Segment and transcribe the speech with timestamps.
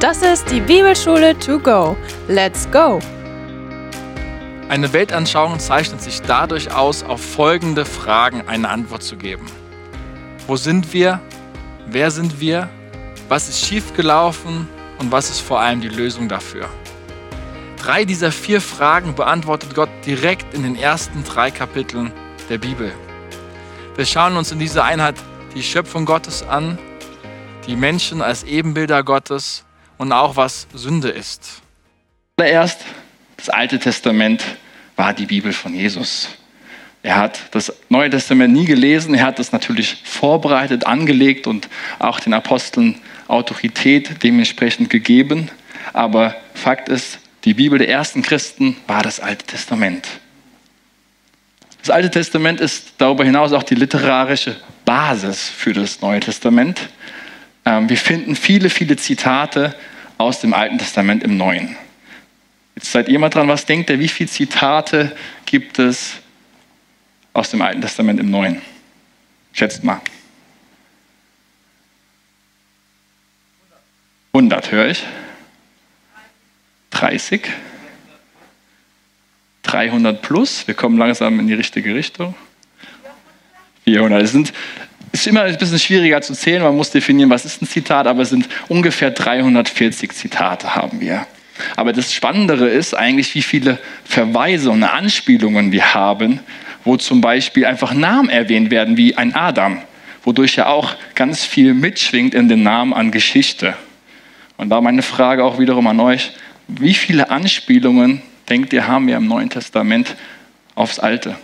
[0.00, 1.96] Das ist die Bibelschule to go.
[2.28, 2.98] Let's go!
[4.68, 9.46] Eine Weltanschauung zeichnet sich dadurch aus, auf folgende Fragen eine Antwort zu geben.
[10.46, 11.20] Wo sind wir?
[11.86, 12.68] Wer sind wir?
[13.28, 14.68] Was ist schiefgelaufen?
[14.98, 16.68] Und was ist vor allem die Lösung dafür?
[17.78, 22.12] Drei dieser vier Fragen beantwortet Gott direkt in den ersten drei Kapiteln
[22.48, 22.92] der Bibel.
[23.96, 25.16] Wir schauen uns in dieser Einheit
[25.54, 26.78] die Schöpfung Gottes an,
[27.66, 29.63] die Menschen als Ebenbilder Gottes
[29.98, 31.62] und auch was Sünde ist.
[32.38, 32.80] Zuerst,
[33.36, 34.44] das Alte Testament
[34.96, 36.28] war die Bibel von Jesus.
[37.02, 42.18] Er hat das Neue Testament nie gelesen, er hat es natürlich vorbereitet, angelegt und auch
[42.18, 45.50] den Aposteln Autorität dementsprechend gegeben.
[45.92, 50.08] Aber Fakt ist, die Bibel der ersten Christen war das Alte Testament.
[51.80, 54.56] Das Alte Testament ist darüber hinaus auch die literarische
[54.86, 56.88] Basis für das Neue Testament.
[57.64, 59.74] Ähm, wir finden viele, viele Zitate
[60.18, 61.76] aus dem Alten Testament im Neuen.
[62.74, 66.14] Jetzt seid ihr mal dran, was denkt ihr, wie viele Zitate gibt es
[67.32, 68.60] aus dem Alten Testament im Neuen?
[69.52, 70.00] Schätzt mal.
[74.32, 75.04] 100 höre ich.
[76.90, 77.48] 30.
[79.62, 80.66] 300 plus.
[80.66, 82.34] Wir kommen langsam in die richtige Richtung.
[83.84, 84.22] 400.
[84.22, 84.52] Es sind,
[85.14, 86.60] ist immer ein bisschen schwieriger zu zählen.
[86.60, 91.24] Man muss definieren, was ist ein Zitat, aber es sind ungefähr 340 Zitate haben wir.
[91.76, 96.40] Aber das Spannendere ist eigentlich, wie viele Verweise und Anspielungen wir haben,
[96.82, 99.82] wo zum Beispiel einfach Namen erwähnt werden, wie ein Adam,
[100.24, 103.74] wodurch ja auch ganz viel mitschwingt in den Namen an Geschichte.
[104.56, 106.32] Und da meine Frage auch wiederum an euch,
[106.66, 110.16] wie viele Anspielungen denkt ihr, haben wir im Neuen Testament
[110.74, 111.36] aufs Alte?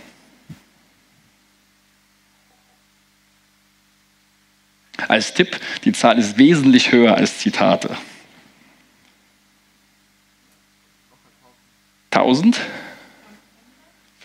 [5.07, 7.97] Als Tipp, die Zahl ist wesentlich höher als Zitate.
[12.11, 12.59] 1000?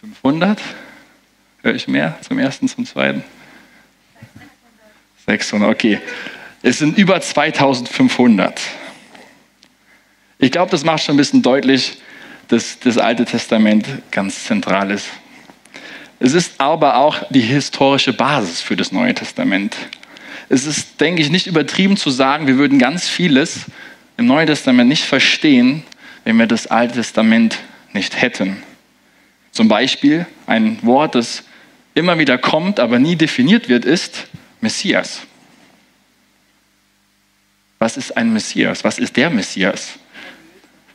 [0.01, 0.61] 500?
[1.63, 3.25] Höre ich mehr zum ersten, zum zweiten?
[5.27, 6.01] 600, okay.
[6.63, 8.61] Es sind über 2500.
[10.39, 11.99] Ich glaube, das macht schon ein bisschen deutlich,
[12.49, 15.09] dass das Alte Testament ganz zentral ist.
[16.19, 19.77] Es ist aber auch die historische Basis für das Neue Testament.
[20.49, 23.67] Es ist, denke ich, nicht übertrieben zu sagen, wir würden ganz vieles
[24.17, 25.83] im Neuen Testament nicht verstehen,
[26.25, 27.59] wenn wir das Alte Testament
[27.93, 28.63] nicht hätten.
[29.51, 31.45] Zum Beispiel ein Wort, das
[31.95, 34.29] immer wieder kommt, aber nie definiert wird, ist
[34.61, 35.23] Messias.
[37.79, 38.85] Was ist ein Messias?
[38.85, 39.99] Was ist der Messias?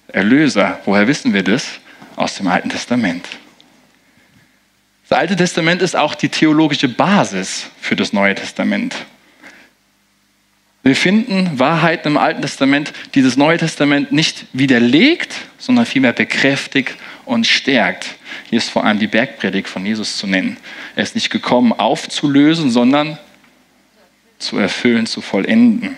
[0.07, 0.79] Erlöser.
[0.85, 1.79] Woher wissen wir das?
[2.16, 3.25] Aus dem Alten Testament.
[5.07, 8.95] Das Alte Testament ist auch die theologische Basis für das Neue Testament.
[10.84, 16.96] Wir finden Wahrheiten im Alten Testament, die das Neue Testament nicht widerlegt, sondern vielmehr bekräftigt
[17.25, 18.16] und stärkt.
[18.50, 20.58] Hier ist vor allem die Bergpredigt von Jesus zu nennen.
[20.96, 23.19] Er ist nicht gekommen, aufzulösen, sondern
[24.40, 25.96] zu erfüllen, zu vollenden.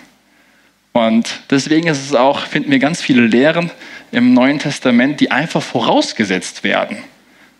[0.91, 3.71] Und deswegen ist es auch, finden wir ganz viele Lehren
[4.11, 6.97] im Neuen Testament, die einfach vorausgesetzt werden.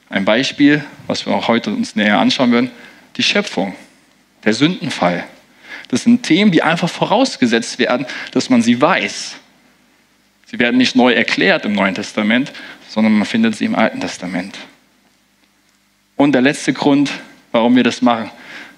[0.10, 2.72] Ein Beispiel, was wir auch heute uns näher anschauen werden,
[3.16, 3.74] die Schöpfung,
[4.44, 5.24] der Sündenfall.
[5.94, 9.36] Das sind Themen, die einfach vorausgesetzt werden, dass man sie weiß.
[10.48, 12.52] Sie werden nicht neu erklärt im Neuen Testament,
[12.90, 14.58] sondern man findet sie im Alten Testament.
[16.16, 17.12] Und der letzte Grund,
[17.52, 18.32] warum wir das machen,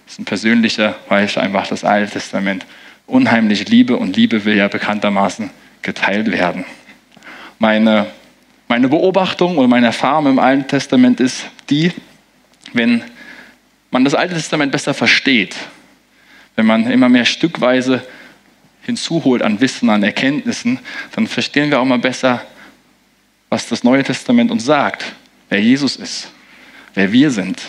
[0.05, 2.65] ist ein persönlicher, weil ich einfach das Alte Testament
[3.07, 5.51] unheimlich liebe und Liebe will ja bekanntermaßen
[5.83, 6.65] geteilt werden.
[7.59, 8.07] Meine,
[8.67, 11.93] meine Beobachtung oder meine Erfahrung im Alten Testament ist die,
[12.73, 13.05] wenn
[13.89, 15.55] man das Alte Testament besser versteht,
[16.55, 18.05] wenn man immer mehr stückweise
[18.83, 20.79] hinzuholt an Wissen, an Erkenntnissen,
[21.15, 22.45] dann verstehen wir auch mal besser,
[23.49, 25.05] was das Neue Testament uns sagt,
[25.49, 26.31] wer Jesus ist,
[26.93, 27.61] wer wir sind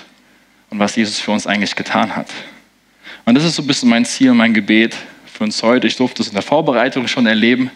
[0.71, 2.29] und was Jesus für uns eigentlich getan hat.
[3.25, 4.97] Und das ist so ein bisschen mein Ziel, mein Gebet,
[5.37, 5.87] für uns heute.
[5.87, 7.71] Ich durfte es in der Vorbereitung schon erleben,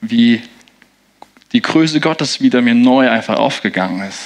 [0.00, 0.40] wie
[1.52, 4.20] die Größe Gottes wieder mir neu einfach aufgegangen ist.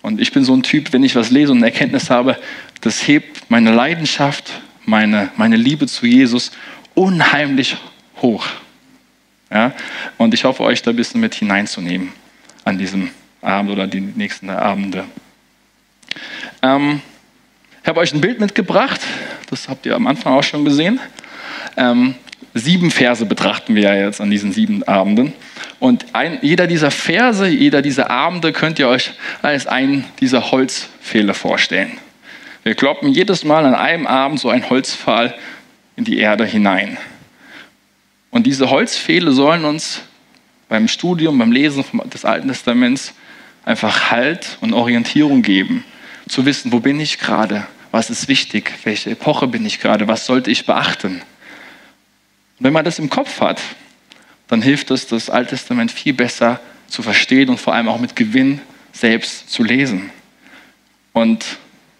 [0.00, 2.38] Und ich bin so ein Typ, wenn ich was lese und eine Erkenntnis habe,
[2.80, 6.50] das hebt meine Leidenschaft, meine, meine Liebe zu Jesus
[6.94, 7.76] unheimlich
[8.22, 8.46] hoch.
[9.50, 9.72] Ja?
[10.16, 12.12] Und ich hoffe, euch da ein bisschen mit hineinzunehmen
[12.64, 13.10] an diesem
[13.42, 15.04] Abend oder die nächsten Abende.
[16.62, 17.00] Ähm,
[17.82, 19.00] ich habe euch ein Bild mitgebracht,
[19.50, 20.98] das habt ihr am Anfang auch schon gesehen.
[21.76, 22.14] Ähm,
[22.54, 25.32] sieben Verse betrachten wir ja jetzt an diesen sieben Abenden.
[25.78, 29.12] Und ein, jeder dieser Verse, jeder dieser Abende könnt ihr euch
[29.42, 31.98] als einen dieser Holzpfähle vorstellen.
[32.68, 35.34] Wir kloppen jedes Mal an einem Abend so einen Holzpfahl
[35.96, 36.98] in die Erde hinein.
[38.30, 40.02] Und Und diese Holzpfähle sollen uns
[40.68, 41.82] beim Studium, beim Lesen
[42.12, 43.14] des Alten Testaments
[43.64, 45.82] einfach Halt und Orientierung geben.
[46.28, 47.66] Zu wissen, wo bin ich gerade?
[47.90, 48.70] Was ist wichtig?
[48.84, 50.06] Welche Epoche bin ich gerade?
[50.06, 51.22] Was sollte ich beachten?
[51.22, 51.22] Und
[52.58, 53.62] wenn man das im Kopf hat,
[54.48, 58.14] dann hilft es, das Alte Testament viel besser zu verstehen und vor allem auch mit
[58.14, 58.60] Gewinn
[58.92, 60.10] selbst zu lesen.
[61.14, 61.58] Und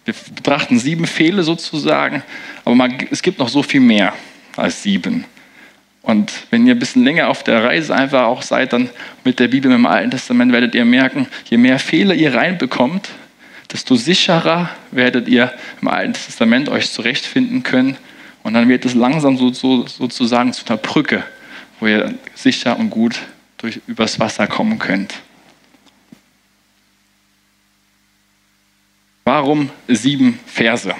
[0.09, 2.23] wir betrachten sieben Fehle sozusagen,
[2.65, 4.13] aber es gibt noch so viel mehr
[4.55, 5.25] als sieben.
[6.01, 8.89] Und wenn ihr ein bisschen länger auf der Reise einfach auch seid, dann
[9.23, 13.09] mit der Bibel im Alten Testament werdet ihr merken, je mehr Fehler ihr reinbekommt,
[13.71, 17.97] desto sicherer werdet ihr im Alten Testament euch zurechtfinden können.
[18.41, 21.23] Und dann wird es langsam so, so, sozusagen zu einer Brücke,
[21.79, 23.19] wo ihr sicher und gut
[23.57, 25.13] durch, übers Wasser kommen könnt.
[29.29, 30.91] Warum sieben Verse?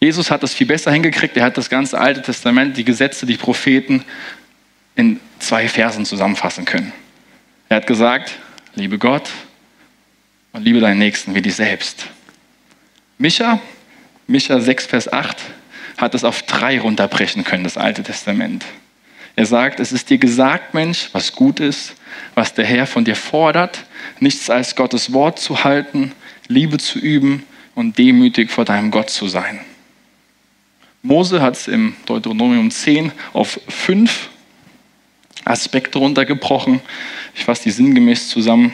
[0.00, 1.34] Jesus hat das viel besser hingekriegt.
[1.34, 4.04] Er hat das ganze Alte Testament, die Gesetze, die Propheten
[4.94, 6.92] in zwei Versen zusammenfassen können.
[7.70, 8.34] Er hat gesagt,
[8.74, 9.30] liebe Gott
[10.52, 12.04] und liebe deinen Nächsten wie dich selbst.
[13.16, 13.60] Micha,
[14.26, 15.38] Micha 6, Vers 8,
[15.96, 18.62] hat es auf drei runterbrechen können, das Alte Testament.
[19.36, 21.94] Er sagt, es ist dir gesagt, Mensch, was gut ist,
[22.34, 23.86] was der Herr von dir fordert,
[24.20, 26.12] nichts als Gottes Wort zu halten,
[26.48, 27.44] Liebe zu üben
[27.74, 29.60] und demütig vor deinem Gott zu sein.
[31.02, 34.30] Mose hat es im Deuteronomium 10 auf fünf
[35.44, 36.80] Aspekte runtergebrochen.
[37.34, 38.72] Ich fasse die sinngemäß zusammen.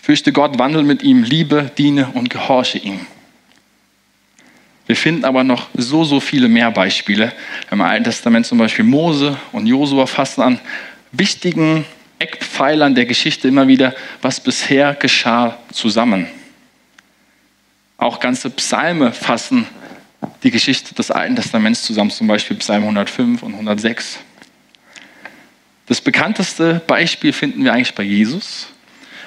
[0.00, 3.00] Fürchte Gott, wandel mit ihm, liebe, diene und gehorche ihm.
[4.86, 7.32] Wir finden aber noch so, so viele mehr Beispiele.
[7.70, 10.60] Im Alten Testament zum Beispiel Mose und Josua fassen an
[11.12, 11.84] wichtigen
[12.18, 16.26] Eckpfeilern der Geschichte immer wieder, was bisher geschah, zusammen.
[17.98, 19.66] Auch ganze Psalme fassen
[20.42, 24.18] die Geschichte des Alten Testaments zusammen, zum Beispiel Psalm 105 und 106.
[25.86, 28.68] Das bekannteste Beispiel finden wir eigentlich bei Jesus,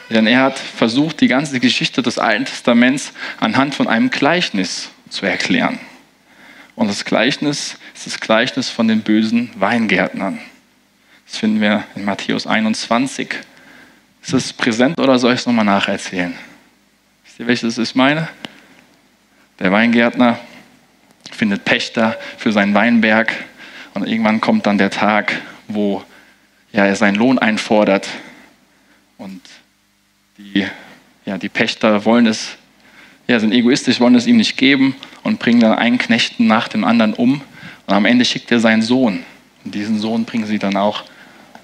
[0.10, 5.26] denn er hat versucht, die ganze Geschichte des Alten Testaments anhand von einem Gleichnis zu
[5.26, 5.80] erklären.
[6.76, 10.40] Und das Gleichnis ist das Gleichnis von den bösen Weingärtnern.
[11.28, 13.36] Das finden wir in Matthäus 21.
[14.22, 16.34] Ist das präsent oder soll ich es nochmal nacherzählen?
[17.26, 18.28] Wisst ihr, welches ich meine?
[19.60, 20.40] Der Weingärtner
[21.32, 23.34] findet Pächter für seinen Weinberg
[23.94, 26.04] und irgendwann kommt dann der Tag, wo
[26.72, 28.08] ja, er seinen Lohn einfordert
[29.18, 29.42] und
[30.38, 30.66] die,
[31.26, 32.58] ja, die Pächter wollen es,
[33.28, 36.86] ja, sind egoistisch, wollen es ihm nicht geben und bringen dann einen Knechten nach dem
[36.86, 37.42] anderen um
[37.86, 39.26] und am Ende schickt er seinen Sohn
[39.66, 41.04] und diesen Sohn bringen sie dann auch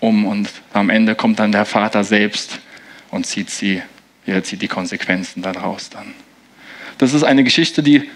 [0.01, 2.59] um und am Ende kommt dann der Vater selbst
[3.09, 3.81] und zieht sie,
[4.25, 6.13] ja, zieht die Konsequenzen daraus dann.
[6.97, 8.09] Das ist eine Geschichte, die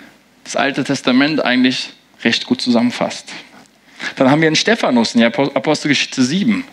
[0.44, 1.92] das Alte Testament eigentlich
[2.24, 3.30] recht gut zusammenfasst.
[4.16, 6.64] Dann haben wir einen Stephanus in der Apostelgeschichte 7,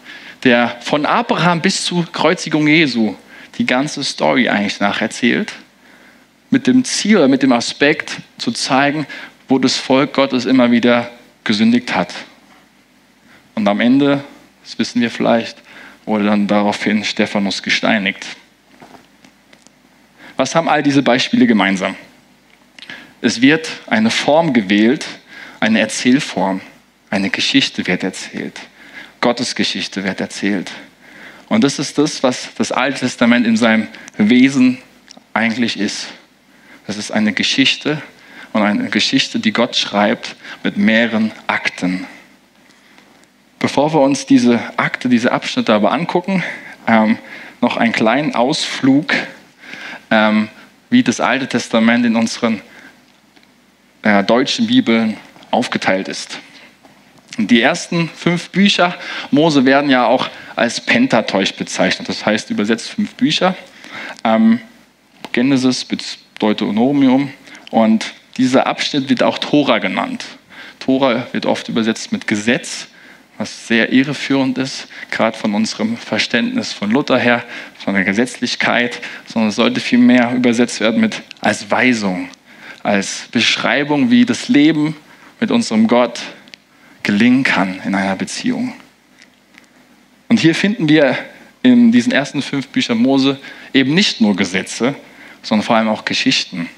[0.45, 3.15] der von Abraham bis zur Kreuzigung Jesu
[3.59, 5.53] die ganze Story eigentlich nacherzählt,
[6.51, 9.07] mit dem Ziel, mit dem Aspekt zu zeigen,
[9.49, 11.11] wo das Volk Gottes immer wieder
[11.45, 12.15] gesündigt hat.
[13.55, 14.23] Und am Ende,
[14.63, 15.59] das wissen wir vielleicht,
[16.05, 18.27] wurde dann daraufhin Stephanus gesteinigt.
[20.37, 21.97] Was haben all diese Beispiele gemeinsam?
[23.21, 25.07] Es wird eine Form gewählt,
[25.61, 26.61] eine Erzählform,
[27.11, 28.61] eine Geschichte wird erzählt.
[29.21, 30.71] Gottes Geschichte wird erzählt.
[31.49, 33.89] Und das ist das, was das Alte Testament in seinem
[34.19, 34.79] Wesen
[35.33, 36.09] eigentlich ist.
[36.87, 38.03] Das ist eine Geschichte
[38.53, 42.07] und eine Geschichte, die Gott schreibt mit mehreren Akten.
[43.59, 46.43] Bevor wir uns diese Akte, diese Abschnitte aber angucken,
[46.87, 47.19] ähm,
[47.61, 49.15] noch einen kleinen Ausflug,
[50.11, 50.49] ähm,
[50.91, 52.61] wie das Alte Testament in unseren
[54.03, 55.17] äh, deutschen Bibeln
[55.51, 56.39] aufgeteilt ist.
[57.39, 58.95] Die ersten fünf Bücher
[59.31, 63.55] Mose werden ja auch als Pentateuch bezeichnet, das heißt übersetzt fünf Bücher.
[64.25, 64.61] Ähm,
[65.33, 67.31] Genesis bis Deuteronomium
[67.71, 70.25] und dieser Abschnitt wird auch Tora genannt.
[70.79, 72.89] Tora wird oft übersetzt mit Gesetz,
[73.39, 77.45] was sehr irreführend ist, gerade von unserem Verständnis von Luther her,
[77.79, 79.01] von der Gesetzlichkeit,
[79.37, 82.31] sondern es sollte vielmehr übersetzt werden mit als Weisung,
[82.83, 84.97] als Beschreibung, wie das Leben
[85.41, 86.23] mit unserem Gott
[87.03, 88.73] gelingen kann in einer Beziehung.
[90.29, 91.19] Und hier finden wir
[91.63, 93.39] in diesen ersten fünf Büchern Mose
[93.75, 94.95] eben nicht nur Gesetze,
[95.43, 96.71] sondern vor allem auch Geschichten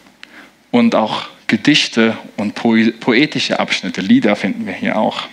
[0.72, 5.28] und auch Gedichte und poetische Abschnitte, Lieder finden wir hier auch.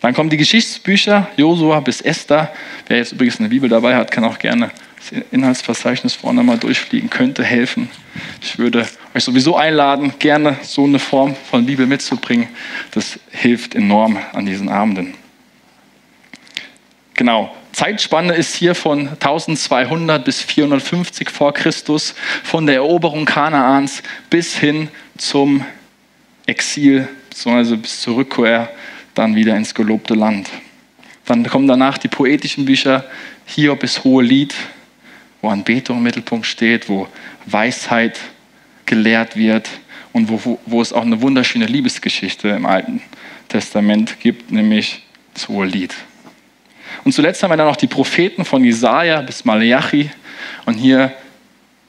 [0.00, 2.50] Dann kommen die Geschichtsbücher, Josua bis Esther.
[2.86, 7.10] Wer jetzt übrigens eine Bibel dabei hat, kann auch gerne das Inhaltsverzeichnis vorne mal durchfliegen,
[7.10, 7.88] könnte helfen.
[8.42, 12.48] Ich würde euch sowieso einladen, gerne so eine Form von Bibel mitzubringen.
[12.90, 15.14] Das hilft enorm an diesen Abenden.
[17.14, 17.54] Genau.
[17.72, 24.88] Zeitspanne ist hier von 1200 bis 450 vor Christus, von der Eroberung Kanaans bis hin
[25.16, 25.64] zum
[26.46, 27.08] Exil,
[27.44, 28.68] also bis zur Rückkehr
[29.14, 30.48] dann wieder ins gelobte Land.
[31.24, 33.04] Dann kommen danach die poetischen Bücher,
[33.46, 34.54] Hiob ist hohe Lied,
[35.40, 37.08] wo Anbetung im Mittelpunkt steht, wo
[37.46, 38.18] Weisheit
[38.86, 39.68] gelehrt wird
[40.12, 43.02] und wo, wo, wo es auch eine wunderschöne Liebesgeschichte im Alten
[43.48, 45.02] Testament gibt, nämlich
[45.34, 45.94] das hohe Lied.
[47.04, 50.10] Und zuletzt haben wir dann noch die Propheten von Jesaja bis Malachi.
[50.66, 51.12] Und hier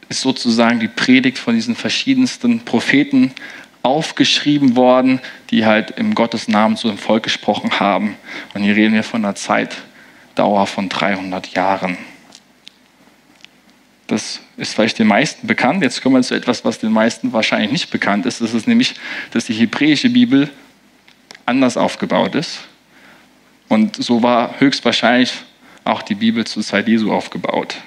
[0.08, 3.34] ist sozusagen die Predigt von diesen verschiedensten Propheten
[3.82, 5.20] aufgeschrieben worden,
[5.52, 8.16] die halt im Gottes Namen zu dem Volk gesprochen haben.
[8.54, 11.98] Und hier reden wir von einer Zeitdauer von 300 Jahren.
[14.10, 15.84] Das ist vielleicht den meisten bekannt.
[15.84, 18.42] Jetzt kommen wir zu etwas, was den meisten wahrscheinlich nicht bekannt ist.
[18.42, 18.96] Das ist nämlich,
[19.32, 20.50] dass die hebräische Bibel
[21.46, 22.62] anders aufgebaut ist.
[23.68, 25.32] Und so war höchstwahrscheinlich
[25.84, 27.78] auch die Bibel zur Zeit Jesu aufgebaut.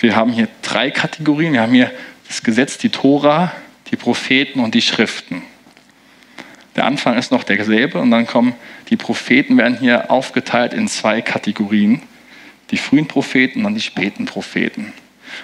[0.00, 1.52] Wir haben hier drei Kategorien.
[1.52, 1.92] Wir haben hier
[2.26, 3.52] das Gesetz, die Tora,
[3.92, 5.42] die Propheten und die Schriften.
[6.74, 8.56] Der Anfang ist noch derselbe und dann kommen
[8.90, 12.02] die Propheten, werden hier aufgeteilt in zwei Kategorien.
[12.72, 14.92] Die frühen Propheten und die späten Propheten.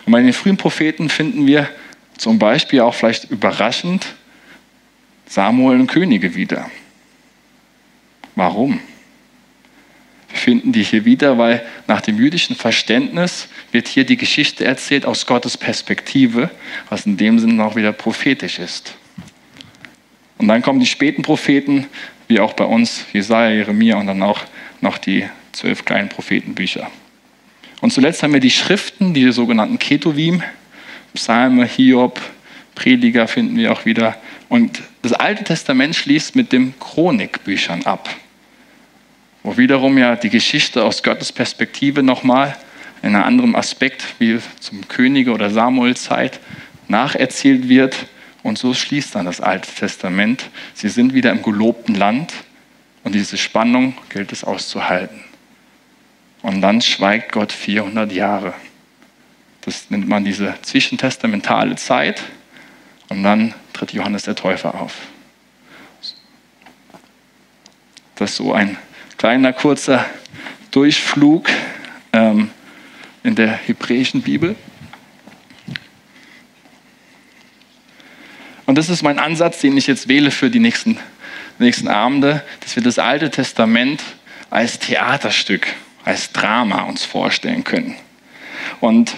[0.05, 1.69] Und bei den frühen Propheten finden wir
[2.17, 4.07] zum Beispiel auch vielleicht überraschend
[5.27, 6.71] Samuel und Könige wieder.
[8.35, 8.81] Warum?
[10.29, 15.05] Wir finden die hier wieder, weil nach dem jüdischen Verständnis wird hier die Geschichte erzählt
[15.05, 16.51] aus Gottes Perspektive,
[16.89, 18.95] was in dem Sinne auch wieder prophetisch ist.
[20.39, 21.87] Und dann kommen die späten Propheten,
[22.29, 24.41] wie auch bei uns, Jesaja, Jeremia und dann auch
[24.81, 26.91] noch die zwölf kleinen Prophetenbücher.
[27.83, 30.43] Und zuletzt haben wir die Schriften, die sogenannten Ketuvim,
[31.13, 32.19] Psalme, Hiob,
[32.75, 34.17] Prediger finden wir auch wieder.
[34.49, 38.09] Und das Alte Testament schließt mit den Chronikbüchern ab
[39.43, 42.57] wo wiederum ja die Geschichte aus Gottes Perspektive nochmal
[43.03, 46.39] in einem anderen Aspekt, wie zum Könige- oder Samuel-Zeit,
[46.89, 48.07] nacherzählt wird.
[48.45, 50.49] Und so schließt dann das Alte Testament.
[50.75, 52.33] Sie sind wieder im gelobten Land
[53.03, 55.21] und diese Spannung gilt es auszuhalten.
[56.43, 58.55] Und dann schweigt Gott 400 Jahre.
[59.63, 62.23] Das nennt man diese zwischentestamentale Zeit.
[63.09, 64.95] Und dann tritt Johannes der Täufer auf.
[68.17, 68.77] Das ist so ein
[69.19, 70.05] kleiner kurzer
[70.71, 71.49] Durchflug
[72.13, 72.51] ähm,
[73.23, 74.57] in der hebräischen Bibel.
[78.67, 80.99] Und das ist mein Ansatz, den ich jetzt wähle für die nächsten,
[81.59, 84.03] nächsten Abende, dass wir das Alte Testament
[84.51, 85.67] als Theaterstück,
[86.05, 87.95] als Drama uns vorstellen können.
[88.81, 89.17] Und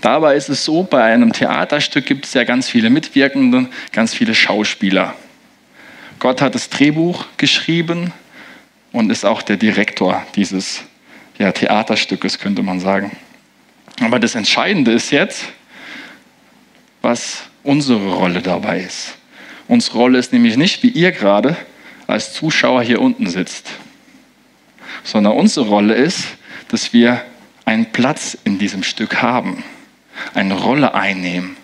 [0.00, 4.34] dabei ist es so, bei einem Theaterstück gibt es ja ganz viele Mitwirkende, ganz viele
[4.34, 5.14] Schauspieler.
[6.18, 8.12] Gott hat das Drehbuch geschrieben,
[8.96, 10.82] und ist auch der Direktor dieses
[11.38, 13.14] ja, Theaterstückes, könnte man sagen.
[14.00, 15.44] Aber das Entscheidende ist jetzt,
[17.02, 19.18] was unsere Rolle dabei ist.
[19.68, 21.58] Unsere Rolle ist nämlich nicht, wie ihr gerade
[22.06, 23.70] als Zuschauer hier unten sitzt,
[25.06, 26.26] sondern unsere Rolle ist,
[26.68, 27.22] dass wir
[27.64, 29.62] einen Platz in diesem Stück haben,
[30.34, 31.56] eine Rolle einnehmen.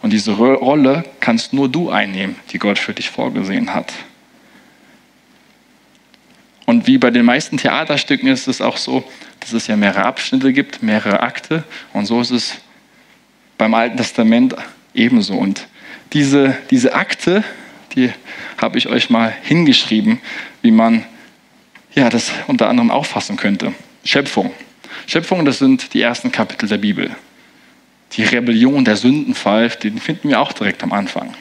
[0.00, 3.92] Und diese Rolle kannst nur du einnehmen, die Gott für dich vorgesehen hat.
[6.66, 9.04] Und wie bei den meisten Theaterstücken ist es auch so,
[9.40, 11.64] dass es ja mehrere Abschnitte gibt, mehrere Akte.
[11.92, 12.58] Und so ist es
[13.58, 14.54] beim Alten Testament
[14.94, 15.34] ebenso.
[15.34, 15.66] Und
[16.12, 17.42] diese, diese Akte,
[17.94, 18.10] die
[18.56, 20.20] habe ich euch mal hingeschrieben,
[20.62, 21.04] wie man
[21.94, 23.72] ja, das unter anderem auffassen könnte.
[24.04, 24.52] Schöpfung.
[25.06, 27.14] Schöpfung, das sind die ersten Kapitel der Bibel.
[28.12, 31.34] Die Rebellion, der Sündenfall, den finden wir auch direkt am Anfang.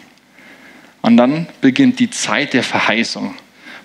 [1.02, 3.36] Und dann beginnt die Zeit der Verheißung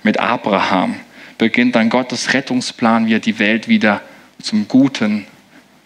[0.02, 0.96] mit Abraham,
[1.36, 4.00] beginnt dann Gottes Rettungsplan, wie er die Welt wieder
[4.40, 5.26] zum Guten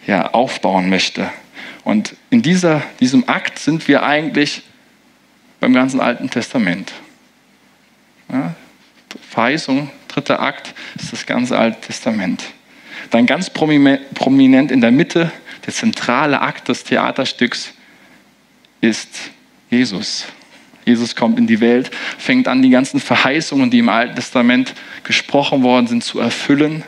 [0.05, 1.29] ja, aufbauen möchte.
[1.83, 4.63] Und in dieser, diesem Akt sind wir eigentlich
[5.59, 6.93] beim ganzen Alten Testament.
[8.31, 8.55] Ja,
[9.29, 12.43] Verheißung, dritter Akt ist das ganze Alte Testament.
[13.09, 15.31] Dann ganz prominent in der Mitte,
[15.65, 17.73] der zentrale Akt des Theaterstücks
[18.81, 19.31] ist
[19.69, 20.25] Jesus.
[20.85, 25.63] Jesus kommt in die Welt, fängt an, die ganzen Verheißungen, die im Alten Testament gesprochen
[25.63, 26.83] worden sind, zu erfüllen.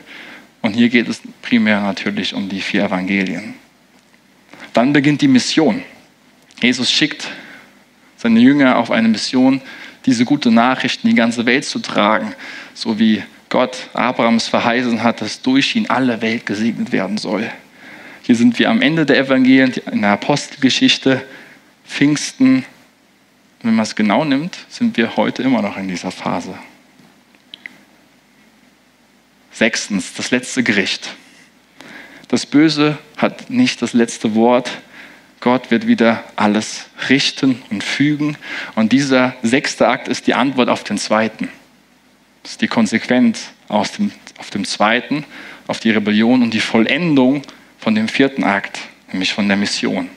[0.60, 3.54] Und hier geht es primär natürlich um die vier Evangelien.
[4.72, 5.82] Dann beginnt die Mission.
[6.60, 7.28] Jesus schickt
[8.16, 9.62] seine Jünger auf eine Mission,
[10.04, 12.34] diese gute Nachricht in die ganze Welt zu tragen,
[12.76, 17.50] so wie Gott Abrahams verheißen hat, dass durch ihn alle Welt gesegnet werden soll.
[18.22, 21.24] Hier sind wir am Ende der Evangelien, in der Apostelgeschichte,
[21.86, 22.64] Pfingsten,
[23.62, 26.54] wenn man es genau nimmt, sind wir heute immer noch in dieser Phase.
[29.52, 31.14] Sechstens, das letzte Gericht.
[32.28, 34.70] Das Böse hat nicht das letzte Wort.
[35.40, 38.36] Gott wird wieder alles richten und fügen.
[38.74, 41.48] Und dieser sechste Akt ist die Antwort auf den zweiten.
[42.46, 45.24] Das ist die Konsequenz aus dem, auf dem zweiten,
[45.66, 47.42] auf die Rebellion und die Vollendung
[47.76, 50.08] von dem vierten Akt, nämlich von der Mission.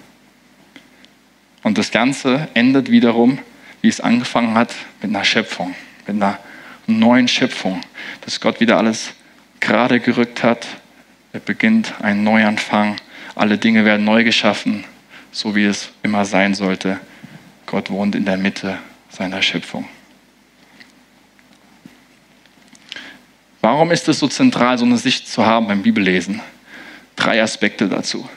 [1.63, 3.39] Und das Ganze endet wiederum,
[3.81, 5.74] wie es angefangen hat, mit einer Schöpfung,
[6.05, 6.38] mit einer
[6.86, 7.81] neuen Schöpfung,
[8.21, 9.15] dass Gott wieder alles
[9.59, 10.67] gerade gerückt hat.
[11.33, 12.98] Es beginnt ein Neuanfang.
[13.33, 14.83] Alle Dinge werden neu geschaffen,
[15.31, 17.00] so wie es immer sein sollte.
[17.65, 18.77] Gott wohnt in der Mitte
[19.09, 19.88] seiner Schöpfung.
[23.62, 26.42] Warum ist es so zentral, so eine Sicht zu haben beim Bibellesen?
[27.16, 28.28] Drei Aspekte dazu.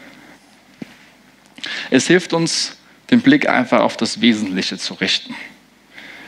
[1.91, 2.77] Es hilft uns,
[3.11, 5.35] den Blick einfach auf das Wesentliche zu richten.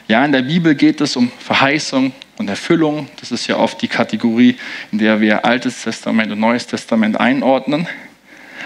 [0.07, 3.09] Ja, in der Bibel geht es um Verheißung und Erfüllung.
[3.19, 4.57] Das ist ja oft die Kategorie,
[4.93, 7.89] in der wir Altes Testament und Neues Testament einordnen.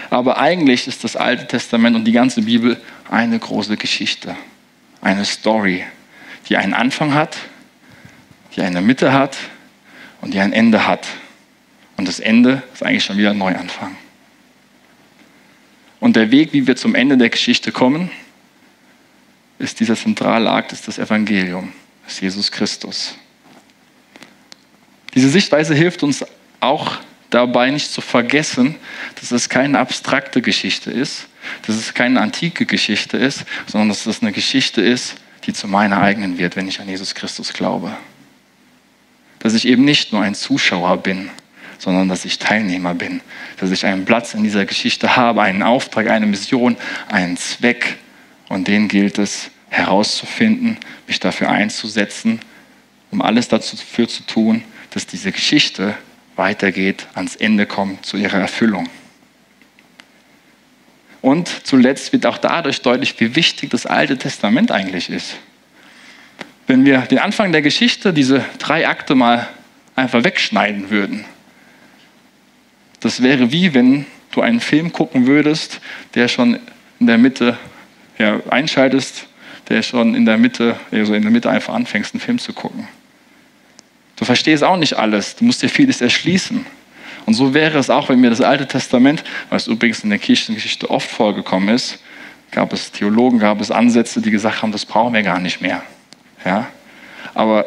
[0.09, 4.35] Aber eigentlich ist das Alte Testament und die ganze Bibel eine große Geschichte,
[5.01, 5.85] eine Story,
[6.49, 7.37] die einen Anfang hat,
[8.55, 9.37] die eine Mitte hat
[10.21, 11.07] und die ein Ende hat.
[11.97, 13.95] Und das Ende ist eigentlich schon wieder ein Neuanfang.
[15.99, 18.09] Und der Weg, wie wir zum Ende der Geschichte kommen,
[19.57, 21.73] ist dieser zentrale Akt, ist das Evangelium,
[22.07, 23.15] ist Jesus Christus.
[25.13, 26.23] Diese Sichtweise hilft uns
[26.61, 26.97] auch
[27.29, 28.75] dabei nicht zu vergessen,
[29.19, 31.27] dass es keine abstrakte Geschichte ist,
[31.67, 36.01] dass es keine antike Geschichte ist, sondern dass es eine Geschichte ist, die zu meiner
[36.01, 37.95] eigenen wird, wenn ich an Jesus Christus glaube.
[39.39, 41.29] Dass ich eben nicht nur ein Zuschauer bin,
[41.77, 43.21] sondern dass ich Teilnehmer bin,
[43.57, 46.75] dass ich einen Platz in dieser Geschichte habe, einen Auftrag, eine Mission,
[47.07, 47.97] einen Zweck
[48.49, 50.77] und den gilt es herauszufinden,
[51.07, 52.41] mich dafür einzusetzen,
[53.11, 55.95] um alles dafür zu tun, dass diese Geschichte
[56.35, 58.89] weitergeht, ans Ende kommt, zu ihrer Erfüllung.
[61.21, 65.35] Und zuletzt wird auch dadurch deutlich, wie wichtig das Alte Testament eigentlich ist.
[66.69, 69.47] Wenn wir den Anfang der Geschichte, diese drei Akte mal
[69.95, 71.25] einfach wegschneiden würden,
[72.99, 75.81] das wäre wie wenn du einen Film gucken würdest,
[76.13, 76.59] der schon
[76.99, 77.57] in der Mitte
[78.19, 79.25] ja, einschaltest,
[79.69, 82.87] der schon in der Mitte, also in der Mitte einfach anfängst, einen Film zu gucken.
[84.17, 86.67] Du verstehst auch nicht alles, du musst dir vieles erschließen.
[87.25, 90.87] Und so wäre es auch, wenn wir das Alte Testament, was übrigens in der Kirchengeschichte
[90.91, 91.97] oft vorgekommen ist,
[92.51, 95.81] gab es Theologen, gab es Ansätze, die gesagt haben, das brauchen wir gar nicht mehr.
[96.45, 96.67] Ja?
[97.33, 97.65] Aber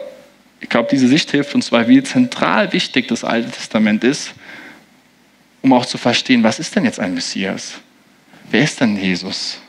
[0.60, 4.32] ich glaube, diese Sicht hilft uns, weil wie zentral wichtig das Alte Testament ist,
[5.60, 7.74] um auch zu verstehen, was ist denn jetzt ein Messias?
[8.50, 9.60] Wer ist denn Jesus?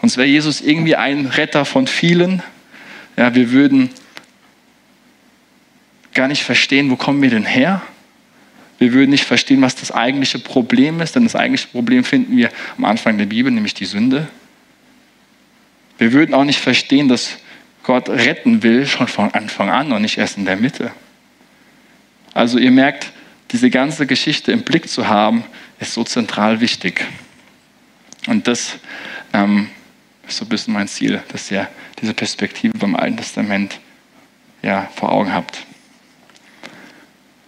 [0.00, 2.42] Uns wäre Jesus irgendwie ein Retter von vielen.
[3.16, 3.90] Ja, wir würden
[6.14, 7.82] gar nicht verstehen, wo kommen wir denn her?
[8.78, 12.50] Wir würden nicht verstehen, was das eigentliche Problem ist, denn das eigentliche Problem finden wir
[12.76, 14.28] am Anfang der Bibel, nämlich die Sünde.
[15.98, 17.38] Wir würden auch nicht verstehen, dass
[17.88, 20.90] Gott retten will, schon von Anfang an und nicht erst in der Mitte.
[22.34, 23.12] Also ihr merkt,
[23.50, 25.42] diese ganze Geschichte im Blick zu haben,
[25.80, 27.06] ist so zentral wichtig.
[28.26, 28.76] Und das
[29.32, 29.70] ähm,
[30.28, 31.66] ist so ein bisschen mein Ziel, dass ihr
[31.98, 33.80] diese Perspektive beim Alten Testament
[34.60, 35.64] ja, vor Augen habt.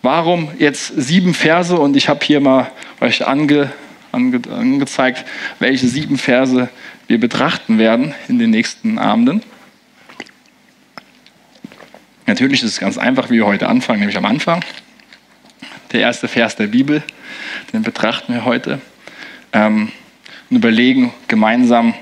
[0.01, 1.79] Warum jetzt sieben Verse?
[1.79, 2.73] Und ich habe hier mal
[3.03, 3.71] euch ange,
[4.11, 5.27] ange, angezeigt,
[5.59, 6.71] welche sieben Verse
[7.09, 9.43] wir betrachten werden in den nächsten Abenden.
[12.31, 14.65] Natürlich ist es ganz einfach, wie wir heute anfangen, nämlich am Anfang
[15.91, 17.03] der erste Vers der Bibel,
[17.73, 18.81] den betrachten wir heute
[19.53, 19.91] ähm,
[20.49, 21.93] und überlegen gemeinsam,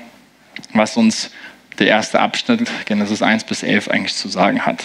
[0.71, 1.31] was uns
[1.79, 4.83] der erste Abschnitt, Genesis 1 bis 11, eigentlich zu sagen hat.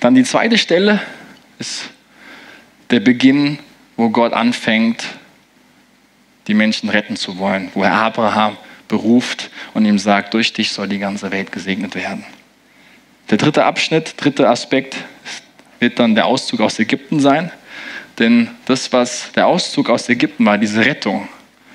[0.00, 1.00] Dann die zweite Stelle
[1.58, 1.88] ist
[2.90, 3.58] der Beginn,
[3.96, 5.06] wo Gott anfängt,
[6.48, 10.88] die Menschen retten zu wollen, wo er Abraham beruft und ihm sagt, durch dich soll
[10.88, 12.26] die ganze Welt gesegnet werden.
[13.30, 14.96] Der dritte Abschnitt, dritte Aspekt
[15.78, 17.52] wird dann der Auszug aus Ägypten sein.
[18.18, 21.28] Denn das, was der Auszug aus Ägypten war, diese Rettung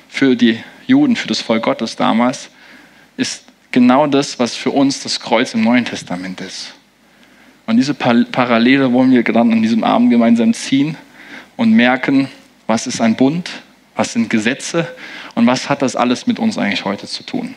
[0.09, 2.49] für die Juden, für das Volk Gottes damals,
[3.15, 6.73] ist genau das, was für uns das Kreuz im Neuen Testament ist.
[7.65, 10.97] Und diese Parallele wollen wir dann an diesem Abend gemeinsam ziehen
[11.55, 12.29] und merken,
[12.67, 13.49] was ist ein Bund,
[13.95, 14.93] was sind Gesetze
[15.35, 17.55] und was hat das alles mit uns eigentlich heute zu tun.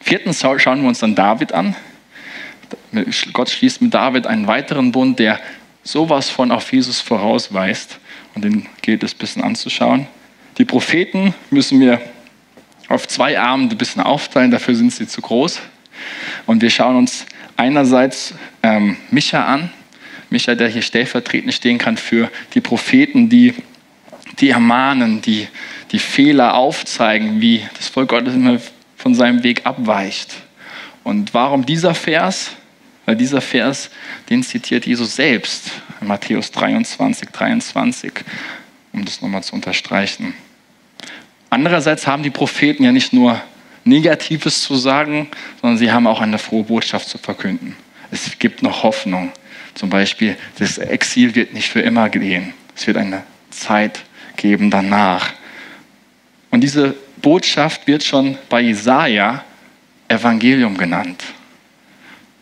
[0.00, 1.74] Viertens schauen wir uns dann David an.
[3.32, 5.40] Gott schließt mit David einen weiteren Bund, der
[5.82, 7.98] sowas von auf Jesus vorausweist.
[8.34, 10.06] Und den gilt es ein bisschen anzuschauen.
[10.58, 12.00] Die Propheten müssen wir
[12.88, 15.60] auf zwei Abende ein bisschen aufteilen, dafür sind sie zu groß.
[16.46, 19.70] Und wir schauen uns einerseits ähm, Micha an,
[20.30, 23.54] Micha, der hier stellvertretend stehen kann für die Propheten, die,
[24.40, 25.48] die ermahnen, die,
[25.90, 28.58] die Fehler aufzeigen, wie das Volk Gottes immer
[28.96, 30.34] von seinem Weg abweicht.
[31.04, 32.52] Und warum dieser Vers?
[33.04, 33.90] Weil dieser Vers,
[34.30, 38.12] den zitiert Jesus selbst in Matthäus 23, 23,
[38.92, 40.34] um das nochmal zu unterstreichen.
[41.50, 43.40] Andererseits haben die Propheten ja nicht nur
[43.84, 45.28] Negatives zu sagen,
[45.60, 47.76] sondern sie haben auch eine frohe Botschaft zu verkünden.
[48.10, 49.32] Es gibt noch Hoffnung.
[49.74, 52.52] Zum Beispiel, das Exil wird nicht für immer gehen.
[52.76, 54.00] Es wird eine Zeit
[54.36, 55.32] geben danach.
[56.50, 59.44] Und diese Botschaft wird schon bei Jesaja
[60.08, 61.22] Evangelium genannt.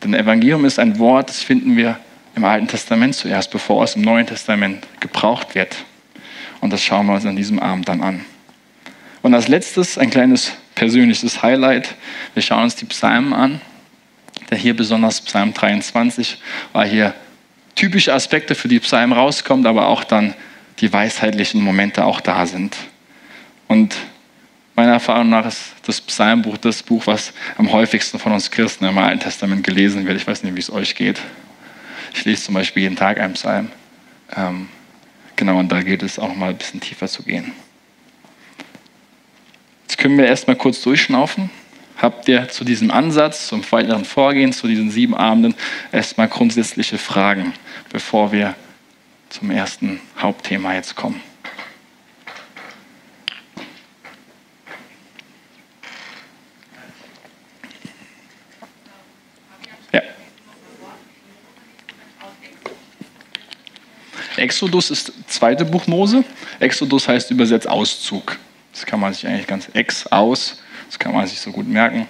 [0.03, 1.99] Denn Evangelium ist ein Wort, das finden wir
[2.35, 5.77] im Alten Testament zuerst, bevor es im Neuen Testament gebraucht wird.
[6.61, 8.25] Und das schauen wir uns an diesem Abend dann an.
[9.23, 11.95] Und als letztes ein kleines persönliches Highlight.
[12.33, 13.61] Wir schauen uns die Psalmen an.
[14.49, 16.39] Der hier besonders Psalm 23,
[16.73, 17.15] weil hier
[17.75, 20.35] typische Aspekte für die Psalmen rauskommt, aber auch dann
[20.79, 22.77] die weisheitlichen Momente auch da sind.
[23.69, 23.95] Und
[24.81, 28.97] meiner Erfahrung nach ist das Psalmbuch das Buch, was am häufigsten von uns Christen im
[28.97, 30.17] Alten Testament gelesen wird.
[30.17, 31.21] Ich weiß nicht, wie es euch geht.
[32.15, 33.71] Ich lese zum Beispiel jeden Tag einen Psalm.
[34.35, 34.71] Ähm,
[35.37, 37.53] genau, und da geht es auch mal ein bisschen tiefer zu gehen.
[39.87, 41.51] Jetzt können wir erstmal kurz durchschnaufen.
[41.99, 45.55] Habt ihr zu diesem Ansatz, zum weiteren Vorgehen, zu diesen sieben Abenden
[45.93, 47.53] erstmal grundsätzliche Fragen,
[47.93, 48.55] bevor wir
[49.29, 51.21] zum ersten Hauptthema jetzt kommen?
[64.41, 66.25] Exodus ist das zweite Buch Mose.
[66.59, 68.39] Exodus heißt übersetzt Auszug.
[68.73, 72.07] Das kann man sich eigentlich ganz ex aus, das kann man sich so gut merken.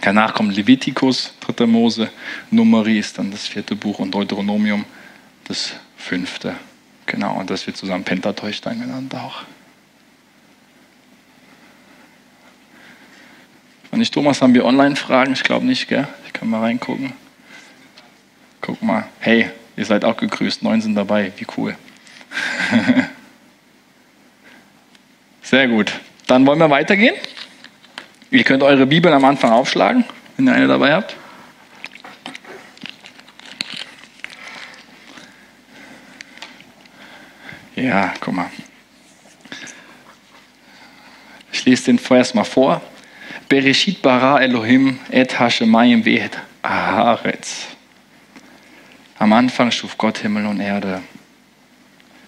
[0.00, 2.10] Danach kommt Levitikus, dritte Mose,
[2.50, 4.84] Numeri ist dann das vierte Buch und Deuteronomium
[5.44, 6.54] das fünfte.
[7.06, 9.42] Genau, und das wird zusammen Pentateuch dann genannt auch.
[13.90, 15.32] Und nicht, Thomas, haben wir Online-Fragen?
[15.32, 16.08] Ich glaube nicht, gell?
[16.24, 17.12] Ich kann mal reingucken.
[18.60, 19.06] Guck mal.
[19.18, 20.62] Hey, Ihr seid auch gegrüßt.
[20.62, 21.32] Neun sind dabei.
[21.38, 21.74] Wie cool.
[25.42, 25.98] Sehr gut.
[26.26, 27.14] Dann wollen wir weitergehen.
[28.30, 30.04] Ihr könnt eure Bibeln am Anfang aufschlagen,
[30.36, 31.16] wenn ihr eine dabei habt.
[37.74, 38.50] Ja, guck mal.
[41.52, 42.82] Ich lese den vorerst mal vor.
[43.48, 47.79] Bereshit bara Elohim et hashemayim ve'et haaretz.
[49.20, 51.02] Am Anfang schuf Gott Himmel und Erde.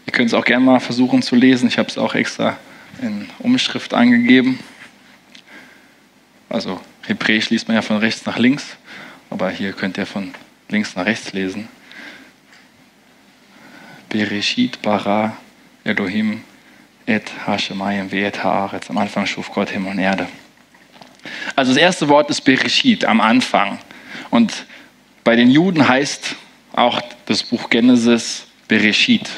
[0.05, 1.67] Ihr könnt es auch gerne mal versuchen zu lesen.
[1.67, 2.59] Ich habe es auch extra
[3.01, 4.61] in Umschrift angegeben.
[6.51, 8.77] Also Hebräisch liest man ja von rechts nach links,
[9.31, 10.35] aber hier könnt ihr von
[10.69, 11.67] links nach rechts lesen.
[14.11, 15.35] Bereshit bara
[15.85, 16.45] Elohim
[17.07, 18.91] et Hashemayim ve'et haaretz.
[18.91, 20.29] Am Anfang schuf Gott Himmel und Erde.
[21.57, 23.79] Also das erste Wort ist Bereshit, am Anfang.
[24.29, 24.67] Und
[25.25, 26.37] bei den Juden heißt
[26.73, 29.29] auch das Buch Genesis Bereshit,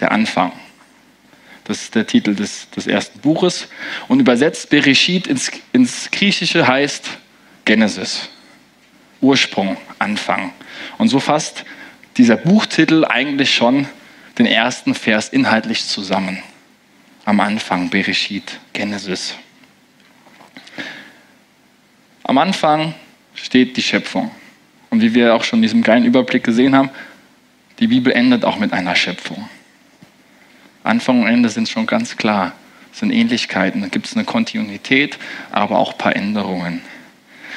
[0.00, 0.52] der Anfang.
[1.64, 3.68] Das ist der Titel des, des ersten Buches.
[4.08, 7.08] Und übersetzt Bereshit ins, ins Griechische heißt
[7.64, 8.28] Genesis,
[9.20, 10.52] Ursprung, Anfang.
[10.98, 11.64] Und so fasst
[12.16, 13.86] dieser Buchtitel eigentlich schon
[14.38, 16.42] den ersten Vers inhaltlich zusammen.
[17.24, 19.34] Am Anfang Bereshit, Genesis.
[22.22, 22.94] Am Anfang
[23.34, 24.30] steht die Schöpfung.
[24.96, 26.88] Und wie wir auch schon in diesem geilen Überblick gesehen haben,
[27.80, 29.46] die Bibel endet auch mit einer Schöpfung.
[30.84, 32.52] Anfang und Ende sind schon ganz klar.
[32.92, 35.18] Sind Ähnlichkeiten, da gibt es eine Kontinuität,
[35.52, 36.80] aber auch ein paar Änderungen.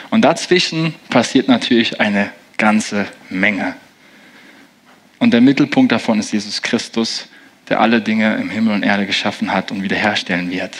[0.09, 3.73] Und dazwischen passiert natürlich eine ganze Menge.
[5.19, 7.29] Und der Mittelpunkt davon ist Jesus Christus,
[7.69, 10.75] der alle Dinge im Himmel und Erde geschaffen hat und wiederherstellen wird.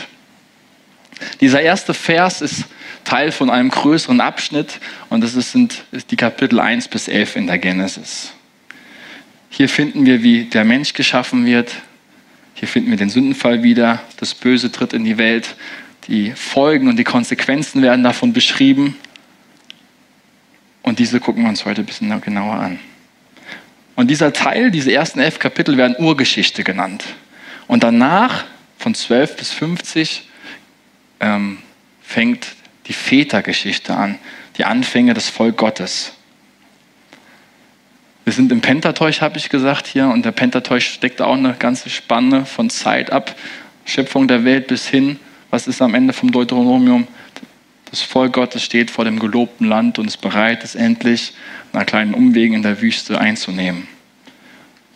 [1.42, 2.66] Dieser erste Vers ist
[3.04, 4.80] Teil von einem größeren Abschnitt
[5.10, 8.34] und das sind die Kapitel 1 bis 11 in der Genesis.
[9.50, 11.74] Hier finden wir, wie der Mensch geschaffen wird.
[12.54, 14.02] Hier finden wir den Sündenfall wieder.
[14.18, 15.56] Das Böse tritt in die Welt.
[16.08, 18.96] Die Folgen und die Konsequenzen werden davon beschrieben.
[20.84, 22.80] Und diese gucken wir uns heute ein bisschen genauer an.
[23.96, 27.04] Und dieser Teil, diese ersten elf Kapitel werden Urgeschichte genannt.
[27.68, 28.46] Und danach,
[28.78, 30.29] von 12 bis 50,
[31.20, 31.60] ähm,
[32.02, 32.48] fängt
[32.88, 34.18] die Vätergeschichte an,
[34.58, 36.14] die Anfänge des Volk Gottes.
[38.26, 41.90] Wir sind im Pentateuch, habe ich gesagt hier, und der Pentateuch steckt auch eine ganze
[41.90, 43.36] Spanne von Zeit ab,
[43.86, 47.08] Schöpfung der Welt bis hin, was ist am Ende vom Deuteronomium,
[47.90, 51.34] Das Volk Gottes steht vor dem gelobten Land und ist bereit, es endlich
[51.74, 53.88] nach kleinen Umwegen in der Wüste einzunehmen.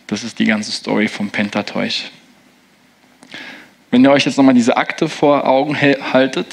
[0.06, 2.10] Das ist die ganze Story vom Pentateuch.
[3.94, 6.52] Wenn ihr euch jetzt nochmal diese Akte vor Augen haltet,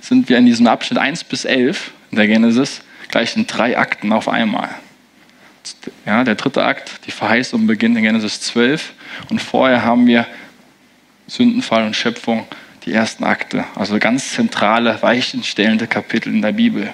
[0.00, 4.12] sind wir in diesem Abschnitt 1 bis 11 in der Genesis gleich in drei Akten
[4.12, 4.68] auf einmal.
[6.04, 8.94] Ja, der dritte Akt, die Verheißung beginnt in Genesis 12
[9.28, 10.26] und vorher haben wir
[11.28, 12.48] Sündenfall und Schöpfung,
[12.84, 16.92] die ersten Akte, also ganz zentrale, weichenstellende Kapitel in der Bibel.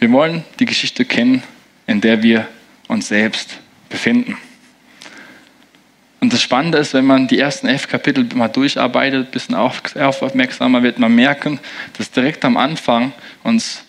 [0.00, 1.44] Wir wollen die Geschichte kennen,
[1.86, 2.48] in der wir
[2.90, 4.36] uns selbst befinden.
[6.20, 10.82] Und das Spannende ist, wenn man die ersten elf Kapitel mal durcharbeitet, ein bisschen aufmerksamer
[10.82, 11.60] wird, man merken,
[11.96, 13.84] dass direkt am Anfang uns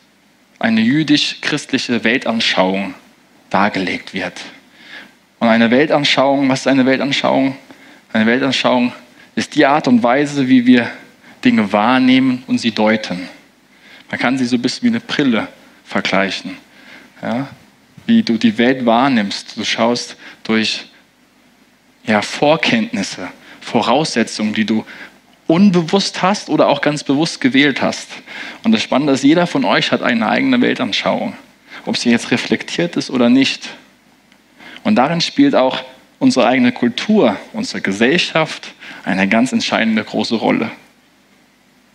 [0.59, 2.93] eine jüdisch-christliche Weltanschauung
[3.49, 4.39] dargelegt wird.
[5.39, 7.57] Und eine Weltanschauung, was ist eine Weltanschauung?
[8.13, 8.93] Eine Weltanschauung
[9.35, 10.89] ist die Art und Weise, wie wir
[11.43, 13.27] Dinge wahrnehmen und sie deuten.
[14.09, 15.47] Man kann sie so ein bisschen wie eine Brille
[15.83, 16.57] vergleichen.
[17.21, 17.47] Ja?
[18.05, 19.57] Wie du die Welt wahrnimmst.
[19.57, 20.85] Du schaust durch
[22.05, 23.27] ja, Vorkenntnisse,
[23.61, 24.85] Voraussetzungen, die du
[25.47, 28.09] unbewusst hast oder auch ganz bewusst gewählt hast.
[28.63, 31.35] Und das Spannende ist, jeder von euch hat eine eigene Weltanschauung,
[31.85, 33.69] ob sie jetzt reflektiert ist oder nicht.
[34.83, 35.83] Und darin spielt auch
[36.19, 40.71] unsere eigene Kultur, unsere Gesellschaft eine ganz entscheidende große Rolle.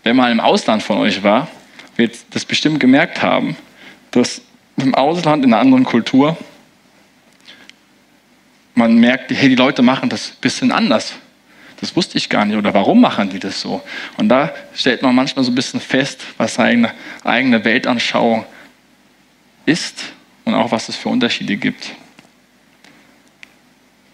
[0.02, 1.48] Wer mal im Ausland von euch war,
[1.96, 3.56] wird das bestimmt gemerkt haben,
[4.10, 4.42] dass
[4.76, 6.36] im Ausland, in einer anderen Kultur,
[8.74, 11.14] man merkt, hey, die Leute machen das ein bisschen anders.
[11.80, 12.56] Das wusste ich gar nicht.
[12.56, 13.82] Oder warum machen die das so?
[14.16, 16.92] Und da stellt man manchmal so ein bisschen fest, was seine
[17.24, 18.44] eigene Weltanschauung
[19.64, 20.04] ist
[20.44, 21.92] und auch was es für Unterschiede gibt.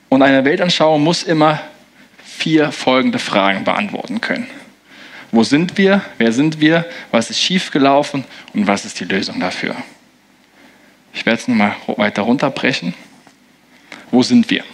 [0.09, 1.61] Und eine Weltanschauung muss immer
[2.25, 4.49] vier folgende Fragen beantworten können.
[5.31, 6.03] Wo sind wir?
[6.19, 6.85] Wer sind wir?
[7.11, 8.25] Was ist schiefgelaufen?
[8.53, 9.75] Und was ist die Lösung dafür?
[11.15, 12.95] Ich werde es nochmal weiter runterbrechen.
[14.11, 14.65] Wo sind wir?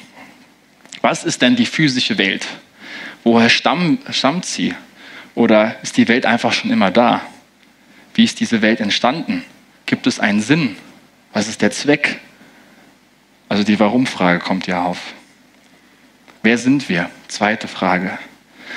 [1.01, 2.47] Was ist denn die physische Welt?
[3.25, 4.75] Woher stamm, stammt sie?
[5.35, 7.23] Oder ist die Welt einfach schon immer da?
[8.15, 9.45] Wie ist diese Welt entstanden?
[9.87, 10.77] Gibt es einen Sinn?
[11.33, 12.21] Was ist der Zweck?
[13.49, 15.15] Also die Warum-Frage kommt ja auf.
[16.43, 17.11] Wer sind wir?
[17.29, 18.19] Zweite Frage.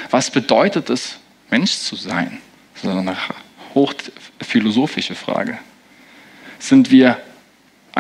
[0.10, 1.20] Was bedeutet es,
[1.50, 2.38] Mensch zu sein?
[2.74, 3.18] Das ist eine
[3.74, 5.58] hochphilosophische Frage.
[6.60, 7.20] Sind wir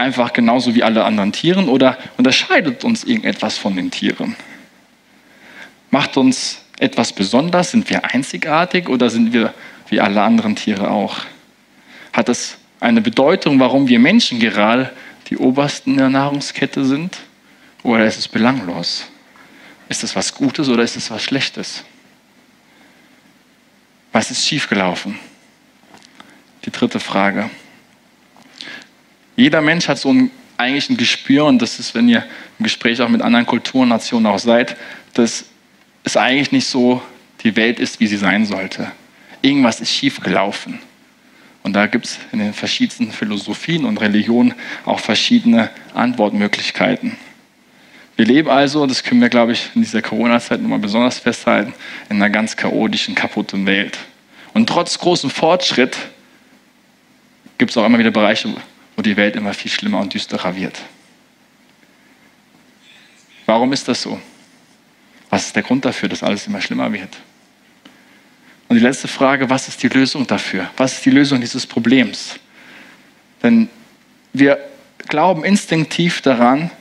[0.02, 4.36] einfach genauso wie alle anderen Tieren oder unterscheidet uns irgendetwas von den Tieren?
[5.92, 7.72] Macht uns etwas besonders?
[7.72, 9.54] Sind wir einzigartig oder sind wir
[9.90, 11.18] wie alle anderen Tiere auch?
[12.14, 14.92] Hat es eine Bedeutung, warum wir Menschen gerade
[15.30, 17.18] die Obersten der Nahrungskette sind?
[17.84, 19.06] Oder ist es belanglos?
[19.90, 21.84] Ist es was Gutes oder ist es was Schlechtes?
[24.12, 25.18] Was ist schiefgelaufen?
[26.66, 27.50] Die dritte Frage.
[29.41, 32.23] Jeder Mensch hat so ein, eigentlich ein Gespür, und das ist, wenn ihr
[32.60, 34.77] im Gespräch auch mit anderen Kulturen, Nationen auch seid,
[35.15, 35.45] dass
[36.04, 37.01] es eigentlich nicht so
[37.43, 38.91] die Welt ist, wie sie sein sollte.
[39.41, 40.77] Irgendwas ist schiefgelaufen.
[41.63, 44.54] Und da gibt es in den verschiedensten Philosophien und Religionen
[44.86, 47.17] auch verschiedene Antwortmöglichkeiten.
[48.17, 51.73] Wir leben also, das können wir, glaube ich, in dieser Corona-Zeit nochmal besonders festhalten,
[52.12, 53.97] in einer ganz chaotischen, kaputten Welt.
[54.54, 55.97] Und trotz großem Fortschritt
[57.58, 58.54] gibt es auch immer wieder Bereiche,
[59.02, 60.80] die Welt immer viel schlimmer und düsterer wird.
[63.46, 64.20] Warum ist das so?
[65.30, 67.18] Was ist der Grund dafür, dass alles immer schlimmer wird?
[68.68, 70.70] Und die letzte Frage, was ist die Lösung dafür?
[70.78, 72.36] Was ist die Lösung dieses Problems?
[73.44, 73.70] Denn
[74.34, 74.58] wir
[75.08, 76.72] glauben instinktiv daran,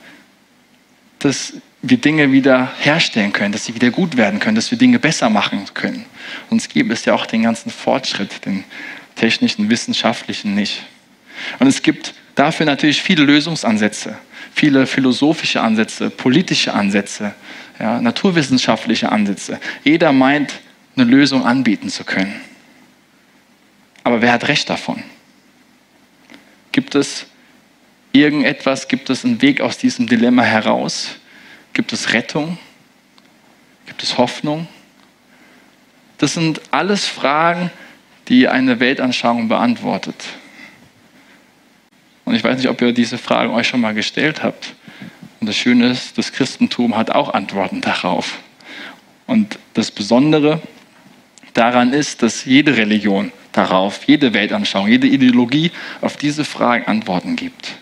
[1.19, 4.99] dass wir Dinge wieder herstellen können, dass sie wieder gut werden können, dass wir Dinge
[4.99, 6.05] besser machen können.
[6.49, 8.63] Uns gibt es ja auch den ganzen Fortschritt, den
[9.15, 10.83] technischen, wissenschaftlichen nicht.
[11.59, 14.17] Und es gibt dafür natürlich viele Lösungsansätze,
[14.53, 17.33] viele philosophische Ansätze, politische Ansätze,
[17.79, 19.59] ja, naturwissenschaftliche Ansätze.
[19.83, 20.53] Jeder meint,
[20.95, 22.39] eine Lösung anbieten zu können.
[24.03, 25.03] Aber wer hat recht davon?
[26.71, 27.25] Gibt es
[28.11, 31.15] irgendetwas, gibt es einen Weg aus diesem Dilemma heraus?
[31.73, 32.57] Gibt es Rettung?
[33.85, 34.67] Gibt es Hoffnung?
[36.17, 37.71] Das sind alles Fragen,
[38.27, 40.15] die eine Weltanschauung beantwortet.
[42.31, 44.73] Und ich weiß nicht, ob ihr diese Fragen euch schon mal gestellt habt.
[45.41, 48.37] Und das Schöne ist, das Christentum hat auch Antworten darauf.
[49.27, 50.61] Und das Besondere
[51.53, 57.73] daran ist, dass jede Religion darauf, jede Weltanschauung, jede Ideologie auf diese Fragen Antworten gibt.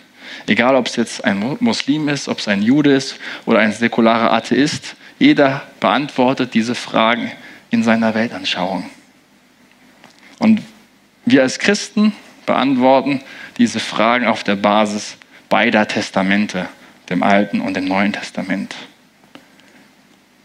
[0.48, 4.32] Egal, ob es jetzt ein Muslim ist, ob es ein Jude ist oder ein säkularer
[4.32, 7.30] Atheist, Jeder beantwortet diese Fragen
[7.70, 8.90] in seiner Weltanschauung.
[10.40, 10.60] Und
[11.24, 12.14] wir als Christen
[12.46, 13.20] beantworten
[13.60, 15.18] diese Fragen auf der Basis
[15.50, 16.66] beider Testamente,
[17.10, 18.74] dem Alten und dem Neuen Testament.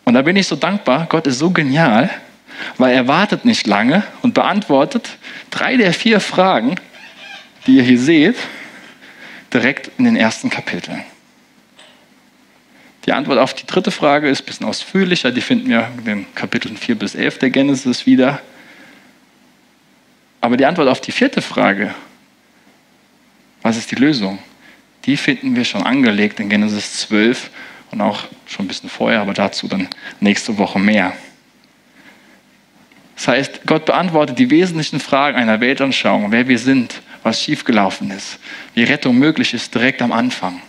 [0.04, 2.10] Und da bin ich so dankbar, Gott ist so genial,
[2.78, 5.18] weil er wartet nicht lange und beantwortet
[5.50, 6.76] drei der vier Fragen,
[7.66, 8.36] die ihr hier seht,
[9.54, 11.02] direkt in den ersten Kapiteln.
[13.06, 16.36] Die Antwort auf die dritte Frage ist ein bisschen ausführlicher, die finden wir in den
[16.36, 18.42] Kapiteln 4 bis 11 der Genesis wieder.
[20.42, 21.94] Aber die Antwort auf die vierte Frage,
[23.66, 24.38] was ist die Lösung,
[25.06, 27.50] die finden wir schon angelegt in Genesis 12
[27.90, 29.88] und auch schon ein bisschen vorher, aber dazu dann
[30.20, 31.14] nächste Woche mehr.
[33.16, 38.38] Das heißt, Gott beantwortet die wesentlichen Fragen einer Weltanschauung, wer wir sind, was schiefgelaufen ist,
[38.76, 40.62] wie Rettung möglich ist, direkt am Anfang.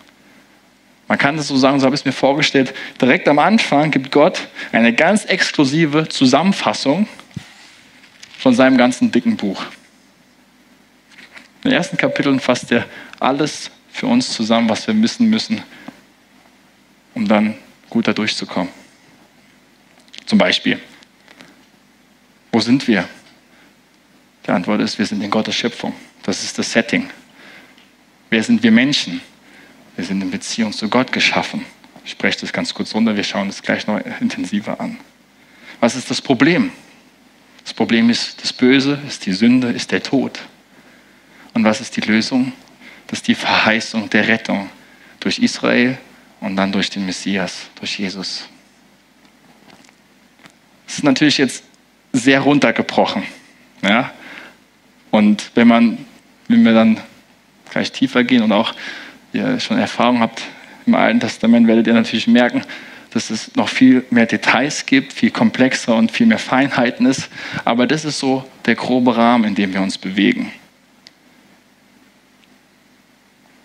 [1.07, 4.11] Man kann es so sagen, so habe ich es mir vorgestellt, direkt am Anfang gibt
[4.11, 7.07] Gott eine ganz exklusive Zusammenfassung
[8.39, 9.67] von seinem ganzen dicken Buch.
[11.67, 12.87] In den ersten Kapiteln fasst er
[13.19, 15.61] alles für uns zusammen, was wir wissen müssen,
[17.13, 17.57] um dann
[17.91, 18.73] gut da durchzukommen.
[20.27, 20.79] Zum Beispiel,
[22.53, 23.09] wo sind wir?
[24.47, 25.93] Die Antwort ist, wir sind in Gottes Schöpfung.
[26.23, 27.11] Das ist das Setting.
[28.31, 29.21] Wer sind wir Menschen?
[29.97, 31.67] Wir sind in Beziehung zu Gott geschaffen.
[32.05, 34.99] Ich spreche das ganz kurz runter, wir schauen das gleich noch intensiver an.
[35.81, 36.71] Was ist das Problem?
[37.65, 40.39] Das Problem ist das Böse, ist die Sünde, ist der Tod.
[41.57, 42.53] Und was ist die Lösung?
[43.07, 44.69] Das ist die Verheißung der Rettung
[45.21, 45.97] durch Israel
[46.39, 48.47] und dann durch den Messias, durch Jesus.
[50.85, 51.65] Das ist natürlich jetzt
[52.13, 53.23] sehr runtergebrochen.
[53.81, 54.11] Ja?
[55.11, 55.97] Und wenn man,
[56.47, 57.01] wenn wir dann
[57.71, 58.75] gleich tiefer gehen und auch
[59.33, 60.43] ihr schon Erfahrung habt
[60.85, 62.65] im Alten Testament, werdet ihr natürlich merken,
[63.13, 67.31] dass es noch viel mehr Details gibt, viel komplexer und viel mehr Feinheiten ist.
[67.65, 70.53] Aber das ist so der grobe Rahmen, in dem wir uns bewegen.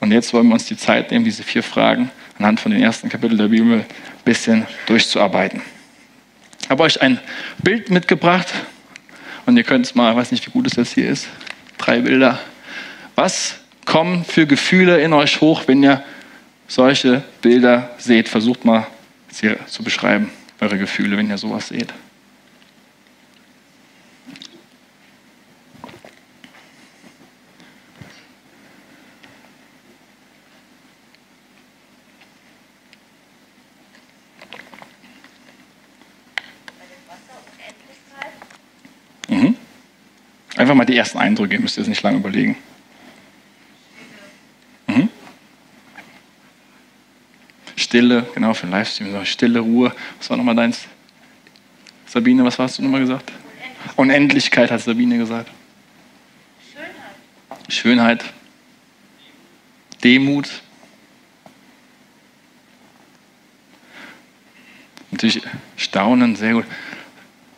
[0.01, 3.07] Und jetzt wollen wir uns die Zeit nehmen, diese vier Fragen anhand von den ersten
[3.07, 3.85] Kapiteln der Bibel ein
[4.25, 5.61] bisschen durchzuarbeiten.
[6.63, 7.19] Ich habe euch ein
[7.59, 8.47] Bild mitgebracht
[9.45, 11.27] und ihr könnt es mal, ich weiß nicht, wie gut es jetzt hier ist,
[11.77, 12.39] drei Bilder.
[13.15, 16.03] Was kommen für Gefühle in euch hoch, wenn ihr
[16.67, 18.27] solche Bilder seht?
[18.27, 18.87] Versucht mal
[19.29, 21.93] sie zu beschreiben, eure Gefühle, wenn ihr sowas seht.
[40.61, 42.55] Einfach mal die ersten Eindrücke, ihr müsst jetzt nicht lange überlegen.
[47.75, 49.91] Stille, genau, für den Livestream, Stille, Ruhe.
[50.19, 50.85] Was war nochmal deins?
[52.05, 53.31] Sabine, was hast du nochmal gesagt?
[53.31, 53.97] Unendlichkeit.
[53.97, 55.49] Unendlichkeit hat Sabine gesagt.
[56.71, 57.73] Schönheit.
[57.73, 58.25] Schönheit.
[60.03, 60.47] Demut.
[65.09, 65.41] Natürlich
[65.75, 66.65] Staunen, sehr gut.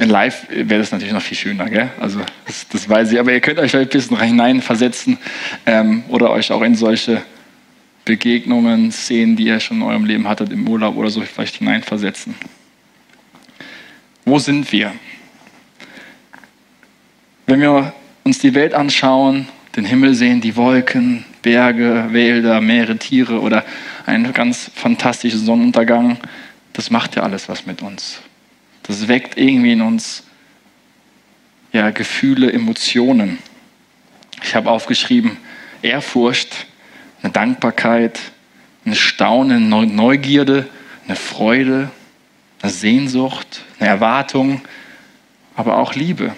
[0.03, 1.89] In Live wäre das natürlich noch viel schöner, gell?
[1.97, 3.19] Also das, das weiß ich.
[3.21, 5.17] Aber ihr könnt euch ein bisschen hineinversetzen
[5.65, 7.21] ähm, oder euch auch in solche
[8.03, 12.35] Begegnungen, Szenen, die ihr schon in eurem Leben hattet, im Urlaub oder so, vielleicht hineinversetzen.
[14.25, 14.91] Wo sind wir?
[17.45, 17.93] Wenn wir
[18.25, 23.63] uns die Welt anschauen, den Himmel sehen, die Wolken, Berge, Wälder, Meere, Tiere oder
[24.05, 26.17] einen ganz fantastischen Sonnenuntergang,
[26.73, 28.21] das macht ja alles was mit uns.
[28.83, 30.23] Das weckt irgendwie in uns
[31.71, 33.39] ja, Gefühle, Emotionen.
[34.43, 35.37] Ich habe aufgeschrieben,
[35.81, 36.67] Ehrfurcht,
[37.21, 38.19] eine Dankbarkeit,
[38.85, 40.67] eine Staunen, Neugierde,
[41.07, 41.89] eine Freude,
[42.61, 44.61] eine Sehnsucht, eine Erwartung,
[45.55, 46.35] aber auch Liebe.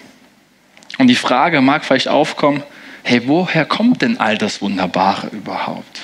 [0.98, 2.62] Und die Frage mag vielleicht aufkommen,
[3.02, 6.00] hey, woher kommt denn all das Wunderbare überhaupt?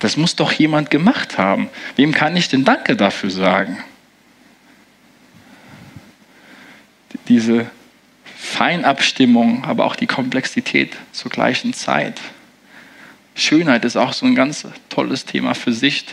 [0.00, 1.68] Das muss doch jemand gemacht haben.
[1.96, 3.78] Wem kann ich denn Danke dafür sagen?
[7.28, 7.70] Diese
[8.36, 12.20] Feinabstimmung, aber auch die Komplexität zur gleichen Zeit.
[13.34, 16.04] Schönheit ist auch so ein ganz tolles Thema für sich.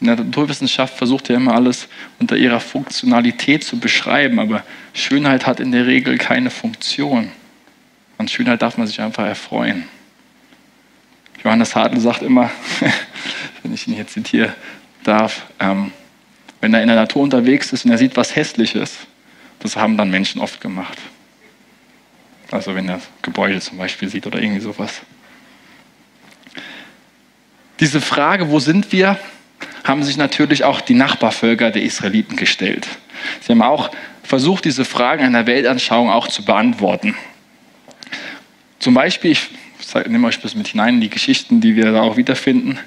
[0.00, 1.88] Die Naturwissenschaft versucht ja immer alles
[2.18, 7.30] unter ihrer Funktionalität zu beschreiben, aber Schönheit hat in der Regel keine Funktion.
[8.18, 9.84] An Schönheit darf man sich einfach erfreuen.
[11.42, 12.50] Johannes Hartl sagt immer,
[13.62, 14.52] wenn ich ihn hier zitieren
[15.04, 15.92] darf, ähm,
[16.60, 18.98] wenn er in der Natur unterwegs ist und er sieht was Hässliches,
[19.64, 20.98] das haben dann Menschen oft gemacht.
[22.50, 25.00] Also wenn er Gebäude zum Beispiel sieht oder irgendwie sowas.
[27.80, 29.18] Diese Frage, wo sind wir,
[29.82, 32.86] haben sich natürlich auch die Nachbarvölker der Israeliten gestellt.
[33.40, 33.90] Sie haben auch
[34.22, 37.14] versucht, diese Fragen einer Weltanschauung auch zu beantworten.
[38.80, 39.48] Zum Beispiel, ich
[40.06, 42.78] nehme euch das mit hinein in die Geschichten, die wir da auch wiederfinden.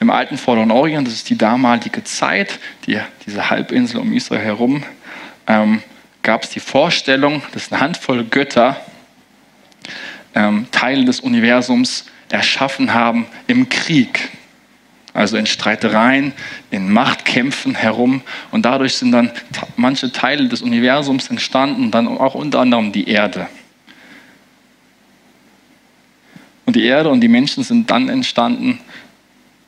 [0.00, 4.82] Im alten Vorderen Orient, das ist die damalige Zeit, die, diese Halbinsel um Israel herum,
[5.46, 5.82] ähm,
[6.26, 8.80] gab es die Vorstellung, dass eine Handvoll Götter
[10.34, 14.30] ähm, Teile des Universums erschaffen haben im Krieg.
[15.14, 16.32] Also in Streitereien,
[16.72, 18.22] in Machtkämpfen herum.
[18.50, 19.30] Und dadurch sind dann
[19.76, 23.46] manche Teile des Universums entstanden, dann auch unter anderem die Erde.
[26.64, 28.80] Und die Erde und die Menschen sind dann entstanden,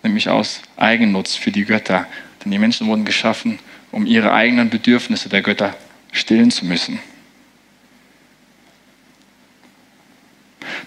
[0.02, 2.08] nämlich aus Eigennutz für die Götter.
[2.44, 3.60] Denn die Menschen wurden geschaffen,
[3.92, 5.76] um ihre eigenen Bedürfnisse der Götter
[6.18, 6.98] stillen zu müssen.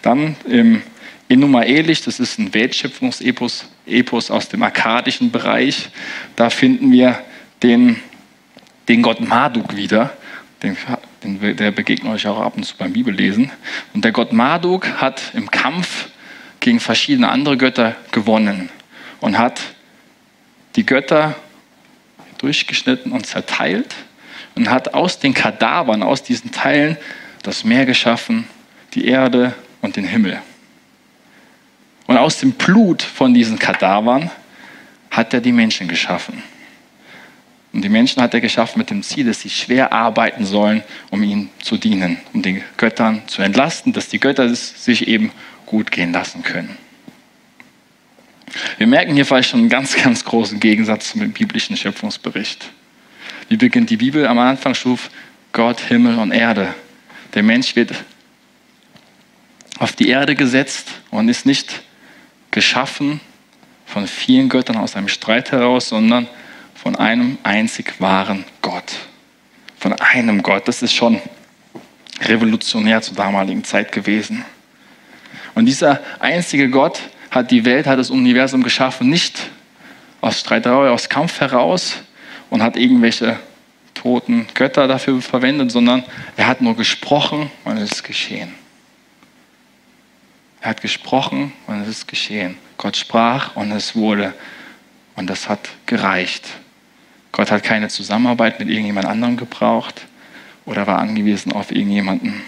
[0.02, 0.82] Dann im
[1.30, 5.90] Enuma Elish, das ist ein Weltschöpfungsepos Epos aus dem akkadischen Bereich,
[6.36, 7.20] da finden wir
[7.64, 7.98] den,
[8.88, 10.16] den Gott Marduk wieder.
[10.62, 10.78] Den,
[11.24, 13.52] den, der begegnet euch auch ab und zu beim Bibellesen.
[13.94, 16.10] Und der Gott Marduk hat im Kampf
[16.60, 18.70] gegen verschiedene andere Götter gewonnen
[19.22, 19.62] und hat
[20.76, 21.36] die Götter
[22.38, 23.96] durchgeschnitten und zerteilt
[24.56, 26.98] und hat aus den Kadavern, aus diesen Teilen
[27.44, 28.48] das Meer geschaffen,
[28.94, 30.42] die Erde und den Himmel.
[32.08, 34.30] Und aus dem Blut von diesen Kadavern
[35.10, 36.44] hat er die Menschen geschaffen.
[37.74, 41.24] Und die Menschen hat er geschaffen mit dem Ziel, dass sie schwer arbeiten sollen, um
[41.24, 45.32] ihm zu dienen, um den Göttern zu entlasten, dass die Götter es sich eben
[45.66, 46.78] gut gehen lassen können.
[48.78, 52.70] Wir merken hier vielleicht schon einen ganz, ganz großen Gegensatz zum biblischen Schöpfungsbericht.
[53.52, 54.28] Wie beginnt die Bibel?
[54.28, 55.10] Am Anfang schuf
[55.52, 56.74] Gott Himmel und Erde.
[57.34, 57.92] Der Mensch wird
[59.78, 61.82] auf die Erde gesetzt und ist nicht
[62.52, 63.20] geschaffen
[63.86, 66.30] von vielen Göttern aus einem Streit heraus, sondern
[66.76, 69.00] von einem einzig wahren Gott.
[69.78, 70.70] Von einem Gott.
[70.70, 71.20] Das ist schon
[72.22, 74.46] revolutionär zur damaligen Zeit gewesen.
[75.56, 79.50] Und dieser einzige Gott hat die Welt, hat das Universum geschaffen, nicht
[80.22, 81.98] aus Streiterei, aus Kampf heraus
[82.52, 83.40] und hat irgendwelche
[83.96, 86.04] toten Götter dafür verwendet, sondern
[86.38, 88.54] er hat nur gesprochen und es ist geschehen.
[90.60, 92.58] Er hat gesprochen und es ist geschehen.
[92.78, 94.34] Gott sprach und es wurde.
[95.16, 96.48] Und das hat gereicht.
[97.32, 100.06] Gott hat keine Zusammenarbeit mit irgendjemand anderem gebraucht
[100.66, 102.42] oder war angewiesen auf irgendjemanden.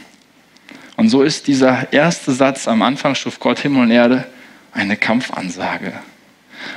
[0.98, 4.28] Und so ist dieser erste Satz am Anfang schuf Gott Himmel und Erde
[4.74, 5.94] eine Kampfansage.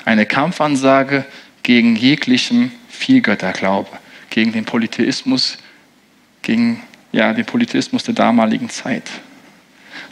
[0.05, 1.25] Eine Kampfansage
[1.63, 3.91] gegen jeglichen Vielgötterglaube,
[4.31, 5.59] gegen den Polytheismus,
[6.43, 6.83] gegen
[7.13, 9.05] ja, den Polytheismus der damaligen Zeit.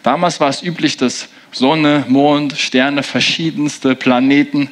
[0.03, 4.71] Damals war es üblich, dass Sonne, Mond, Sterne, verschiedenste Planeten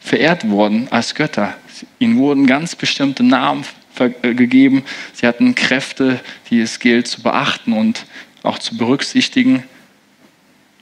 [0.00, 1.54] verehrt wurden als Götter.
[1.98, 3.64] Ihnen wurden ganz bestimmte Namen
[3.98, 4.84] äh, gegeben.
[5.12, 6.20] Sie hatten Kräfte,
[6.50, 8.04] die es gilt zu beachten und
[8.42, 9.64] auch zu berücksichtigen.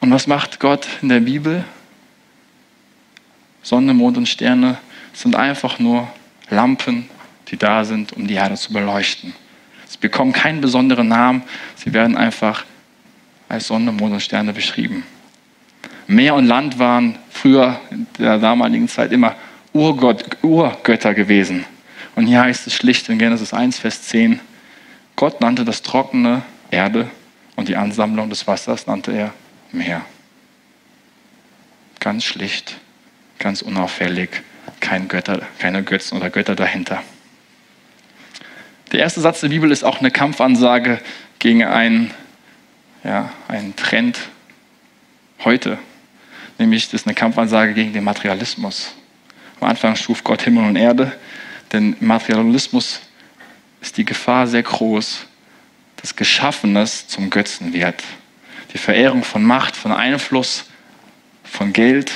[0.01, 1.65] Und was macht Gott in der Bibel?
[3.63, 4.79] Sonne, Mond und Sterne
[5.13, 6.11] sind einfach nur
[6.51, 7.09] Lampen,
[7.49, 9.35] die da sind, um die Erde zu beleuchten.
[9.87, 11.43] Sie bekommen keinen besonderen Namen,
[11.77, 12.65] sie werden einfach
[13.49, 15.05] als Sonne, Mond und Sterne beschrieben.
[16.07, 19.37] Meer und Land waren früher in der damaligen Zeit immer
[19.73, 21.65] Urgott, Urgötter gewesen.
[22.17, 24.41] Und hier heißt es schlicht in Genesis 1, Vers 10,
[25.17, 27.09] Gott nannte das trockene Erde
[27.57, 29.33] und die Ansammlung des Wassers nannte er
[29.73, 30.01] Meer.
[32.01, 32.77] Ganz schlicht,
[33.39, 34.43] ganz unauffällig,
[34.81, 37.03] kein Götter, keine Götzen oder Götter dahinter.
[38.93, 41.01] Der erste Satz der Bibel ist auch eine Kampfansage
[41.39, 42.13] gegen einen
[43.05, 44.19] ja, ein Trend
[45.45, 45.79] heute,
[46.59, 48.93] nämlich das ist eine Kampfansage gegen den Materialismus.
[49.61, 51.13] Am Anfang schuf Gott Himmel und Erde,
[51.73, 53.01] denn Materialismus
[53.81, 55.27] ist die Gefahr sehr groß,
[55.97, 58.03] dass Geschaffenes zum Götzen wird.
[58.73, 60.65] Die Verehrung von Macht, von Einfluss,
[61.45, 62.13] von Geld.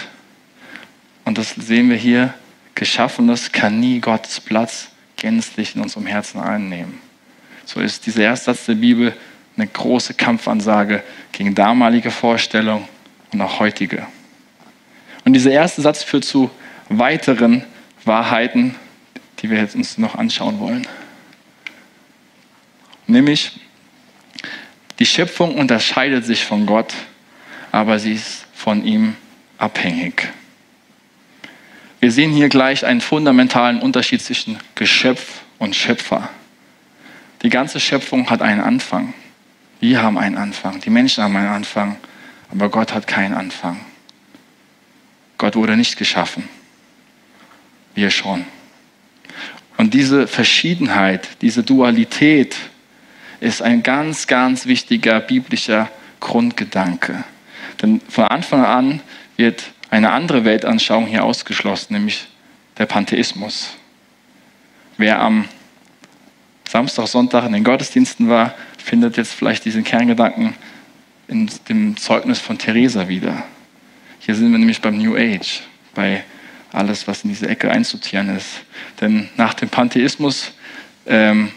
[1.25, 2.35] Und das sehen wir hier.
[2.75, 7.01] Geschaffenes kann nie Gottes Platz gänzlich in unserem Herzen einnehmen.
[7.65, 9.15] So ist dieser erste Satz der Bibel
[9.57, 11.03] eine große Kampfansage
[11.33, 12.87] gegen damalige Vorstellungen
[13.33, 14.07] und auch heutige.
[15.25, 16.51] Und dieser erste Satz führt zu
[16.89, 17.65] weiteren
[18.05, 18.75] Wahrheiten,
[19.39, 20.87] die wir jetzt uns noch anschauen wollen.
[23.07, 23.61] Nämlich,
[24.99, 26.95] die Schöpfung unterscheidet sich von Gott,
[27.73, 29.17] aber sie ist von ihm
[29.59, 30.29] abhängig.
[32.05, 36.29] Wir sehen hier gleich einen fundamentalen Unterschied zwischen Geschöpf und Schöpfer.
[37.41, 39.15] Die ganze Schöpfung hat einen Anfang.
[39.81, 41.97] Wir haben einen Anfang, die Menschen haben einen Anfang,
[42.51, 43.81] aber Gott hat keinen Anfang.
[45.39, 46.47] Gott wurde nicht geschaffen.
[47.95, 48.45] wir schon.
[49.79, 52.55] Und diese Verschiedenheit, diese Dualität
[53.41, 55.89] ist ein ganz, ganz wichtiger biblischer
[56.21, 57.25] Grundgedanke.
[57.81, 59.01] Denn von Anfang an
[59.39, 62.27] wird eine andere Weltanschauung hier ausgeschlossen, nämlich
[62.79, 63.77] der Pantheismus.
[64.97, 65.49] Wer am
[66.69, 70.55] Samstag, Sonntag in den Gottesdiensten war, findet jetzt vielleicht diesen Kerngedanken
[71.29, 73.45] in dem Zeugnis von Theresa wieder.
[74.19, 75.63] Hier sind wir nämlich beim New Age,
[75.95, 76.25] bei
[76.73, 78.65] alles, was in diese Ecke einsortieren ist.
[79.01, 80.53] Denn nach dem Pantheismus
[81.07, 81.53] ähm,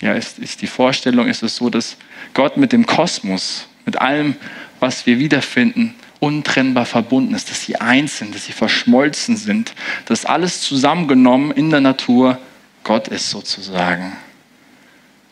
[0.00, 1.96] ja, ist, ist die Vorstellung, ist es so, dass
[2.34, 4.36] Gott mit dem Kosmos, mit allem,
[4.80, 10.24] was wir wiederfinden, untrennbar verbunden ist, dass sie eins sind, dass sie verschmolzen sind, dass
[10.24, 12.38] alles zusammengenommen in der Natur
[12.84, 14.12] Gott ist sozusagen.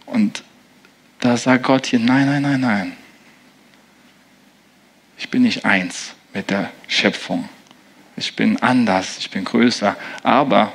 [0.04, 0.42] Und
[1.20, 2.96] da sagt Gott hier, nein, nein, nein, nein.
[5.16, 7.48] Ich bin nicht eins mit der Schöpfung.
[8.16, 10.72] Ich bin anders, ich bin größer, aber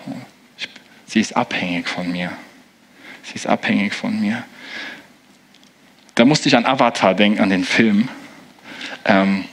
[0.57, 0.69] ich,
[1.07, 2.31] sie ist abhängig von mir.
[3.23, 4.45] Sie ist abhängig von mir.
[6.13, 8.07] Da musste ich an Avatar denken, an den Film.
[9.03, 9.43] Ähm,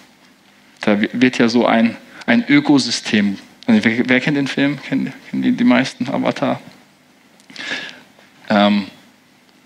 [0.82, 3.38] da wird ja so ein, ein Ökosystem.
[3.66, 4.80] Also wer, wer, kennt den Film?
[4.82, 6.60] Kennen, kennen die, die meisten Avatar?
[8.50, 8.86] Ähm,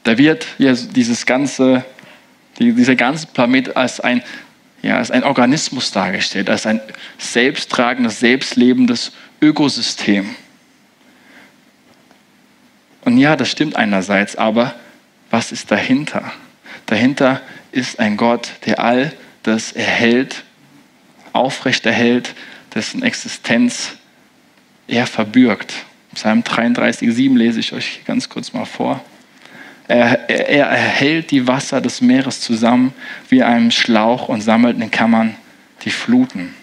[0.05, 1.85] da wird ja dieses ganze,
[2.59, 4.23] die, dieser ganze Planet als ein,
[4.83, 6.81] ja, als ein Organismus dargestellt, als ein
[7.19, 10.37] selbsttragendes, selbstlebendes Ökosystem.
[13.05, 14.75] Und ja, das stimmt einerseits, aber
[15.31, 16.31] was ist dahinter?
[16.85, 17.41] Dahinter
[17.73, 19.13] ist ein Gott, der all
[19.43, 20.45] das erhält
[21.37, 22.35] aufrechterhält,
[22.75, 23.97] dessen Existenz
[24.89, 25.75] er verbürgt.
[26.15, 29.05] Psalm 33, 7 lese ich euch ganz kurz mal vor.
[29.89, 32.93] Er, er, er erhält die Wasser des Meeres zusammen
[33.29, 35.37] wie einem Schlauch und sammelt in Kammern
[35.83, 36.55] die Fluten.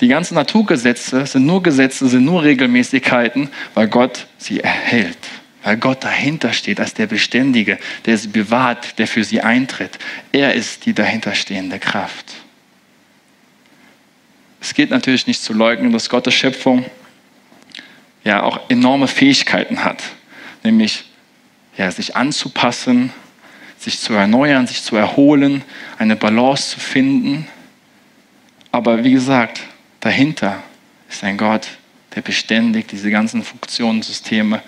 [0.00, 5.18] Die ganzen Naturgesetze sind nur Gesetze, sind nur Regelmäßigkeiten, weil Gott sie erhält.
[5.62, 9.98] Weil Gott dahinter steht als der Beständige, der sie bewahrt, der für sie eintritt.
[10.30, 12.34] Er ist die dahinterstehende Kraft.
[14.60, 16.84] Es geht natürlich nicht zu leugnen, dass Gottes Schöpfung
[18.24, 20.02] ja auch enorme Fähigkeiten hat,
[20.64, 21.04] nämlich
[21.76, 23.12] ja, sich anzupassen,
[23.78, 25.62] sich zu erneuern, sich zu erholen,
[25.98, 27.46] eine Balance zu finden.
[28.72, 29.60] Aber wie gesagt,
[30.00, 30.62] dahinter
[31.08, 31.68] ist ein Gott,
[32.14, 34.62] der beständig diese ganzen Funktionssysteme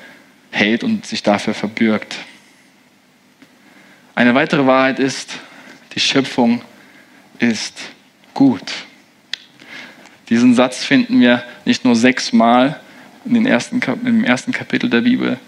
[0.51, 2.17] hält und sich dafür verbürgt.
[4.15, 5.35] Eine weitere Wahrheit ist,
[5.95, 6.63] die Schöpfung
[7.39, 7.75] ist
[8.35, 8.63] gut.
[10.29, 12.79] Diesen Satz finden wir nicht nur sechsmal
[13.25, 15.39] in den ersten, im ersten Kapitel der Bibel.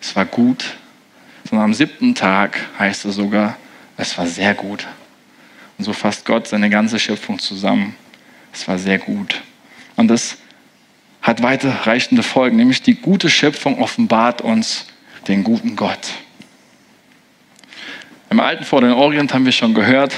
[0.00, 0.76] Es war gut,
[1.48, 3.56] sondern am siebten Tag heißt es sogar,
[3.96, 4.86] es war sehr gut.
[5.78, 7.94] Und so fasst Gott seine ganze Schöpfung zusammen.
[8.52, 9.42] Es war sehr gut.
[9.96, 10.38] Und das
[11.22, 14.86] hat weiterreichende Folgen, nämlich die gute Schöpfung offenbart uns
[15.26, 16.12] den guten Gott.
[18.30, 20.14] Im alten Vorderen Orient haben wir schon gehört,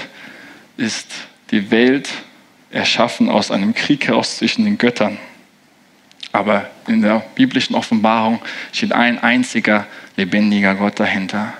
[0.76, 1.06] ist
[1.50, 2.08] die Welt
[2.70, 5.18] erschaffen aus einem Krieg heraus zwischen den Göttern.
[6.32, 8.40] Aber in der biblischen Offenbarung
[8.72, 9.86] steht ein einziger
[10.16, 11.54] lebendiger Gott dahinter.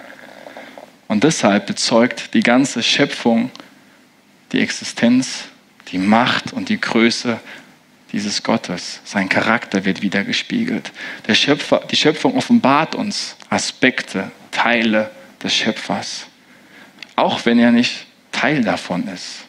[1.08, 3.50] Und deshalb bezeugt die ganze Schöpfung
[4.52, 5.44] die Existenz,
[5.88, 7.40] die Macht und die Größe
[8.12, 9.00] dieses Gottes.
[9.04, 10.92] Sein Charakter wird wiedergespiegelt.
[11.26, 15.10] Der Schöpfer, die Schöpfung offenbart uns Aspekte, Teile
[15.42, 16.26] des Schöpfers,
[17.14, 19.45] auch wenn er nicht Teil davon ist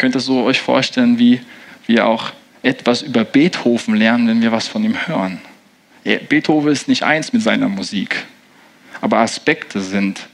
[0.00, 1.42] könnt ihr so euch vorstellen, wie
[1.86, 2.32] wir auch
[2.62, 5.42] etwas über Beethoven lernen, wenn wir was von ihm hören.
[6.30, 8.24] Beethoven ist nicht eins mit seiner Musik,
[9.02, 10.26] aber Aspekte sind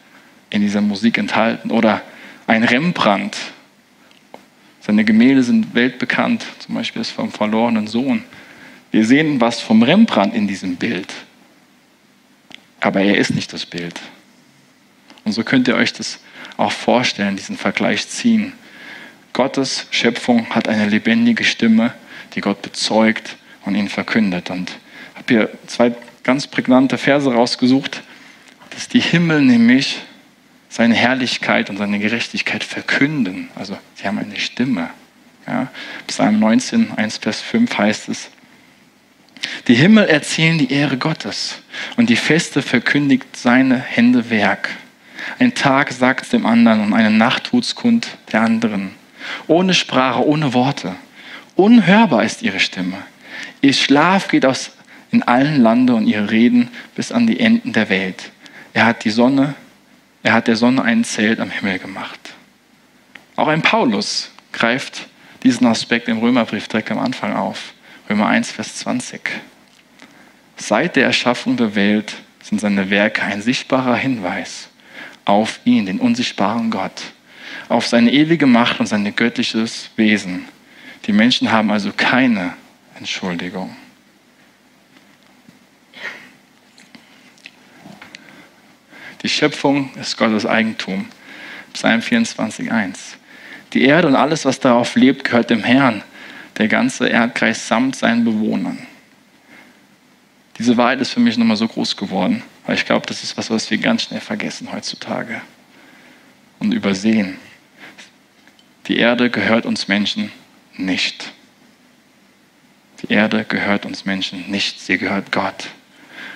[0.51, 1.73] in dieser Musik enthalten.
[1.73, 2.03] Oder
[2.47, 3.37] ein Rembrandt.
[4.81, 8.23] Seine Gemälde sind weltbekannt, zum Beispiel das vom verlorenen Sohn.
[8.93, 11.13] Wir sehen was vom Rembrandt in diesem Bild,
[12.81, 14.01] aber er ist nicht das Bild.
[15.25, 16.21] Und so könnt ihr euch das
[16.57, 18.53] auch vorstellen, diesen Vergleich ziehen.
[19.37, 21.93] Gottes Schöpfung hat eine lebendige Stimme,
[22.35, 24.49] die Gott bezeugt und ihn verkündet.
[24.49, 28.03] Und ich habe hier zwei ganz prägnante Verse rausgesucht,
[28.71, 29.99] dass die Himmel nämlich
[30.71, 33.51] seine Herrlichkeit und seine Gerechtigkeit verkünden.
[33.57, 34.89] Also sie haben eine Stimme.
[35.47, 35.71] Ja,
[36.07, 38.31] Psalm 19, 1 Vers 5 heißt es,
[39.69, 41.59] die Himmel erzählen die Ehre Gottes
[41.99, 44.71] und die Feste verkündigt seine Hände Werk.
[45.39, 48.96] Ein Tag sagt dem anderen und eine Nacht tut's kund der anderen
[49.47, 50.95] ohne Sprache, ohne Worte.
[51.55, 52.99] Unhörbar ist ihre Stimme.
[53.61, 54.73] Ihr Schlaf geht aus
[55.11, 58.31] in allen Lande und ihre Reden bis an die Enden der Welt.
[58.75, 59.55] Er hat die Sonne,
[60.23, 62.21] er hat der Sonne ein Zelt am Himmel gemacht.
[63.37, 65.07] Auch ein Paulus greift
[65.43, 67.73] diesen Aspekt im Römerbrief direkt am Anfang auf,
[68.11, 69.21] Römer 1, Vers 20.
[70.57, 74.69] Seit der Erschaffung der Welt sind seine Werke ein sichtbarer Hinweis
[75.25, 77.03] auf ihn, den unsichtbaren Gott,
[77.69, 80.47] auf seine ewige Macht und sein göttliches Wesen.
[81.07, 82.55] Die Menschen haben also keine
[82.97, 83.77] Entschuldigung.
[89.23, 91.07] Die Schöpfung ist Gottes Eigentum.
[91.73, 93.17] Psalm 24, 1.
[93.73, 96.03] Die Erde und alles, was darauf lebt, gehört dem Herrn,
[96.59, 98.79] der ganze Erdkreis samt seinen Bewohnern.
[100.59, 103.51] Diese Wahrheit ist für mich nochmal so groß geworden, weil ich glaube, das ist was,
[103.51, 105.43] was wir ganz schnell vergessen heutzutage
[106.59, 107.37] und übersehen.
[108.89, 110.31] Die Erde gehört uns Menschen
[110.77, 111.33] nicht.
[113.03, 115.69] Die Erde gehört uns Menschen nicht, sie gehört Gott.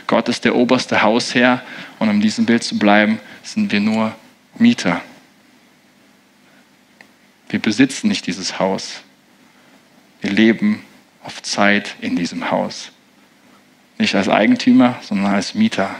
[0.06, 1.62] Gott ist der oberste Hausherr
[2.00, 4.14] und um diesem Bild zu bleiben, sind wir nur
[4.58, 5.00] Mieter.
[7.48, 9.02] Wir besitzen nicht dieses Haus.
[10.20, 10.84] Wir leben
[11.22, 12.90] auf Zeit in diesem Haus.
[13.98, 15.94] Nicht als Eigentümer, sondern als Mieter.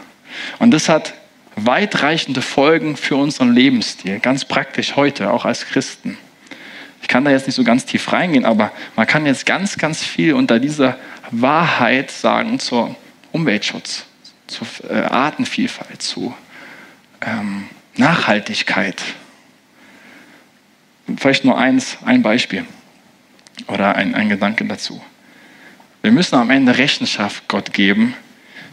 [0.59, 1.15] Und das hat
[1.57, 6.19] weitreichende Folgen für unseren Lebensstil, ganz praktisch heute, auch als Christen.
[7.03, 10.03] Ich kann da jetzt nicht so ganz tief reingehen, aber man kann jetzt ganz, ganz
[10.03, 10.99] viel unter dieser
[11.31, 12.95] Wahrheit sagen zur
[13.33, 14.05] Umweltschutz,
[14.47, 16.35] zur äh, Artenvielfalt, zu
[17.21, 17.65] ähm,
[17.97, 19.03] Nachhaltigkeit.
[21.17, 22.65] Vielleicht nur eins, ein Beispiel
[23.67, 25.01] oder ein, ein Gedanke dazu.
[26.03, 28.15] Wir müssen am Ende Rechenschaft Gott geben,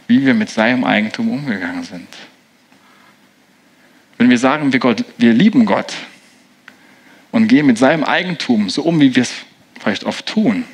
[0.08, 2.08] wie wir mit seinem Eigentum umgegangen sind.
[4.18, 5.94] Wenn wir sagen, wir, Gott, wir lieben Gott
[7.32, 9.34] und gehen mit seinem Eigentum so um, wie wir es
[9.80, 10.66] vielleicht oft tun,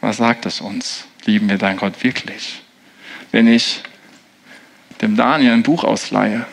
[0.00, 1.06] was sagt es uns?
[1.26, 2.62] Lieben wir deinen Gott wirklich?
[3.32, 3.82] Wenn ich
[5.00, 6.46] dem Daniel ein Buch ausleihe,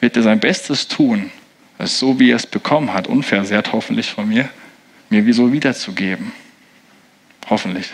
[0.00, 1.30] wird er sein Bestes tun,
[1.78, 4.48] es so wie er es bekommen hat, unversehrt hoffentlich von mir,
[5.08, 6.32] mir so wiederzugeben.
[7.48, 7.90] Hoffentlich.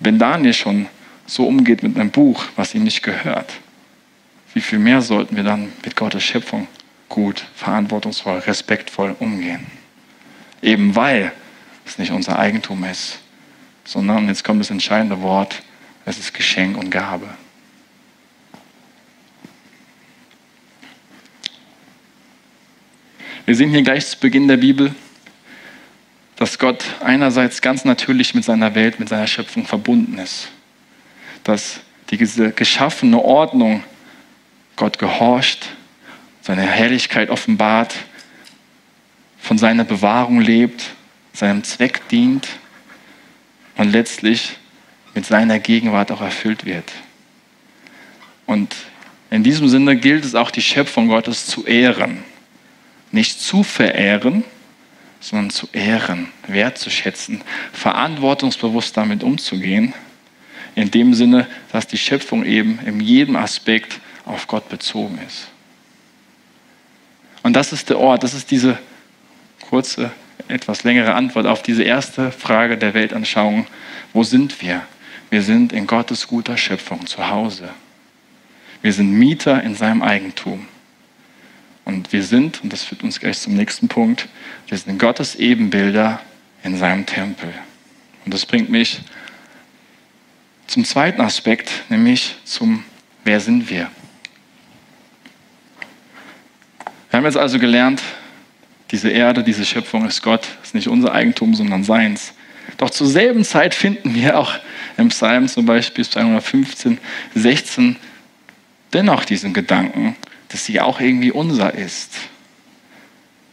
[0.00, 0.86] Wenn Daniel schon
[1.26, 3.52] so umgeht mit einem Buch, was ihm nicht gehört,
[4.54, 6.66] wie viel mehr sollten wir dann mit Gottes Schöpfung
[7.08, 9.66] gut, verantwortungsvoll, respektvoll umgehen?
[10.62, 11.32] Eben weil
[11.86, 13.20] es nicht unser Eigentum ist,
[13.84, 15.62] sondern, jetzt kommt das entscheidende Wort,
[16.04, 17.28] es ist Geschenk und Gabe.
[23.46, 24.94] Wir sehen hier gleich zu Beginn der Bibel,
[26.36, 30.48] dass Gott einerseits ganz natürlich mit seiner Welt, mit seiner Schöpfung verbunden ist.
[31.44, 31.80] Dass
[32.10, 33.82] diese geschaffene Ordnung
[34.76, 35.70] Gott gehorcht,
[36.48, 37.94] seine Herrlichkeit offenbart,
[39.38, 40.82] von seiner Bewahrung lebt,
[41.34, 42.48] seinem Zweck dient
[43.76, 44.56] und letztlich
[45.12, 46.90] mit seiner Gegenwart auch erfüllt wird.
[48.46, 48.74] Und
[49.28, 52.24] in diesem Sinne gilt es auch, die Schöpfung Gottes zu ehren.
[53.12, 54.42] Nicht zu verehren,
[55.20, 57.42] sondern zu ehren, wertzuschätzen,
[57.74, 59.92] verantwortungsbewusst damit umzugehen.
[60.74, 65.48] In dem Sinne, dass die Schöpfung eben in jedem Aspekt auf Gott bezogen ist.
[67.48, 68.76] Und das ist der Ort, das ist diese
[69.70, 70.10] kurze,
[70.48, 73.66] etwas längere Antwort auf diese erste Frage der Weltanschauung.
[74.12, 74.82] Wo sind wir?
[75.30, 77.70] Wir sind in Gottes guter Schöpfung zu Hause.
[78.82, 80.68] Wir sind Mieter in seinem Eigentum.
[81.86, 84.28] Und wir sind, und das führt uns gleich zum nächsten Punkt,
[84.66, 86.20] wir sind Gottes Ebenbilder
[86.64, 87.54] in seinem Tempel.
[88.26, 89.00] Und das bringt mich
[90.66, 92.84] zum zweiten Aspekt, nämlich zum
[93.24, 93.90] Wer sind wir?
[97.18, 98.00] Wir haben jetzt also gelernt,
[98.92, 102.32] diese Erde, diese Schöpfung ist Gott, ist nicht unser Eigentum, sondern seins.
[102.76, 104.54] Doch zur selben Zeit finden wir auch
[104.96, 106.98] im Psalm zum Beispiel, Psalm 115,
[107.34, 107.96] 16,
[108.92, 110.14] dennoch diesen Gedanken,
[110.50, 112.14] dass sie auch irgendwie unser ist.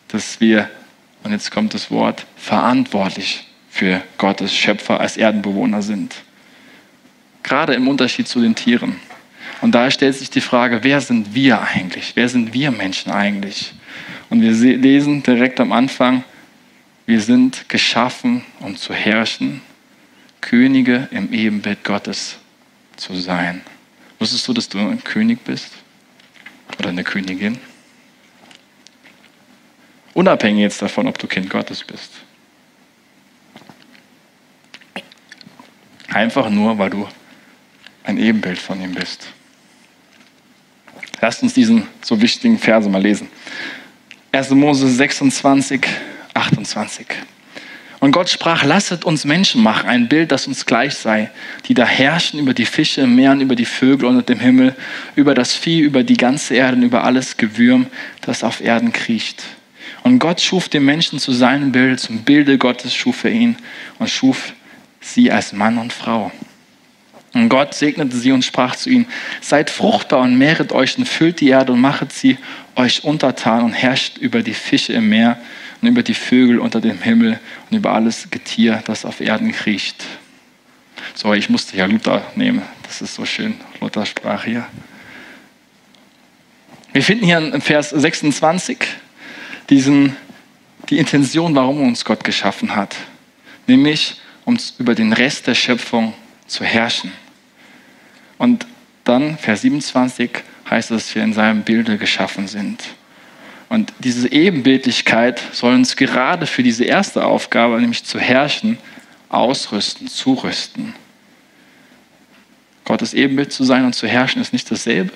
[0.10, 0.70] Dass wir,
[1.24, 6.14] und jetzt kommt das Wort, verantwortlich für Gottes Schöpfer als Erdenbewohner sind.
[7.42, 8.98] Gerade im Unterschied zu den Tieren.
[9.62, 12.14] Und daher stellt sich die Frage, wer sind wir eigentlich?
[12.16, 13.74] Wer sind wir Menschen eigentlich?
[14.30, 16.24] Und wir lesen direkt am Anfang,
[17.06, 19.62] wir sind geschaffen, um zu herrschen,
[20.42, 22.38] Könige im Ebenbild Gottes
[22.98, 23.62] zu sein.
[24.20, 25.72] Wusstest du, dass du ein König bist?
[26.80, 27.60] oder eine Königin.
[30.14, 32.12] Unabhängig jetzt davon, ob du Kind Gottes bist.
[36.10, 37.08] Einfach nur, weil du
[38.04, 39.28] ein Ebenbild von ihm bist.
[41.22, 43.28] Lasst uns diesen so wichtigen Verse mal lesen.
[44.32, 44.50] 1.
[44.52, 45.82] Mose 26,
[46.34, 47.08] 28.
[48.00, 51.32] Und Gott sprach, lasset uns Menschen machen, ein Bild, das uns gleich sei,
[51.66, 54.76] die da herrschen über die Fische im Meer und über die Vögel unter dem Himmel,
[55.16, 57.88] über das Vieh, über die ganze Erde und über alles Gewürm,
[58.22, 59.44] das auf Erden kriecht.
[60.04, 63.56] Und Gott schuf den Menschen zu seinem Bild, zum Bilde Gottes schuf er ihn
[63.98, 64.54] und schuf
[65.02, 66.32] sie als Mann und Frau.
[67.36, 69.08] Und Gott segnete sie und sprach zu ihnen,
[69.42, 72.38] seid fruchtbar und mehret euch und füllt die Erde und machet sie
[72.78, 75.38] euch untertan und herrscht über die Fische im Meer
[75.82, 77.38] und über die Vögel unter dem Himmel
[77.70, 80.06] und über alles Getier, das auf Erden kriecht.
[81.14, 82.62] So, ich musste ja Luther nehmen.
[82.84, 84.66] Das ist so schön, Luther sprach hier.
[86.94, 88.78] Wir finden hier im Vers 26
[89.70, 90.16] diesen,
[90.90, 92.96] die Intention, warum uns Gott geschaffen hat.
[93.68, 96.14] Nämlich, um über den Rest der Schöpfung
[96.48, 97.12] zu herrschen.
[98.38, 98.66] Und
[99.04, 100.30] dann, Vers 27,
[100.70, 102.84] heißt es, dass wir in seinem Bilde geschaffen sind.
[103.70, 108.78] Und diese Ebenbildlichkeit soll uns gerade für diese erste Aufgabe, nämlich zu herrschen,
[109.30, 110.94] ausrüsten, zurüsten.
[112.86, 115.14] Gottes Ebenbild zu sein und zu herrschen ist nicht dasselbe,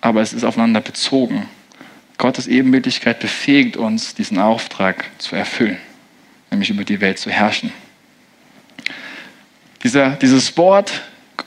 [0.00, 1.48] aber es ist aufeinander bezogen.
[2.18, 5.78] Gottes Ebenbildlichkeit befähigt uns, diesen Auftrag zu erfüllen,
[6.50, 7.72] nämlich über die Welt zu herrschen.
[9.82, 11.02] Dieser, dieses Wort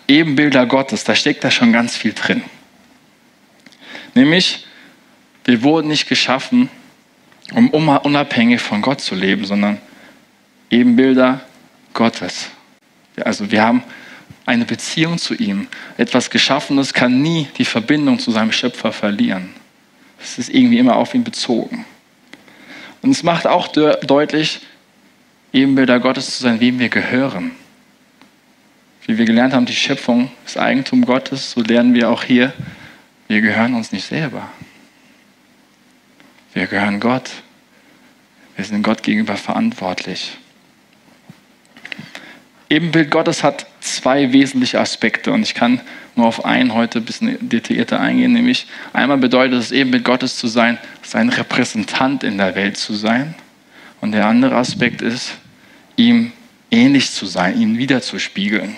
[0.09, 2.41] Ebenbilder Gottes, da steckt da schon ganz viel drin.
[4.15, 4.65] Nämlich,
[5.45, 6.69] wir wurden nicht geschaffen,
[7.53, 9.79] um unabhängig von Gott zu leben, sondern
[10.71, 11.41] Ebenbilder
[11.93, 12.49] Gottes.
[13.23, 13.83] Also wir haben
[14.45, 15.67] eine Beziehung zu ihm.
[15.97, 19.49] Etwas Geschaffenes kann nie die Verbindung zu seinem Schöpfer verlieren.
[20.21, 21.85] Es ist irgendwie immer auf ihn bezogen.
[23.01, 24.61] Und es macht auch deutlich,
[25.53, 27.51] Ebenbilder Gottes zu sein, wem wir gehören.
[29.09, 32.53] Wie wir gelernt haben, die Schöpfung ist Eigentum Gottes, so lernen wir auch hier,
[33.27, 34.47] wir gehören uns nicht selber.
[36.53, 37.31] Wir gehören Gott.
[38.55, 40.37] Wir sind Gott gegenüber verantwortlich.
[42.69, 45.81] Ebenbild Gottes hat zwei wesentliche Aspekte und ich kann
[46.15, 50.45] nur auf einen heute ein bisschen detaillierter eingehen, nämlich einmal bedeutet es Ebenbild Gottes zu
[50.45, 53.33] sein, sein Repräsentant in der Welt zu sein
[54.01, 55.31] und der andere Aspekt ist,
[55.95, 56.31] ihm
[56.69, 58.77] ähnlich zu sein, ihn wiederzuspiegeln.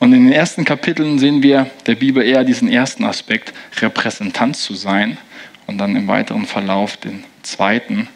[0.00, 4.74] Und in den ersten Kapiteln sehen wir der Bibel eher diesen ersten Aspekt, Repräsentant zu
[4.74, 5.18] sein
[5.66, 8.08] und dann im weiteren Verlauf den zweiten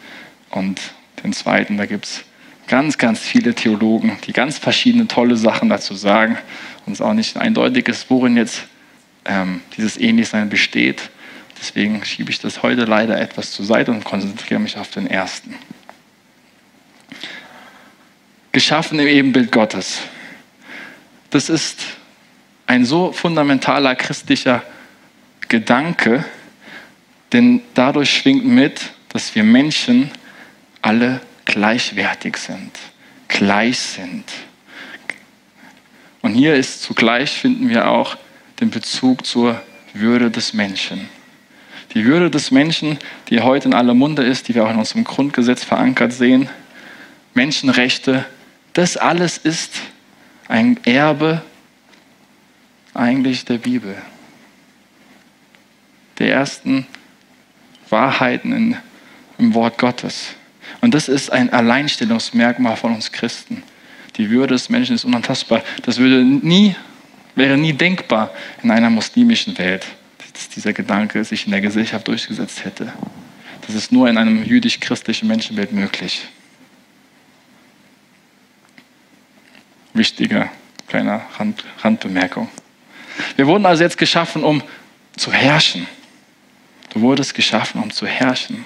[0.49, 0.81] und
[1.23, 2.23] den zweiten, da gibt es
[2.67, 6.39] ganz, ganz viele Theologen, die ganz verschiedene tolle Sachen dazu sagen
[6.87, 8.63] und es auch nicht eindeutig ist, worin jetzt
[9.25, 11.11] ähm, dieses Ähnlichsein besteht.
[11.59, 15.53] Deswegen schiebe ich das heute leider etwas zur Seite und konzentriere mich auf den ersten.
[18.51, 20.01] Geschaffen im Ebenbild Gottes.
[21.35, 21.81] Das ist
[22.65, 24.63] ein so fundamentaler christlicher
[25.49, 26.23] Gedanke,
[27.33, 28.79] denn dadurch schwingt mit,
[29.09, 30.11] dass wir Menschen
[30.81, 32.71] alle gleichwertig sind,
[33.27, 34.23] gleich sind.
[36.21, 38.15] Und hier ist zugleich, finden wir auch
[38.61, 39.61] den Bezug zur
[39.93, 41.09] Würde des Menschen.
[41.95, 42.97] Die Würde des Menschen,
[43.29, 46.47] die heute in aller Munde ist, die wir auch in unserem Grundgesetz verankert sehen,
[47.33, 48.23] Menschenrechte,
[48.71, 49.81] das alles ist
[50.47, 51.41] ein Erbe
[52.93, 53.95] eigentlich der Bibel.
[56.19, 56.87] Der ersten
[57.89, 58.77] Wahrheiten in,
[59.37, 60.35] im Wort Gottes.
[60.81, 63.63] Und das ist ein Alleinstellungsmerkmal von uns Christen.
[64.17, 65.61] Die Würde des Menschen ist unantastbar.
[65.83, 66.75] Das würde nie,
[67.35, 68.31] wäre nie denkbar
[68.63, 69.85] in einer muslimischen Welt,
[70.33, 72.93] dass dieser Gedanke sich in der Gesellschaft durchgesetzt hätte.
[73.65, 76.27] Das ist nur in einem jüdisch-christlichen Menschenbild möglich.
[79.95, 80.49] Wichtige
[80.87, 82.49] kleine Rand, Randbemerkung.
[83.37, 84.61] Wir wurden also jetzt geschaffen, um
[85.15, 85.87] zu herrschen.
[86.93, 88.65] Du wurdest geschaffen, um zu herrschen.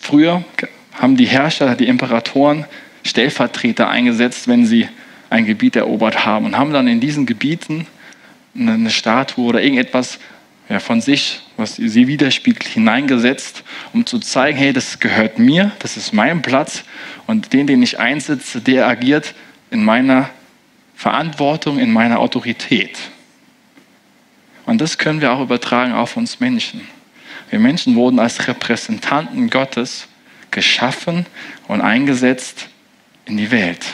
[0.00, 0.44] Früher
[0.92, 2.66] haben die Herrscher, die Imperatoren
[3.04, 4.88] Stellvertreter eingesetzt, wenn sie
[5.28, 7.86] ein Gebiet erobert haben und haben dann in diesen Gebieten
[8.54, 10.18] eine Statue oder irgendetwas
[10.70, 15.96] ja, von sich, was sie widerspiegelt, hineingesetzt, um zu zeigen, hey, das gehört mir, das
[15.96, 16.84] ist mein Platz
[17.26, 19.34] und den, den ich einsetze, der agiert
[19.72, 20.30] in meiner
[20.94, 22.96] Verantwortung, in meiner Autorität.
[24.64, 26.82] Und das können wir auch übertragen auf uns Menschen.
[27.50, 30.06] Wir Menschen wurden als Repräsentanten Gottes
[30.52, 31.26] geschaffen
[31.66, 32.68] und eingesetzt
[33.24, 33.84] in die Welt,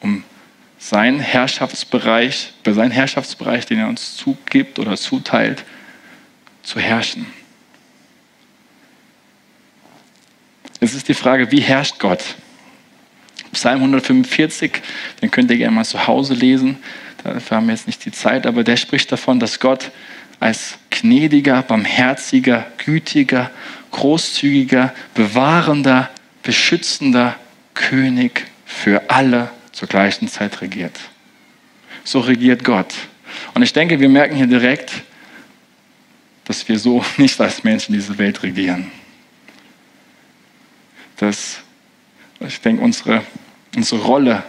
[0.00, 0.24] um
[0.78, 5.64] seinen Herrschaftsbereich, bei seinem Herrschaftsbereich, den er uns zugibt oder zuteilt,
[6.66, 7.26] zu herrschen.
[10.80, 12.22] Jetzt ist die Frage, wie herrscht Gott?
[13.52, 14.82] Psalm 145,
[15.22, 16.78] den könnt ihr gerne mal zu Hause lesen.
[17.22, 19.90] Dafür haben wir jetzt nicht die Zeit, aber der spricht davon, dass Gott
[20.40, 23.50] als gnädiger, barmherziger, gütiger,
[23.92, 26.10] großzügiger, bewahrender,
[26.42, 27.36] beschützender
[27.74, 30.98] König für alle zur gleichen Zeit regiert.
[32.04, 32.92] So regiert Gott.
[33.54, 34.92] Und ich denke, wir merken hier direkt,
[36.46, 38.90] dass wir so nicht als Menschen diese Welt regieren.
[41.18, 41.58] Das,
[42.40, 43.22] ich denke, unsere,
[43.74, 44.42] unsere Rolle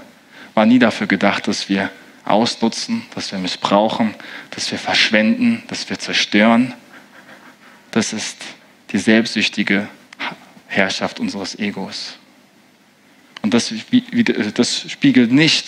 [0.54, 1.92] war nie dafür gedacht, dass wir
[2.26, 4.14] ausnutzen, dass wir missbrauchen,
[4.52, 6.74] dass wir verschwenden, dass wir zerstören.
[7.92, 8.38] Das ist
[8.92, 9.88] die selbstsüchtige
[10.68, 12.18] Herrschaft unseres Egos.
[13.42, 13.74] Und das,
[14.54, 15.68] das spiegelt nicht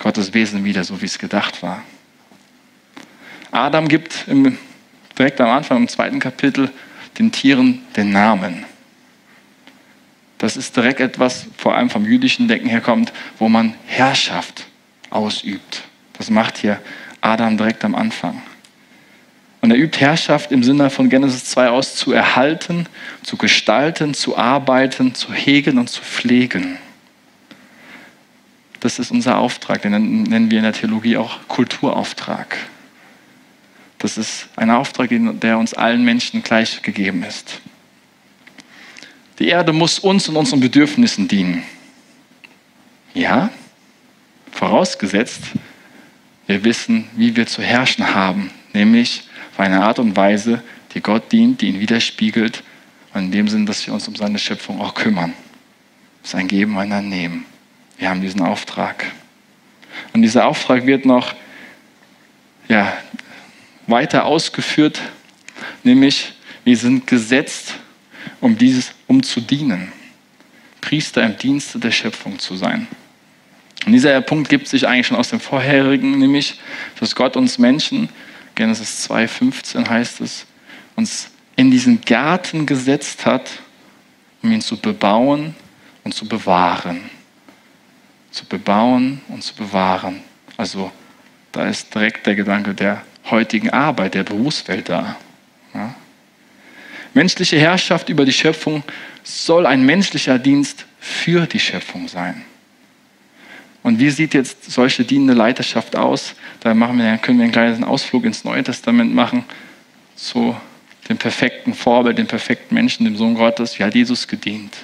[0.00, 1.82] Gottes Wesen wieder, so wie es gedacht war.
[3.50, 4.58] Adam gibt im,
[5.18, 6.70] direkt am Anfang im zweiten Kapitel
[7.18, 8.64] den Tieren den Namen.
[10.38, 14.66] Das ist direkt etwas, vor allem vom jüdischen Denken herkommt, wo man Herrschaft
[15.10, 15.82] ausübt.
[16.16, 16.78] Das macht hier
[17.20, 18.40] Adam direkt am Anfang.
[19.60, 22.86] Und er übt Herrschaft im Sinne von Genesis 2 aus, zu erhalten,
[23.24, 26.78] zu gestalten, zu arbeiten, zu hegen und zu pflegen.
[28.78, 32.56] Das ist unser Auftrag, den nennen wir in der Theologie auch Kulturauftrag.
[33.98, 37.60] Das ist ein Auftrag, der uns allen Menschen gleich gegeben ist.
[39.38, 41.62] Die Erde muss uns und unseren Bedürfnissen dienen.
[43.14, 43.50] Ja,
[44.52, 45.42] vorausgesetzt,
[46.46, 50.62] wir wissen, wie wir zu herrschen haben, nämlich auf eine Art und Weise,
[50.94, 52.62] die Gott dient, die ihn widerspiegelt,
[53.14, 55.32] und in dem Sinn, dass wir uns um seine Schöpfung auch kümmern.
[56.22, 57.46] Sein Geben und ein Nehmen.
[57.96, 59.06] Wir haben diesen Auftrag.
[60.12, 61.34] Und dieser Auftrag wird noch
[62.68, 62.92] ja,
[63.88, 65.00] weiter ausgeführt,
[65.82, 66.34] nämlich
[66.64, 67.74] wir sind gesetzt,
[68.40, 69.92] um dieses, um zu dienen.
[70.80, 72.86] Priester im Dienste der Schöpfung zu sein.
[73.86, 76.60] Und dieser Punkt gibt sich eigentlich schon aus dem vorherigen, nämlich,
[77.00, 78.08] dass Gott uns Menschen,
[78.54, 80.46] Genesis 2,15 heißt es,
[80.96, 83.50] uns in diesen Garten gesetzt hat,
[84.42, 85.54] um ihn zu bebauen
[86.04, 87.10] und zu bewahren.
[88.30, 90.22] Zu bebauen und zu bewahren.
[90.56, 90.92] Also
[91.52, 95.16] da ist direkt der Gedanke der heutigen Arbeit, der Berufswelt da.
[95.74, 95.94] Ja?
[97.14, 98.82] Menschliche Herrschaft über die Schöpfung
[99.22, 102.44] soll ein menschlicher Dienst für die Schöpfung sein.
[103.82, 106.34] Und wie sieht jetzt solche dienende Leiterschaft aus?
[106.60, 109.44] Da machen wir, können wir einen kleinen Ausflug ins Neue Testament machen,
[110.16, 110.54] zu
[111.08, 113.78] dem perfekten Vorbild, dem perfekten Menschen, dem Sohn Gottes.
[113.78, 114.76] Wie hat Jesus gedient?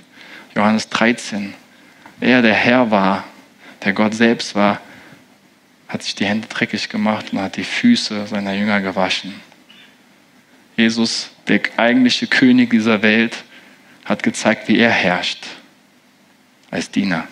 [0.55, 1.55] Johannes 13.
[2.21, 3.25] Er, der Herr war,
[3.85, 4.81] der Gott selbst war,
[5.95, 9.33] hat sich die Hände dreckig gemacht und hat die Füße seiner Jünger gewaschen.
[10.77, 13.45] Jesus, der eigentliche König dieser Welt,
[14.05, 15.47] hat gezeigt, wie er herrscht.
[16.69, 17.29] Als Diener.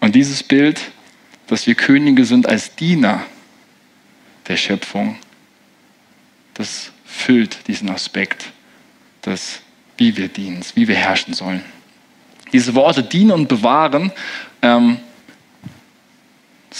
[0.00, 0.80] Und dieses Bild,
[1.46, 3.22] dass wir Könige sind als Diener
[4.46, 5.18] der Schöpfung,
[6.54, 8.46] das füllt diesen Aspekt,
[9.20, 9.60] dass,
[9.98, 11.62] wie wir dienen, wie wir herrschen sollen.
[12.54, 14.10] Diese Worte dienen und bewahren
[14.62, 15.00] ähm,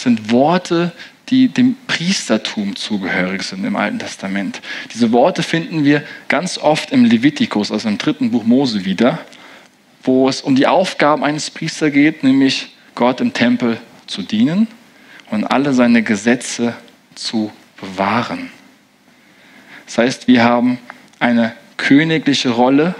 [0.02, 0.92] sind Worte,
[1.28, 4.62] die dem Priestertum zugehörig sind im Alten Testament.
[4.94, 9.18] Diese Worte finden wir ganz oft im Levitikus, also im dritten Buch Mose wieder,
[10.02, 14.68] wo es um die Aufgaben eines Priesters geht, nämlich Gott im Tempel zu dienen
[15.30, 16.74] und alle seine Gesetze
[17.14, 18.50] zu bewahren.
[19.84, 20.78] Das heißt, wir haben
[21.18, 22.94] eine königliche Rolle,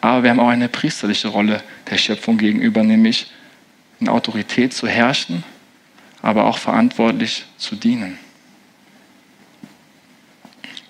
[0.00, 3.30] aber wir haben auch eine priesterliche Rolle der Schöpfung gegenüber, nämlich
[4.00, 5.44] in Autorität zu herrschen,
[6.22, 8.18] aber auch verantwortlich zu dienen.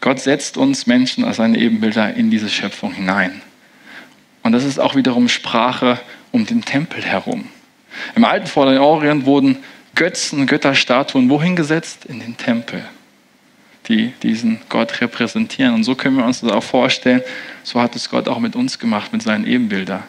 [0.00, 3.42] Gott setzt uns Menschen als seine Ebenbilder in diese Schöpfung hinein.
[4.42, 5.98] Und das ist auch wiederum Sprache
[6.30, 7.48] um den Tempel herum.
[8.14, 9.58] Im alten Vorderen Orient wurden
[9.94, 12.04] Götzen, Götterstatuen wohin gesetzt?
[12.04, 12.84] In den Tempel,
[13.88, 15.74] die diesen Gott repräsentieren.
[15.74, 17.22] Und so können wir uns das auch vorstellen,
[17.64, 20.04] so hat es Gott auch mit uns gemacht, mit seinen Ebenbildern.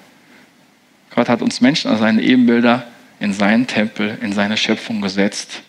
[1.16, 2.86] Gott hat uns Menschen als seine Ebenbilder
[3.20, 5.62] in seinen Tempel, in seine Schöpfung gesetzt,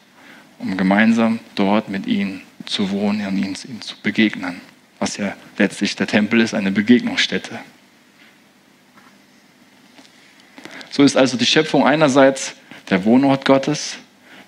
[0.59, 4.61] um gemeinsam dort mit ihm zu wohnen und ihm zu begegnen.
[4.99, 7.59] Was ja letztlich der Tempel ist, eine Begegnungsstätte.
[10.91, 12.55] So ist also die Schöpfung einerseits
[12.91, 13.97] der Wohnort Gottes.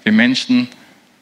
[0.02, 0.68] Wir Menschen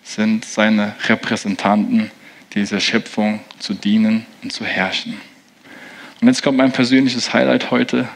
[0.02, 2.10] sind seine Repräsentanten,
[2.54, 5.20] dieser Schöpfung zu dienen und zu herrschen.
[6.20, 8.08] Und jetzt kommt mein persönliches Highlight heute.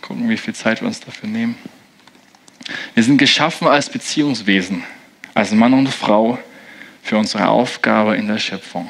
[0.00, 1.56] Gucken, wie viel Zeit wir uns dafür nehmen.
[2.94, 4.84] Wir sind geschaffen als Beziehungswesen,
[5.34, 6.38] als Mann und Frau
[7.02, 8.88] für unsere Aufgabe in der Schöpfung.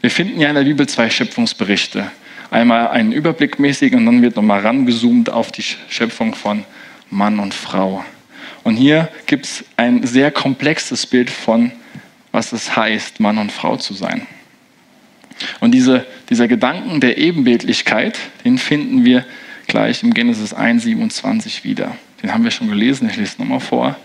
[0.00, 2.10] Wir finden ja in der Bibel zwei Schöpfungsberichte
[2.50, 6.64] einmal einen Überblick mäßig und dann wird nochmal rangezoomt auf die Schöpfung von
[7.10, 8.04] Mann und Frau.
[8.62, 11.72] Und hier gibt es ein sehr komplexes Bild von,
[12.32, 14.26] was es heißt, Mann und Frau zu sein.
[15.60, 19.24] Und diese, dieser Gedanken der Ebenbildlichkeit, den finden wir
[19.66, 21.96] gleich im Genesis 1, 27 wieder.
[22.22, 23.96] Den haben wir schon gelesen, ich lese nochmal vor.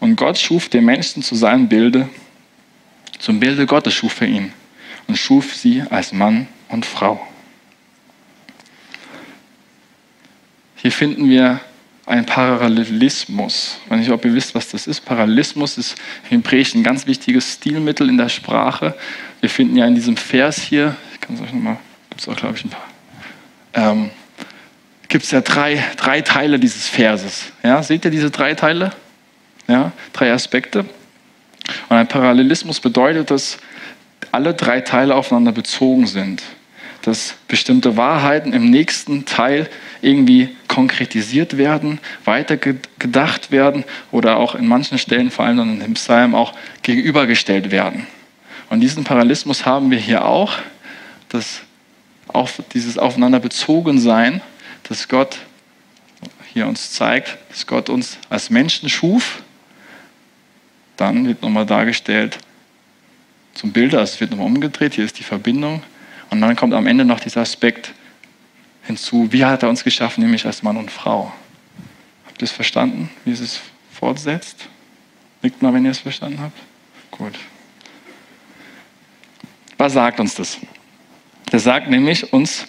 [0.00, 2.08] Und Gott schuf den Menschen zu seinem Bilde.
[3.18, 4.52] Zum Bilde Gottes schuf er ihn
[5.08, 7.26] und schuf sie als Mann und Frau.
[10.76, 11.60] Hier finden wir
[12.06, 13.78] einen Parallelismus.
[13.84, 15.04] Ich weiß nicht, ob ihr wisst, was das ist.
[15.04, 15.96] Parallelismus ist
[16.30, 18.96] im Hebräisch ein ganz wichtiges Stilmittel in der Sprache.
[19.40, 21.76] Wir finden ja in diesem Vers hier, ich kann es euch nochmal,
[22.08, 22.86] gibt es auch, glaube ich, ein paar,
[23.74, 24.10] ähm,
[25.08, 27.52] gibt es ja drei, drei Teile dieses Verses.
[27.62, 28.92] Ja, seht ihr diese drei Teile?
[29.66, 30.80] Ja, drei Aspekte.
[31.88, 33.58] Und ein Parallelismus bedeutet, dass
[34.32, 36.42] alle drei Teile aufeinander bezogen sind.
[37.02, 39.68] Dass bestimmte Wahrheiten im nächsten Teil
[40.02, 45.94] irgendwie konkretisiert werden, weitergedacht werden oder auch in manchen Stellen, vor allem dann in dem
[45.94, 46.52] Psalm, auch
[46.82, 48.06] gegenübergestellt werden.
[48.70, 50.54] Und diesen Parallelismus haben wir hier auch,
[51.30, 51.60] dass
[52.28, 54.42] auf dieses Aufeinander bezogen sein,
[54.88, 55.38] dass Gott
[56.52, 59.42] hier uns zeigt, dass Gott uns als Menschen schuf.
[60.96, 62.38] Dann wird nochmal dargestellt
[63.54, 65.82] zum Bilder, es wird nochmal umgedreht, hier ist die Verbindung.
[66.30, 67.92] Und dann kommt am Ende noch dieser Aspekt
[68.86, 71.32] hinzu, wie hat er uns geschaffen, nämlich als Mann und Frau.
[72.26, 73.60] Habt ihr es verstanden, wie es sich
[73.92, 74.68] fortsetzt?
[75.42, 76.58] Nickt mal, wenn ihr es verstanden habt.
[77.10, 77.34] Gut.
[79.76, 80.58] Was sagt uns das?
[81.50, 82.66] Das sagt nämlich uns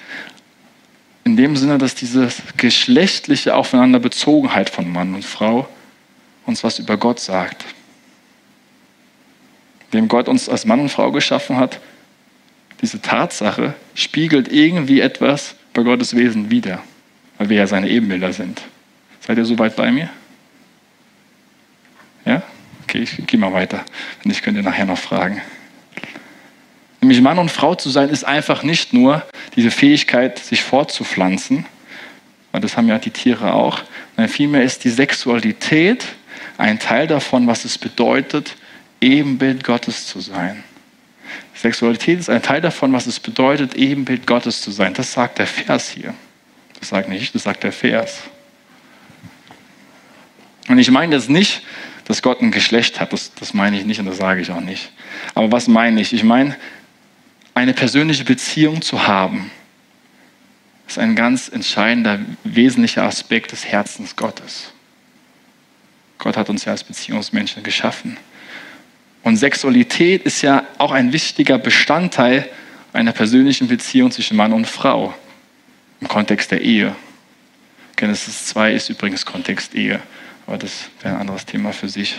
[1.23, 5.67] in dem Sinne, dass diese geschlechtliche Aufeinanderbezogenheit von Mann und Frau
[6.45, 7.65] uns was über Gott sagt.
[9.93, 11.79] Dem Gott uns als Mann und Frau geschaffen hat,
[12.81, 16.81] diese Tatsache spiegelt irgendwie etwas bei Gottes Wesen wider,
[17.37, 18.61] weil wir ja seine Ebenbilder sind.
[19.19, 20.09] Seid ihr soweit bei mir?
[22.25, 22.41] Ja?
[22.83, 23.83] Okay, ich gehe mal weiter.
[24.23, 25.41] Und ich könnte nachher noch fragen.
[27.01, 29.23] Nämlich Mann und Frau zu sein, ist einfach nicht nur
[29.55, 31.65] diese Fähigkeit, sich fortzupflanzen,
[32.51, 33.79] weil das haben ja die Tiere auch,
[34.15, 36.05] sondern vielmehr ist die Sexualität
[36.57, 38.55] ein Teil davon, was es bedeutet,
[38.99, 40.63] Ebenbild Gottes zu sein.
[41.53, 44.93] Sexualität ist ein Teil davon, was es bedeutet, Ebenbild Gottes zu sein.
[44.93, 46.13] Das sagt der Vers hier.
[46.79, 48.23] Das sagt nicht, das sagt der Vers.
[50.67, 51.63] Und ich meine jetzt nicht,
[52.05, 53.11] dass Gott ein Geschlecht hat.
[53.13, 54.91] Das, das meine ich nicht und das sage ich auch nicht.
[55.35, 56.13] Aber was meine ich?
[56.13, 56.55] Ich meine,
[57.59, 59.51] eine persönliche Beziehung zu haben,
[60.87, 64.71] ist ein ganz entscheidender, wesentlicher Aspekt des Herzens Gottes.
[66.19, 68.15] Gott hat uns ja als Beziehungsmenschen geschaffen.
[69.23, 72.49] Und Sexualität ist ja auch ein wichtiger Bestandteil
[72.93, 75.13] einer persönlichen Beziehung zwischen Mann und Frau
[75.99, 76.95] im Kontext der Ehe.
[77.97, 79.99] Genesis 2 ist übrigens Kontext Ehe,
[80.47, 82.15] aber das wäre ein anderes Thema für sich.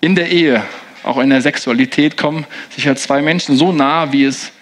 [0.00, 0.64] In der Ehe
[1.02, 4.52] auch in der Sexualität kommen sich ja zwei Menschen so nah, wie es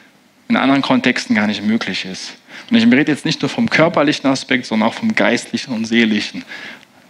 [0.49, 2.35] in anderen Kontexten gar nicht möglich ist.
[2.71, 6.45] Und ich rede jetzt nicht nur vom körperlichen Aspekt, sondern auch vom geistlichen und seelischen.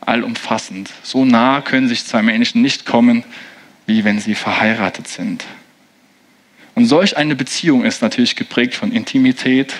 [0.00, 0.90] Allumfassend.
[1.02, 3.24] So nah können sich zwei Menschen nicht kommen,
[3.86, 5.44] wie wenn sie verheiratet sind.
[6.74, 9.74] Und solch eine Beziehung ist natürlich geprägt von Intimität,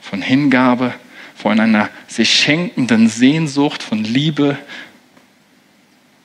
[0.00, 0.94] von Hingabe,
[1.34, 4.56] von einer sich schenkenden Sehnsucht, von Liebe.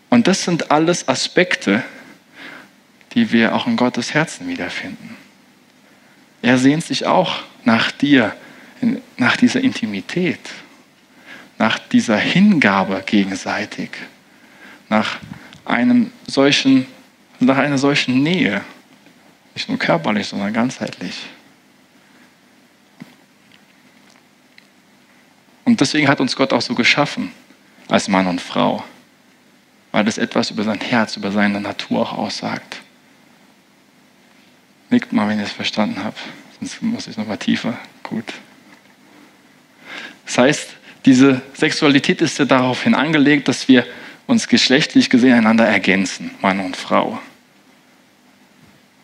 [0.10, 1.84] Und das sind alles Aspekte,
[3.14, 5.16] die wir auch in Gottes Herzen wiederfinden.
[6.42, 8.36] Er sehnt sich auch nach dir,
[9.18, 10.40] nach dieser Intimität,
[11.58, 13.92] nach dieser Hingabe gegenseitig,
[14.90, 15.20] nach
[15.66, 16.86] einem solchen,
[17.40, 18.62] nach einer solchen Nähe,
[19.56, 21.26] nicht nur körperlich, sondern ganzheitlich.
[25.64, 27.32] Und deswegen hat uns Gott auch so geschaffen,
[27.88, 28.84] als Mann und Frau,
[29.92, 32.83] weil das etwas über sein Herz, über seine Natur auch aussagt.
[34.94, 36.20] Nickt mal, wenn ihr es verstanden habt.
[36.60, 37.76] Sonst muss ich noch mal tiefer.
[38.04, 38.32] Gut.
[40.28, 40.70] Das heißt,
[41.04, 43.88] diese Sexualität ist ja daraufhin angelegt, dass wir
[44.28, 47.18] uns geschlechtlich gesehen einander ergänzen, Mann und Frau.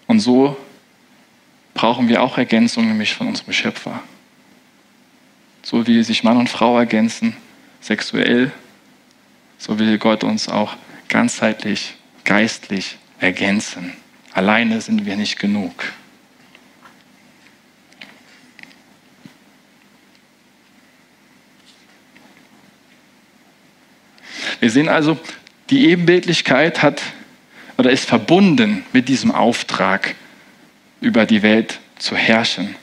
[0.06, 0.56] Und so
[1.74, 4.04] brauchen wir auch Ergänzung, nämlich von unserem Schöpfer.
[5.64, 7.36] So wie sich Mann und Frau ergänzen,
[7.82, 8.52] sexuell,
[9.58, 10.76] so will Gott uns auch
[11.08, 13.94] ganzheitlich, geistlich ergänzen.
[14.40, 15.74] Alleine sind wir nicht genug.
[24.62, 25.20] Wir sehen also,
[25.70, 27.02] die Ebenbildlichkeit hat
[27.78, 30.16] oder ist verbunden mit diesem Auftrag,
[31.02, 32.78] über die Welt zu herrschen.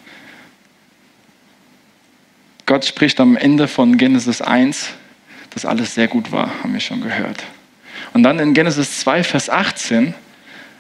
[2.67, 4.91] Gott spricht am Ende von Genesis 1,
[5.55, 7.45] dass alles sehr gut war, haben wir schon gehört.
[8.13, 10.13] Und dann in Genesis 2, Vers 18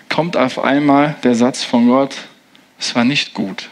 [0.08, 2.16] kommt auf einmal der Satz von Gott,
[2.78, 3.68] es war nicht gut.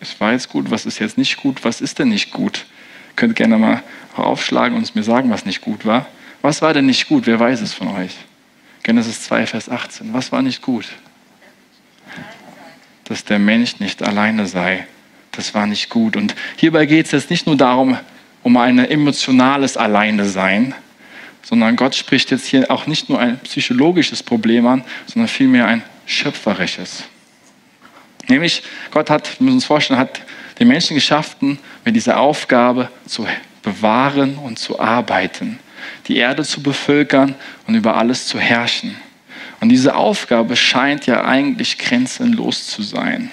[0.00, 2.66] Es war jetzt gut, was ist jetzt nicht gut, was ist denn nicht gut?
[3.16, 3.82] Könnt gerne mal
[4.16, 6.06] aufschlagen und mir sagen, was nicht gut war.
[6.40, 7.26] Was war denn nicht gut?
[7.26, 8.14] Wer weiß es von euch?
[8.84, 10.12] Genesis 2, Vers 18.
[10.14, 10.86] Was war nicht gut?
[13.04, 14.86] Dass der Mensch nicht alleine sei.
[15.32, 16.16] Das war nicht gut.
[16.16, 17.98] Und hierbei geht es jetzt nicht nur darum,
[18.42, 20.74] um ein emotionales Alleine sein,
[21.48, 25.82] sondern Gott spricht jetzt hier auch nicht nur ein psychologisches Problem an, sondern vielmehr ein
[26.04, 27.04] schöpferisches.
[28.28, 30.20] Nämlich, Gott hat, wir müssen uns vorstellen, hat
[30.58, 33.26] den Menschen geschaffen mit dieser Aufgabe zu
[33.62, 35.58] bewahren und zu arbeiten,
[36.06, 37.34] die Erde zu bevölkern
[37.66, 38.94] und über alles zu herrschen.
[39.60, 43.30] Und diese Aufgabe scheint ja eigentlich grenzenlos zu sein.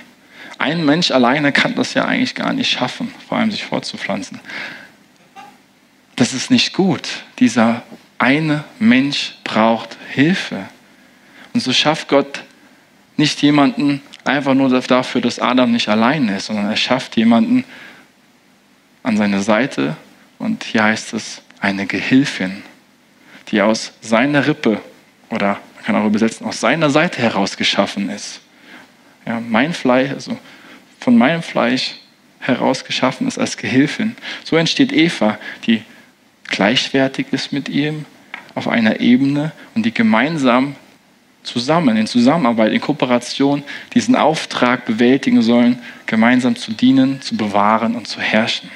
[0.57, 4.39] Ein Mensch alleine kann das ja eigentlich gar nicht schaffen, vor allem sich fortzupflanzen.
[6.16, 7.09] Das ist nicht gut.
[7.39, 7.84] Dieser
[8.18, 10.66] eine Mensch braucht Hilfe.
[11.53, 12.43] Und so schafft Gott
[13.18, 17.63] nicht jemanden einfach nur dafür, dass Adam nicht allein ist, sondern er schafft jemanden
[19.03, 19.95] an seine Seite
[20.39, 22.63] und hier heißt es eine Gehilfin,
[23.49, 24.82] die aus seiner Rippe
[25.30, 28.41] oder man kann auch übersetzen, aus seiner Seite heraus geschaffen ist.
[29.26, 30.38] Ja, mein Fleisch, also
[30.99, 31.95] von meinem Fleisch
[32.39, 34.16] heraus geschaffen ist als Gehilfin.
[34.43, 35.84] So entsteht Eva, die
[36.47, 38.05] gleichwertig ist mit ihm
[38.53, 40.75] auf einer Ebene und die gemeinsam
[41.43, 48.07] zusammen, in Zusammenarbeit, in Kooperation diesen Auftrag bewältigen sollen, gemeinsam zu dienen, zu bewahren und
[48.07, 48.69] zu herrschen.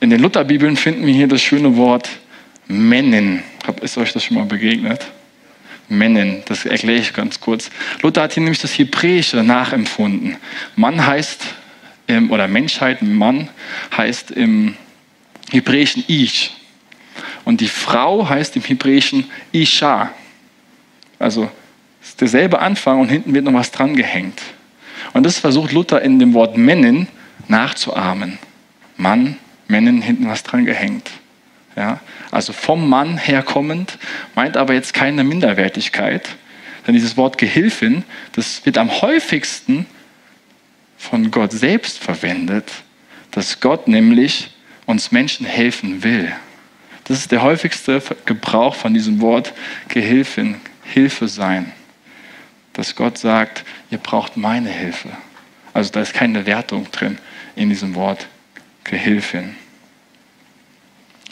[0.00, 2.08] In den Lutherbibeln finden wir hier das schöne Wort
[2.66, 3.42] Männen.
[3.82, 5.06] Ist euch das schon mal begegnet?
[5.88, 7.70] Männen, das erkläre ich ganz kurz.
[8.02, 10.36] Luther hat hier nämlich das Hebräische nachempfunden.
[10.74, 11.44] Mann heißt,
[12.28, 13.48] oder Menschheit, Mann
[13.96, 14.76] heißt im
[15.50, 16.54] Hebräischen Ich.
[17.44, 20.10] Und die Frau heißt im Hebräischen Isha.
[21.18, 21.50] Also
[22.02, 24.40] ist derselbe Anfang und hinten wird noch was dran gehängt.
[25.12, 27.08] Und das versucht Luther in dem Wort Männin
[27.48, 28.38] nachzuahmen.
[28.96, 29.36] Mann,
[29.68, 31.10] Männin, hinten was dran gehängt.
[31.76, 32.00] Ja?
[32.30, 33.98] Also vom Mann herkommend,
[34.34, 36.28] meint aber jetzt keine Minderwertigkeit.
[36.86, 39.86] Denn dieses Wort Gehilfin, das wird am häufigsten
[41.02, 42.70] von Gott selbst verwendet,
[43.32, 44.50] dass Gott nämlich
[44.86, 46.32] uns Menschen helfen will.
[47.04, 49.52] Das ist der häufigste Gebrauch von diesem Wort
[49.88, 51.72] Gehilfin, Hilfe sein.
[52.72, 55.08] Dass Gott sagt, ihr braucht meine Hilfe.
[55.74, 57.18] Also da ist keine Wertung drin
[57.56, 58.28] in diesem Wort
[58.84, 59.56] Gehilfin.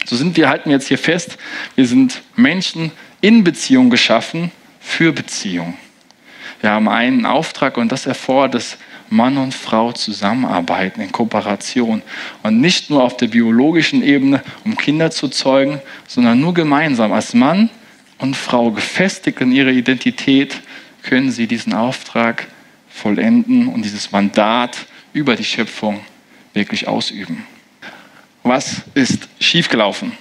[0.05, 1.37] So sind wir, halten wir jetzt hier fest,
[1.75, 2.91] wir sind Menschen
[3.21, 4.51] in Beziehung geschaffen
[4.81, 5.77] für Beziehung.
[6.59, 8.77] Wir haben einen Auftrag und das erfordert, dass
[9.11, 12.01] Mann und Frau zusammenarbeiten in Kooperation
[12.43, 17.33] und nicht nur auf der biologischen Ebene, um Kinder zu zeugen, sondern nur gemeinsam als
[17.33, 17.69] Mann
[18.17, 20.61] und Frau gefestigt in ihrer Identität
[21.03, 22.47] können sie diesen Auftrag
[22.89, 24.77] vollenden und dieses Mandat
[25.13, 26.01] über die Schöpfung
[26.53, 27.45] wirklich ausüben.
[28.43, 30.13] Was ist schiefgelaufen?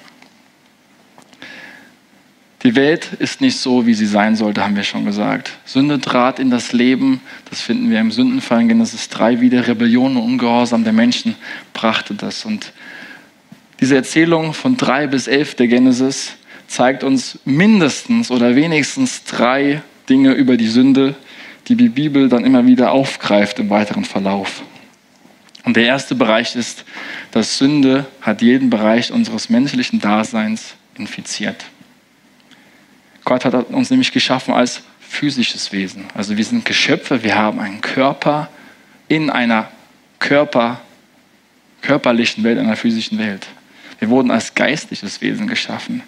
[2.62, 5.52] Die Welt ist nicht so, wie sie sein sollte, haben wir schon gesagt.
[5.64, 9.66] Sünde trat in das Leben, das finden wir im Sündenfall in Genesis 3 wieder.
[9.66, 11.36] Rebellion und Ungehorsam der Menschen
[11.72, 12.44] brachte das.
[12.44, 12.72] Und
[13.80, 16.32] diese Erzählung von 3 bis 11 der Genesis
[16.66, 19.80] zeigt uns mindestens oder wenigstens drei
[20.10, 21.14] Dinge über die Sünde,
[21.68, 24.62] die die Bibel dann immer wieder aufgreift im weiteren Verlauf.
[25.64, 26.84] Und der erste Bereich ist,
[27.30, 31.64] dass Sünde hat jeden Bereich unseres menschlichen Daseins infiziert.
[33.24, 36.04] Gott hat uns nämlich geschaffen als physisches Wesen.
[36.14, 38.48] Also wir sind Geschöpfe, wir haben einen Körper
[39.08, 39.68] in einer
[40.18, 40.80] Körper,
[41.82, 43.46] körperlichen Welt, einer physischen Welt.
[43.98, 46.02] Wir wurden als geistliches Wesen geschaffen.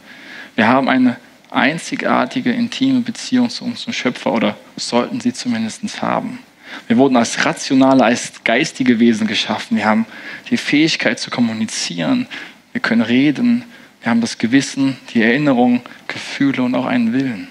[0.54, 1.16] Wir haben eine
[1.50, 6.38] einzigartige, intime Beziehung zu unserem Schöpfer oder sollten sie zumindest haben.
[6.86, 9.76] Wir wurden als rationale, als geistige Wesen geschaffen.
[9.76, 10.06] Wir haben
[10.50, 12.26] die Fähigkeit zu kommunizieren.
[12.72, 13.64] Wir können reden.
[14.02, 17.48] Wir haben das Gewissen, die Erinnerung, Gefühle und auch einen Willen.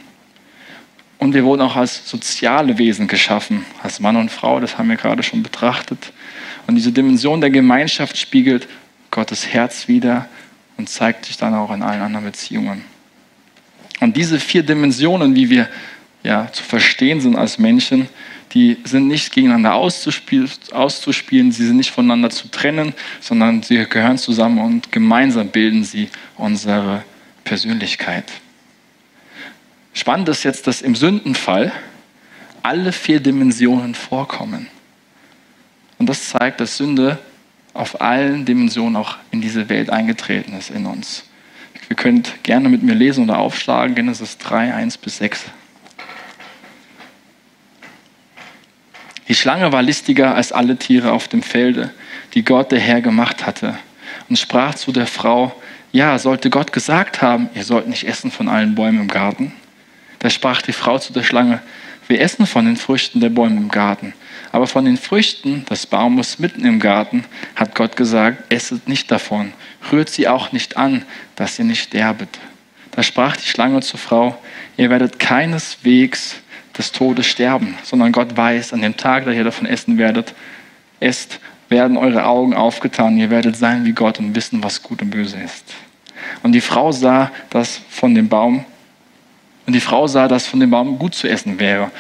[1.18, 4.98] Und wir wurden auch als soziale Wesen geschaffen, als Mann und Frau, das haben wir
[4.98, 6.12] gerade schon betrachtet.
[6.68, 8.68] Und diese Dimension der Gemeinschaft spiegelt
[9.12, 10.28] Gottes Herz wider
[10.78, 12.84] und zeigt sich dann auch in allen anderen Beziehungen.
[14.00, 15.70] Und diese vier Dimensionen, wie wir
[16.24, 18.10] ja, zu verstehen sind als Menschen,
[18.54, 24.60] die sind nicht gegeneinander auszuspielen, sie sind nicht voneinander zu trennen, sondern sie gehören zusammen
[24.60, 27.04] und gemeinsam bilden sie unsere
[27.44, 28.26] Persönlichkeit.
[29.94, 31.72] Spannend ist jetzt, dass im Sündenfall
[32.64, 34.68] alle vier Dimensionen vorkommen.
[35.98, 37.20] Und das zeigt, dass Sünde
[37.74, 41.24] auf allen Dimensionen auch in diese Welt eingetreten ist in uns.
[41.90, 45.46] Ihr könnt gerne mit mir lesen oder aufschlagen, Genesis 3, 1 bis 6.
[49.32, 51.92] Die Schlange war listiger als alle Tiere auf dem Felde,
[52.34, 53.78] die Gott der Herr gemacht hatte,
[54.28, 55.56] und sprach zu der Frau,
[55.94, 59.54] Ja, sollte Gott gesagt haben, ihr sollt nicht essen von allen Bäumen im Garten?
[60.20, 61.62] Da sprach die Frau zu der Schlange,
[62.10, 64.14] wir essen von den Früchten der Bäume im Garten.
[64.52, 67.24] Aber von den Früchten des Baumes mitten im Garten
[67.56, 69.54] hat Gott gesagt, esset nicht davon,
[69.94, 71.06] rührt sie auch nicht an,
[71.38, 72.38] dass ihr nicht sterbet.
[72.92, 74.38] Da sprach die Schlange zur Frau,
[74.76, 76.36] ihr werdet keineswegs
[76.78, 80.34] des Todes sterben, sondern Gott weiß, an dem Tag, da ihr davon essen werdet,
[81.00, 81.40] esst,
[81.70, 85.38] werden eure Augen aufgetan, ihr werdet sein wie Gott und wissen, was gut und böse
[85.38, 85.74] ist.
[86.44, 88.66] Und die Frau sah, dass von dem Baum,
[89.66, 91.92] und die Frau sah, dass von dem Baum gut zu essen wäre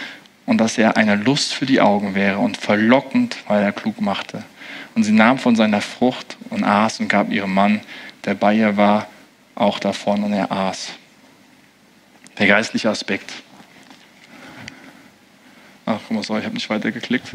[0.45, 4.43] und dass er eine Lust für die Augen wäre und verlockend, weil er klug machte.
[4.95, 7.79] Und sie nahm von seiner Frucht und aß und gab ihrem Mann,
[8.25, 9.07] der bei ihr war,
[9.55, 10.89] auch davon und er aß.
[12.37, 13.31] Der geistliche Aspekt.
[15.85, 17.27] Ach, guck mal, sorry, ich habe nicht weitergeklickt.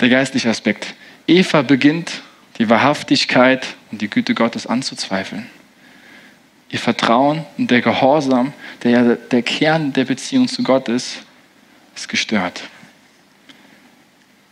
[0.00, 0.94] Der geistliche Aspekt.
[1.26, 2.22] Eva beginnt
[2.58, 5.46] die Wahrhaftigkeit und die Güte Gottes anzuzweifeln.
[6.70, 11.18] Ihr Vertrauen und der Gehorsam, der ja der Kern der Beziehung zu Gott ist,
[11.94, 12.62] ist gestört.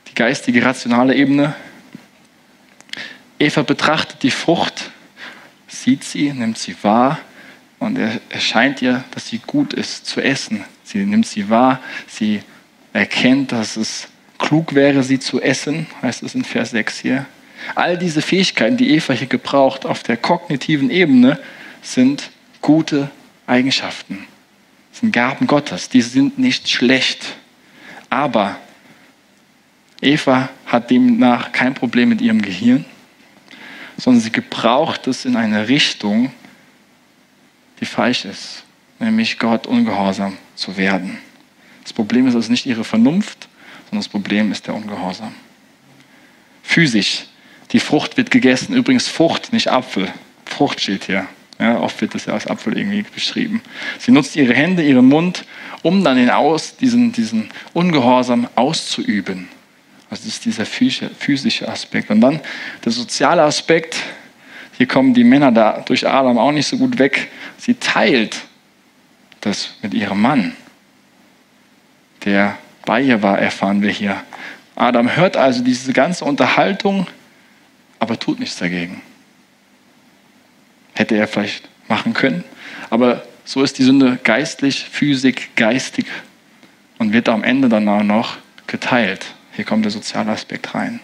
[0.08, 1.54] Die geistige, rationale Ebene.
[3.38, 4.90] Eva betrachtet die Frucht,
[5.66, 7.18] sieht sie, nimmt sie wahr
[7.78, 10.64] und er erscheint ihr, dass sie gut ist zu essen.
[10.90, 12.40] Sie nimmt sie wahr, sie
[12.92, 14.08] erkennt, dass es
[14.38, 17.26] klug wäre, sie zu essen, heißt es in Vers 6 hier.
[17.76, 21.38] All diese Fähigkeiten, die Eva hier gebraucht auf der kognitiven Ebene,
[21.80, 22.30] sind
[22.60, 23.08] gute
[23.46, 24.26] Eigenschaften.
[24.90, 25.90] Das sind Gaben Gottes.
[25.90, 27.36] Die sind nicht schlecht.
[28.08, 28.56] Aber
[30.00, 32.84] Eva hat demnach kein Problem mit ihrem Gehirn,
[33.96, 36.32] sondern sie gebraucht es in eine Richtung,
[37.78, 38.64] die falsch ist,
[38.98, 41.18] nämlich Gott ungehorsam zu werden.
[41.82, 43.48] Das Problem ist also nicht ihre Vernunft,
[43.84, 45.34] sondern das Problem ist der Ungehorsam.
[46.62, 47.24] Physisch,
[47.72, 48.74] die Frucht wird gegessen.
[48.74, 50.08] Übrigens Frucht, nicht Apfel.
[50.44, 51.26] Frucht steht hier.
[51.58, 53.60] Ja, oft wird das ja als Apfel irgendwie beschrieben.
[53.98, 55.44] Sie nutzt ihre Hände, ihren Mund,
[55.82, 59.48] um dann den Aus, diesen, diesen Ungehorsam auszuüben.
[60.08, 62.10] Also das ist dieser physische Aspekt.
[62.10, 62.40] Und dann
[62.84, 63.96] der soziale Aspekt.
[64.76, 67.28] Hier kommen die Männer da durch Adam auch nicht so gut weg.
[67.58, 68.40] Sie teilt
[69.40, 70.54] das mit ihrem Mann,
[72.24, 74.22] der bei ihr war, erfahren wir hier.
[74.76, 77.06] Adam hört also diese ganze Unterhaltung,
[77.98, 79.02] aber tut nichts dagegen.
[80.94, 82.44] Hätte er vielleicht machen können.
[82.88, 86.06] Aber so ist die Sünde geistlich, physik, geistig
[86.98, 89.26] und wird am Ende dann auch noch geteilt.
[89.52, 91.00] Hier kommt der soziale Aspekt rein.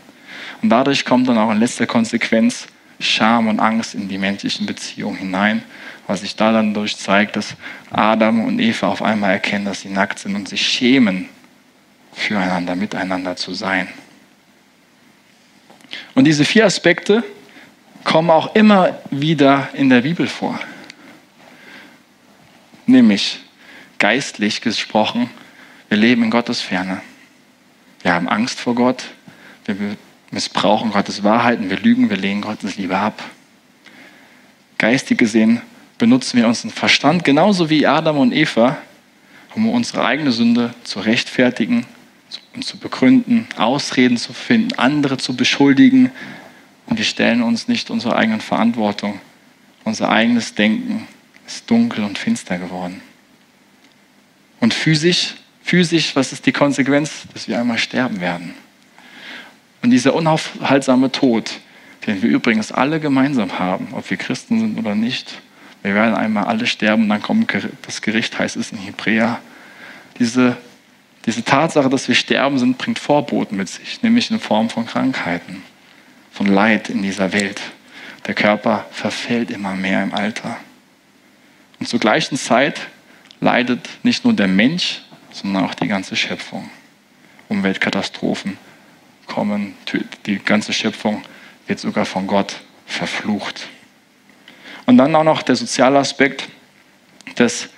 [0.62, 2.68] Und dadurch kommt dann auch in letzter Konsequenz
[2.98, 5.62] Scham und Angst in die menschlichen Beziehungen hinein,
[6.07, 7.57] was sich da dann durch zeigt, dass
[7.91, 11.28] Adam und Eva auf einmal erkennen, dass sie nackt sind und sich schämen,
[12.12, 13.89] füreinander, miteinander zu sein.
[16.15, 17.24] Und diese vier Aspekte
[18.05, 20.59] kommen auch immer wieder in der Bibel vor.
[22.87, 23.41] Nämlich
[23.99, 25.28] geistlich gesprochen,
[25.89, 27.01] wir leben in Gottes Ferne.
[28.03, 29.05] Wir haben Angst vor Gott,
[29.65, 29.97] wir
[30.31, 33.23] missbrauchen Gottes Wahrheiten, wir lügen, wir lehnen Gottes Liebe ab.
[34.78, 35.62] Geistig gesehen
[35.98, 38.78] benutzen wir unseren Verstand genauso wie Adam und Eva,
[39.55, 41.86] um unsere eigene Sünde zu rechtfertigen
[42.55, 46.10] und zu begründen, Ausreden zu finden, andere zu beschuldigen.
[46.86, 49.20] Und wir stellen uns nicht unserer eigenen Verantwortung.
[49.85, 51.06] Unser eigenes Denken
[51.47, 53.01] ist dunkel und finster geworden.
[54.60, 57.23] Und physisch, physisch, was ist die Konsequenz?
[57.32, 58.55] Dass wir einmal sterben werden.
[59.82, 61.52] Und dieser unaufhaltsame Tod,
[62.06, 65.40] den wir übrigens alle gemeinsam haben, ob wir Christen sind oder nicht,
[65.86, 67.52] wir werden einmal alle sterben, dann kommt
[67.82, 69.40] das Gericht, heißt es in Hebräer.
[70.18, 70.56] Diese
[71.26, 75.64] diese Tatsache, dass wir sterben sind, bringt Vorboten mit sich, nämlich in Form von Krankheiten,
[76.30, 77.60] von Leid in dieser Welt.
[78.26, 80.56] Der Körper verfällt immer mehr im Alter.
[81.80, 82.80] Und zur gleichen Zeit
[83.40, 85.02] leidet nicht nur der Mensch,
[85.32, 86.70] sondern auch die ganze Schöpfung.
[87.48, 88.56] Umweltkatastrophen
[89.26, 89.74] kommen,
[90.26, 91.22] die ganze Schöpfung
[91.66, 93.68] wird sogar von Gott verflucht.
[94.86, 96.48] Und dann auch noch der soziale Aspekt,
[97.34, 97.68] dass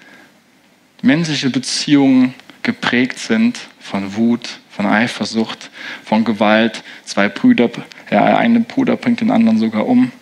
[1.02, 5.70] menschliche Beziehungen geprägt sind von Wut, von Eifersucht,
[6.04, 6.84] von Gewalt.
[7.04, 7.70] Zwei Brüder,
[8.10, 10.12] ja, ein Bruder bringt den anderen sogar um.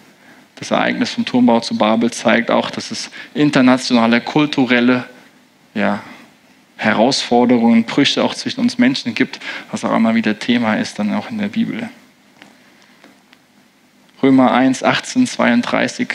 [0.55, 5.05] Das Ereignis vom Turmbau zu Babel zeigt auch, dass es internationale, kulturelle
[5.75, 6.03] ja,
[6.77, 9.41] Herausforderungen, Brüche auch zwischen uns Menschen gibt,
[9.71, 11.89] was auch immer wieder Thema ist, dann auch in der Bibel.
[14.23, 16.09] Römer 1, 18, 32,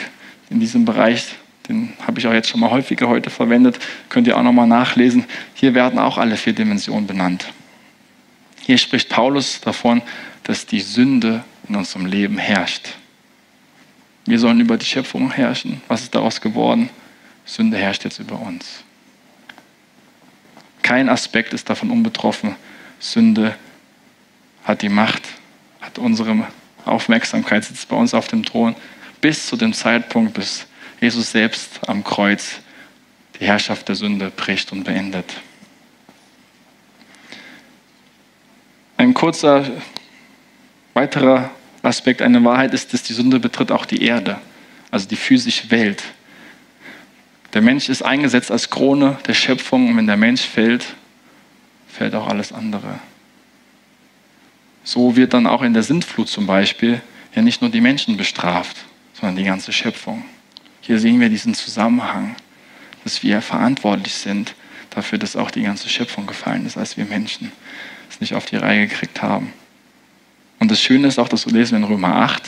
[0.51, 1.35] in diesem Bereich
[1.67, 3.79] den habe ich auch jetzt schon mal häufiger heute verwendet,
[4.09, 5.25] könnt ihr auch nochmal nachlesen.
[5.53, 7.45] Hier werden auch alle vier Dimensionen benannt.
[8.61, 10.01] Hier spricht Paulus davon,
[10.43, 12.89] dass die Sünde in unserem Leben herrscht.
[14.25, 15.81] Wir sollen über die Schöpfung herrschen.
[15.87, 16.89] Was ist daraus geworden?
[17.45, 18.83] Sünde herrscht jetzt über uns.
[20.81, 22.55] Kein Aspekt ist davon unbetroffen.
[22.99, 23.55] Sünde
[24.63, 25.23] hat die Macht,
[25.79, 26.47] hat unsere
[26.85, 28.75] Aufmerksamkeit, sitzt bei uns auf dem Thron,
[29.21, 30.67] bis zu dem Zeitpunkt, bis
[30.99, 32.59] Jesus selbst am Kreuz
[33.39, 35.25] die Herrschaft der Sünde bricht und beendet.
[38.97, 39.65] Ein kurzer
[40.93, 41.49] weiterer
[41.81, 44.39] Aspekt einer Wahrheit ist, dass die Sünde betritt auch die Erde,
[44.91, 46.03] also die physische Welt.
[47.53, 50.85] Der Mensch ist eingesetzt als Krone der Schöpfung und wenn der Mensch fällt,
[51.87, 52.99] fällt auch alles andere.
[54.83, 57.01] So wird dann auch in der Sintflut zum Beispiel
[57.35, 58.77] ja nicht nur die Menschen bestraft,
[59.21, 60.25] sondern die ganze Schöpfung.
[60.81, 62.35] Hier sehen wir diesen Zusammenhang,
[63.03, 64.55] dass wir verantwortlich sind
[64.89, 67.51] dafür, dass auch die ganze Schöpfung gefallen ist, als wir Menschen
[68.09, 69.53] es nicht auf die Reihe gekriegt haben.
[70.59, 72.43] Und das Schöne ist auch, dass wir lesen in Römer 8,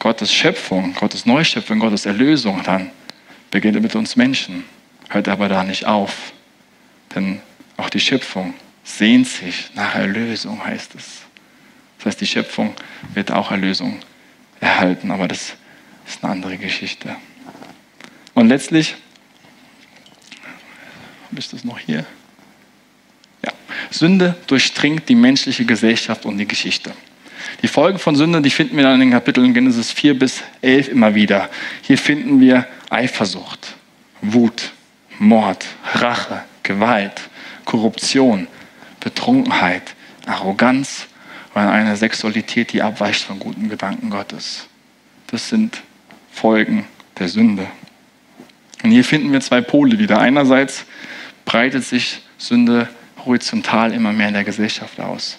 [0.00, 2.90] Gottes Schöpfung, Gottes Neuschöpfung, Gottes Erlösung dann
[3.50, 4.64] beginnt mit uns Menschen,
[5.08, 6.32] hört aber da nicht auf.
[7.14, 7.40] Denn
[7.76, 11.22] auch die Schöpfung sehnt sich nach Erlösung, heißt es.
[11.98, 12.74] Das heißt, die Schöpfung
[13.14, 14.00] wird auch Erlösung
[14.60, 15.56] erhalten, aber das
[16.06, 17.16] ist eine andere Geschichte.
[18.34, 18.96] Und letztlich,
[21.30, 22.04] habe ich das noch hier?
[23.44, 23.52] Ja,
[23.90, 26.92] Sünde durchdringt die menschliche Gesellschaft und die Geschichte.
[27.62, 30.88] Die Folgen von Sünde, die finden wir dann in den Kapiteln Genesis 4 bis 11
[30.88, 31.50] immer wieder.
[31.82, 33.74] Hier finden wir Eifersucht,
[34.22, 34.72] Wut,
[35.18, 35.64] Mord,
[35.94, 37.22] Rache, Gewalt,
[37.64, 38.48] Korruption,
[39.00, 39.94] Betrunkenheit,
[40.26, 41.06] Arroganz
[41.54, 44.66] und eine Sexualität, die abweicht von guten Gedanken Gottes.
[45.28, 45.82] Das sind
[46.34, 46.86] Folgen
[47.18, 47.66] der Sünde.
[48.82, 50.18] Und hier finden wir zwei Pole wieder.
[50.18, 50.84] Einerseits
[51.44, 52.88] breitet sich Sünde
[53.24, 55.38] horizontal immer mehr in der Gesellschaft aus.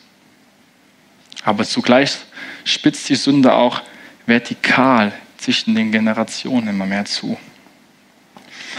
[1.43, 2.17] Aber zugleich
[2.63, 3.81] spitzt die Sünde auch
[4.25, 7.37] vertikal zwischen den Generationen immer mehr zu.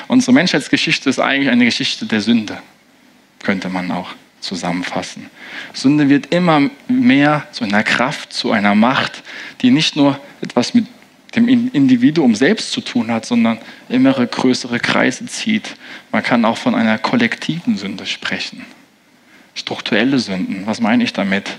[0.09, 2.59] Unsere Menschheitsgeschichte ist eigentlich eine Geschichte der Sünde,
[3.43, 5.31] könnte man auch zusammenfassen.
[5.73, 9.23] Sünde wird immer mehr zu einer Kraft, zu einer Macht,
[9.61, 10.87] die nicht nur etwas mit
[11.37, 13.59] dem Individuum selbst zu tun hat, sondern
[13.89, 15.77] immer größere Kreise zieht.
[16.11, 18.65] Man kann auch von einer kollektiven Sünde sprechen.
[19.55, 21.59] Strukturelle Sünden, was meine ich damit?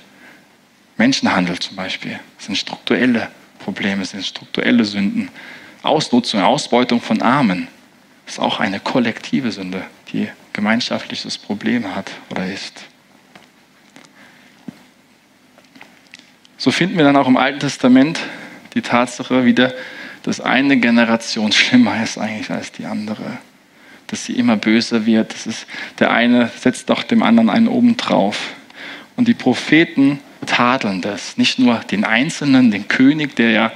[0.98, 3.30] Menschenhandel zum Beispiel sind strukturelle
[3.60, 5.30] Probleme, sind strukturelle Sünden.
[5.84, 7.68] Ausnutzung, Ausbeutung von Armen
[8.26, 12.86] ist auch eine kollektive Sünde, die gemeinschaftliches Problem hat oder ist.
[16.58, 18.20] So finden wir dann auch im Alten Testament
[18.74, 19.74] die Tatsache wieder,
[20.24, 23.38] dass eine Generation schlimmer ist eigentlich als die andere.
[24.08, 25.34] Dass sie immer böser wird.
[25.34, 25.68] Das ist,
[26.00, 28.54] der eine setzt doch dem anderen einen obendrauf.
[29.18, 31.38] Und die Propheten tadeln das.
[31.38, 33.72] Nicht nur den Einzelnen, den König, der ja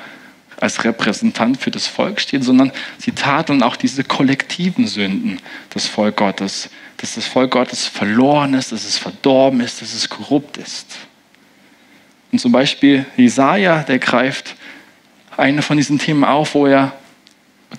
[0.62, 5.40] als Repräsentant für das Volk steht, sondern sie tadeln auch diese kollektiven Sünden
[5.74, 6.70] des Volk Gottes.
[6.98, 10.98] Dass das Volk Gottes verloren ist, dass es verdorben ist, dass es korrupt ist.
[12.32, 14.56] Und zum Beispiel Jesaja, der greift
[15.42, 16.94] eine von diesen Themen auf, wo er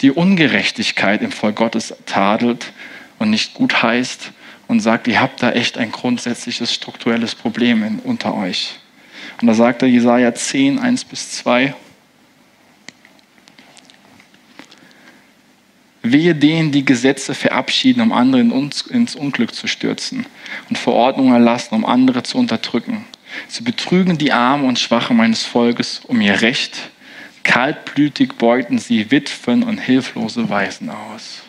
[0.01, 2.73] die Ungerechtigkeit im Volk Gottes tadelt
[3.19, 4.33] und nicht gut heißt
[4.69, 8.81] und sagt, ihr habt da echt ein grundsätzliches strukturelles Problem in, unter euch.
[9.41, 11.75] Und da sagt er Jesaja 10, 1 bis 2.
[16.03, 20.27] Wehe denen, die Gesetze verabschieden, um andere ins Unglück zu stürzen
[20.69, 23.05] und Verordnungen erlassen, um andere zu unterdrücken.
[23.47, 26.91] Sie betrügen die Armen und Schwachen meines Volkes um ihr Recht.
[27.45, 31.43] Kaltblütig beugten sie Witwen und hilflose Waisen aus.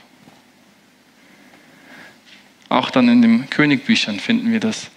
[2.69, 4.89] Auch dann in den Königbüchern finden wir, dass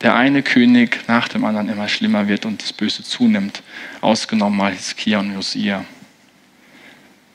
[0.00, 3.62] der eine König nach dem anderen immer schlimmer wird und das Böse zunimmt,
[4.00, 5.84] ausgenommen mal Hiskia und Josia.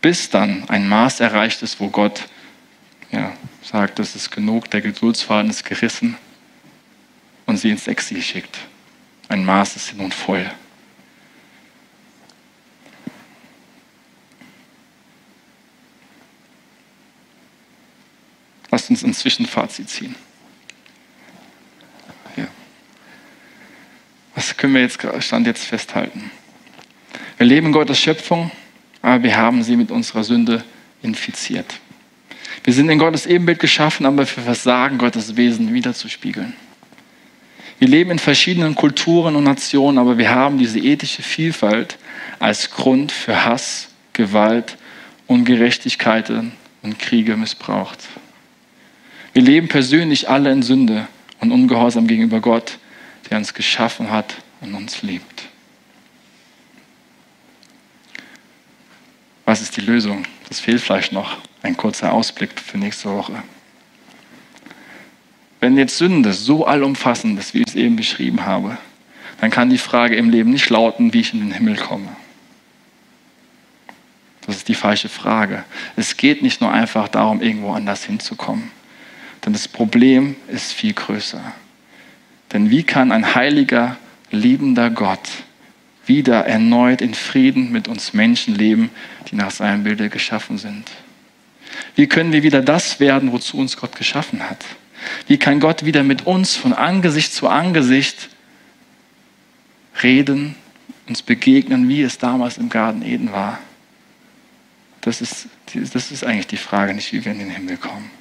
[0.02, 2.28] Bis dann ein Maß erreicht ist, wo Gott
[3.12, 3.32] ja,
[3.64, 6.18] sagt, das ist genug, der Geduldsfaden ist gerissen
[7.46, 8.58] und sie ins Exil schickt.
[9.30, 10.50] Ein Maß ist nun voll.
[18.72, 20.16] Lasst uns ein Zwischenfazit ziehen.
[22.38, 22.48] Ja.
[24.36, 26.32] Was können wir jetzt Stand jetzt festhalten?
[27.38, 28.52] Wir leben in Gottes Schöpfung,
[29.02, 30.64] aber wir haben sie mit unserer Sünde
[31.02, 31.80] infiziert.
[32.64, 36.54] Wir sind in Gottes Ebenbild geschaffen, aber wir versagen Gottes Wesen wiederzuspiegeln.
[37.80, 41.98] Wir leben in verschiedenen Kulturen und Nationen, aber wir haben diese ethische Vielfalt
[42.38, 44.78] als Grund für Hass, Gewalt,
[45.28, 46.52] Ungerechtigkeiten
[46.82, 48.00] und Kriege missbraucht.
[49.40, 51.08] Wir leben persönlich alle in Sünde
[51.40, 52.78] und Ungehorsam gegenüber Gott,
[53.30, 55.48] der uns geschaffen hat und uns liebt.
[59.78, 60.24] die Lösung?
[60.50, 61.38] Das fehlt vielleicht noch.
[61.62, 63.42] Ein kurzer Ausblick für nächste Woche.
[65.62, 68.78] Wenn jetzt Sünde so allumfassend ist, wie ich es eben beschrieben habe,
[69.40, 72.14] dann kann die Frage im Leben nicht lauten, wie ich in den Himmel komme.
[74.46, 75.64] Das ist die falsche Frage.
[75.96, 78.78] Es geht nicht nur einfach darum, irgendwo anders hinzukommen.
[79.46, 81.54] Denn das Problem ist viel größer.
[82.52, 83.98] Denn wie kann ein heiliger,
[84.32, 85.30] liebender Gott
[86.06, 88.90] wieder erneut in Frieden mit uns Menschen leben,
[89.30, 90.90] die nach seinem Bilde geschaffen sind?
[91.96, 94.66] Wie können wir wieder das werden, wozu uns Gott geschaffen hat?
[95.28, 98.30] Wie kann Gott wieder mit uns von Angesicht zu Angesicht
[100.02, 100.56] reden,
[101.08, 103.60] uns begegnen, wie es damals im Garten Eden war?
[105.02, 108.12] Das ist, das ist eigentlich die Frage, nicht wie wir in den Himmel kommen.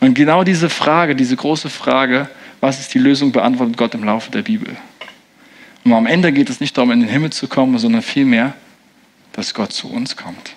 [0.00, 2.28] Und genau diese Frage, diese große Frage,
[2.60, 4.76] was ist die Lösung, beantwortet Gott im Laufe der Bibel.
[5.84, 8.54] Und am Ende geht es nicht darum, in den Himmel zu kommen, sondern vielmehr,
[9.32, 10.54] dass Gott zu uns kommt.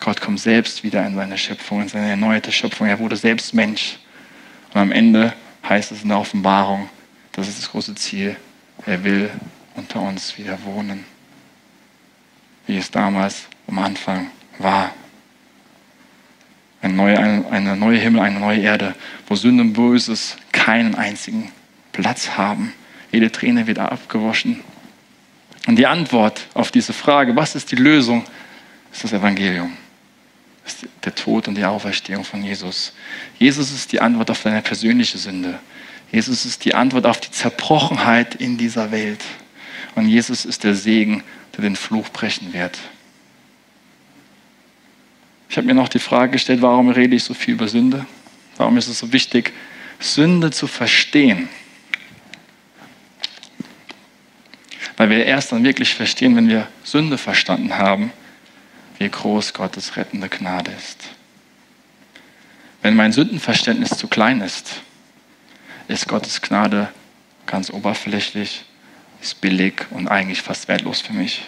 [0.00, 2.86] Gott kommt selbst wieder in seine Schöpfung, in seine erneuerte Schöpfung.
[2.86, 3.98] Er wurde selbst Mensch.
[4.72, 5.32] Und am Ende
[5.68, 6.88] heißt es in der Offenbarung,
[7.32, 8.36] das ist das große Ziel,
[8.86, 9.30] er will
[9.76, 11.04] unter uns wieder wohnen,
[12.66, 14.90] wie es damals am Anfang war.
[16.84, 18.94] Ein neuer, eine, eine neue Himmel, eine neue Erde,
[19.26, 21.50] wo Sünde und Böses keinen einzigen
[21.92, 22.72] Platz haben.
[23.10, 24.60] Jede Träne wird abgewaschen.
[25.66, 28.24] Und die Antwort auf diese Frage, was ist die Lösung,
[28.92, 29.72] ist das Evangelium
[30.66, 32.92] ist der Tod und die Auferstehung von Jesus.
[33.38, 35.58] Jesus ist die Antwort auf deine persönliche Sünde.
[36.10, 39.22] Jesus ist die Antwort auf die Zerbrochenheit in dieser Welt.
[39.94, 41.22] Und Jesus ist der Segen,
[41.56, 42.78] der den Fluch brechen wird.
[45.48, 48.06] Ich habe mir noch die Frage gestellt, warum rede ich so viel über Sünde?
[48.56, 49.52] Warum ist es so wichtig,
[50.00, 51.48] Sünde zu verstehen?
[54.96, 58.12] Weil wir erst dann wirklich verstehen, wenn wir Sünde verstanden haben,
[58.98, 61.08] wie groß Gottes rettende Gnade ist.
[62.82, 64.82] Wenn mein Sündenverständnis zu klein ist,
[65.88, 66.88] ist Gottes Gnade
[67.46, 68.64] ganz oberflächlich,
[69.20, 71.42] ist billig und eigentlich fast wertlos für mich.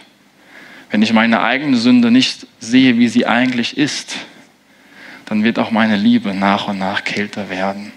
[0.90, 4.16] Wenn ich meine eigene Sünde nicht sehe, wie sie eigentlich ist,
[5.26, 7.92] dann wird auch meine Liebe nach und nach kälter werden.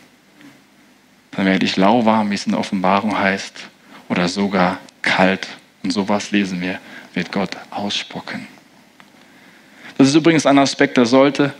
[1.31, 3.69] Dann werde ich lauwarm, wie es in der Offenbarung heißt,
[4.09, 5.47] oder sogar kalt.
[5.83, 6.79] Und sowas lesen wir,
[7.13, 8.47] wird Gott ausspucken.
[9.97, 11.53] Das ist übrigens ein Aspekt, der sollte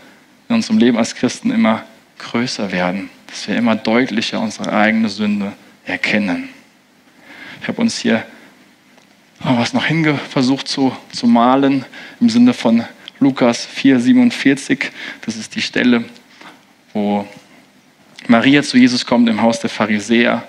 [0.48, 1.84] in unserem Leben als Christen immer
[2.18, 5.52] größer werden, dass wir immer deutlicher unsere eigene Sünde
[5.84, 6.48] erkennen.
[7.62, 8.24] Ich habe uns hier
[9.42, 11.84] was noch hinge versucht zu, zu malen
[12.20, 12.84] im Sinne von
[13.18, 14.86] Lukas 4,47.
[15.24, 16.04] Das ist die Stelle,
[16.92, 17.26] wo
[18.28, 20.42] Maria zu Jesus kommt im Haus der Pharisäer,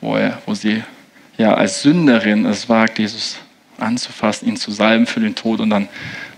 [0.00, 0.82] wo, er, wo sie
[1.38, 3.38] ja als Sünderin es wagt, Jesus
[3.78, 5.88] anzufassen, ihn zu salben für den Tod und dann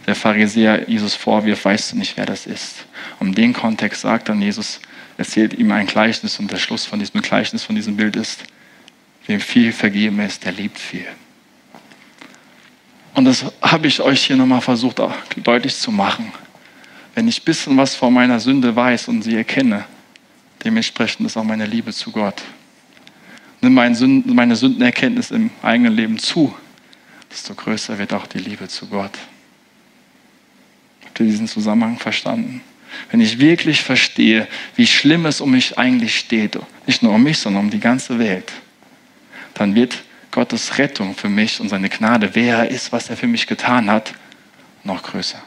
[0.06, 2.86] der Pharisäer Jesus vorwirft, weißt du nicht, wer das ist.
[3.18, 4.80] Um den Kontext sagt dann Jesus,
[5.16, 8.44] erzählt ihm ein Gleichnis und der Schluss von diesem Gleichnis, von diesem Bild ist,
[9.26, 11.06] wem viel vergeben ist, der liebt viel.
[13.16, 15.00] Und das habe ich euch hier nochmal versucht
[15.38, 16.30] deutlich zu machen.
[17.14, 19.86] Wenn ich ein bisschen was von meiner Sünde weiß und sie erkenne,
[20.62, 22.42] dementsprechend ist auch meine Liebe zu Gott.
[23.62, 26.54] Nimm meine Sündenerkenntnis im eigenen Leben zu,
[27.30, 29.12] desto größer wird auch die Liebe zu Gott.
[31.06, 32.60] Habt ihr diesen Zusammenhang verstanden?
[33.10, 37.38] Wenn ich wirklich verstehe, wie schlimm es um mich eigentlich steht, nicht nur um mich,
[37.38, 38.52] sondern um die ganze Welt,
[39.54, 40.04] dann wird
[40.36, 43.90] Gottes Rettung für mich und seine Gnade, wer er ist, was er für mich getan
[43.90, 44.12] hat,
[44.84, 45.42] noch größer.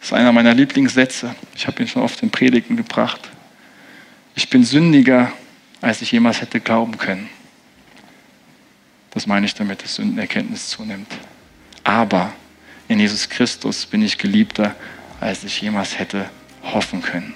[0.00, 1.34] Das ist einer meiner Lieblingssätze.
[1.54, 3.20] Ich habe ihn schon oft in Predigten gebracht.
[4.34, 5.30] Ich bin sündiger,
[5.82, 7.28] als ich jemals hätte glauben können.
[9.10, 11.12] Das meine ich damit, dass Sündenerkenntnis zunimmt.
[11.84, 12.32] Aber
[12.88, 14.74] in Jesus Christus bin ich geliebter,
[15.20, 16.30] als ich jemals hätte
[16.62, 17.34] hoffen können.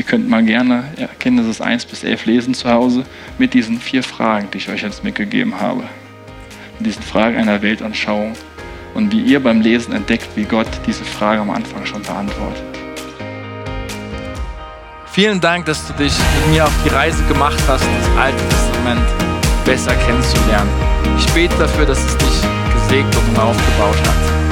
[0.00, 3.04] Ihr könnt mal gerne Erkenntnis 1 bis 11 lesen zu Hause
[3.36, 5.82] mit diesen vier Fragen, die ich euch jetzt mitgegeben habe.
[6.78, 8.32] Mit diesen Fragen einer Weltanschauung
[8.94, 12.64] und wie ihr beim Lesen entdeckt, wie Gott diese Frage am Anfang schon beantwortet.
[15.12, 16.14] Vielen Dank, dass du dich
[16.46, 19.06] mit mir auf die Reise gemacht hast, das Alte Testament
[19.66, 20.70] besser kennenzulernen.
[21.18, 22.40] Ich bete dafür, dass es dich
[22.72, 24.49] gesegnet und aufgebaut hat.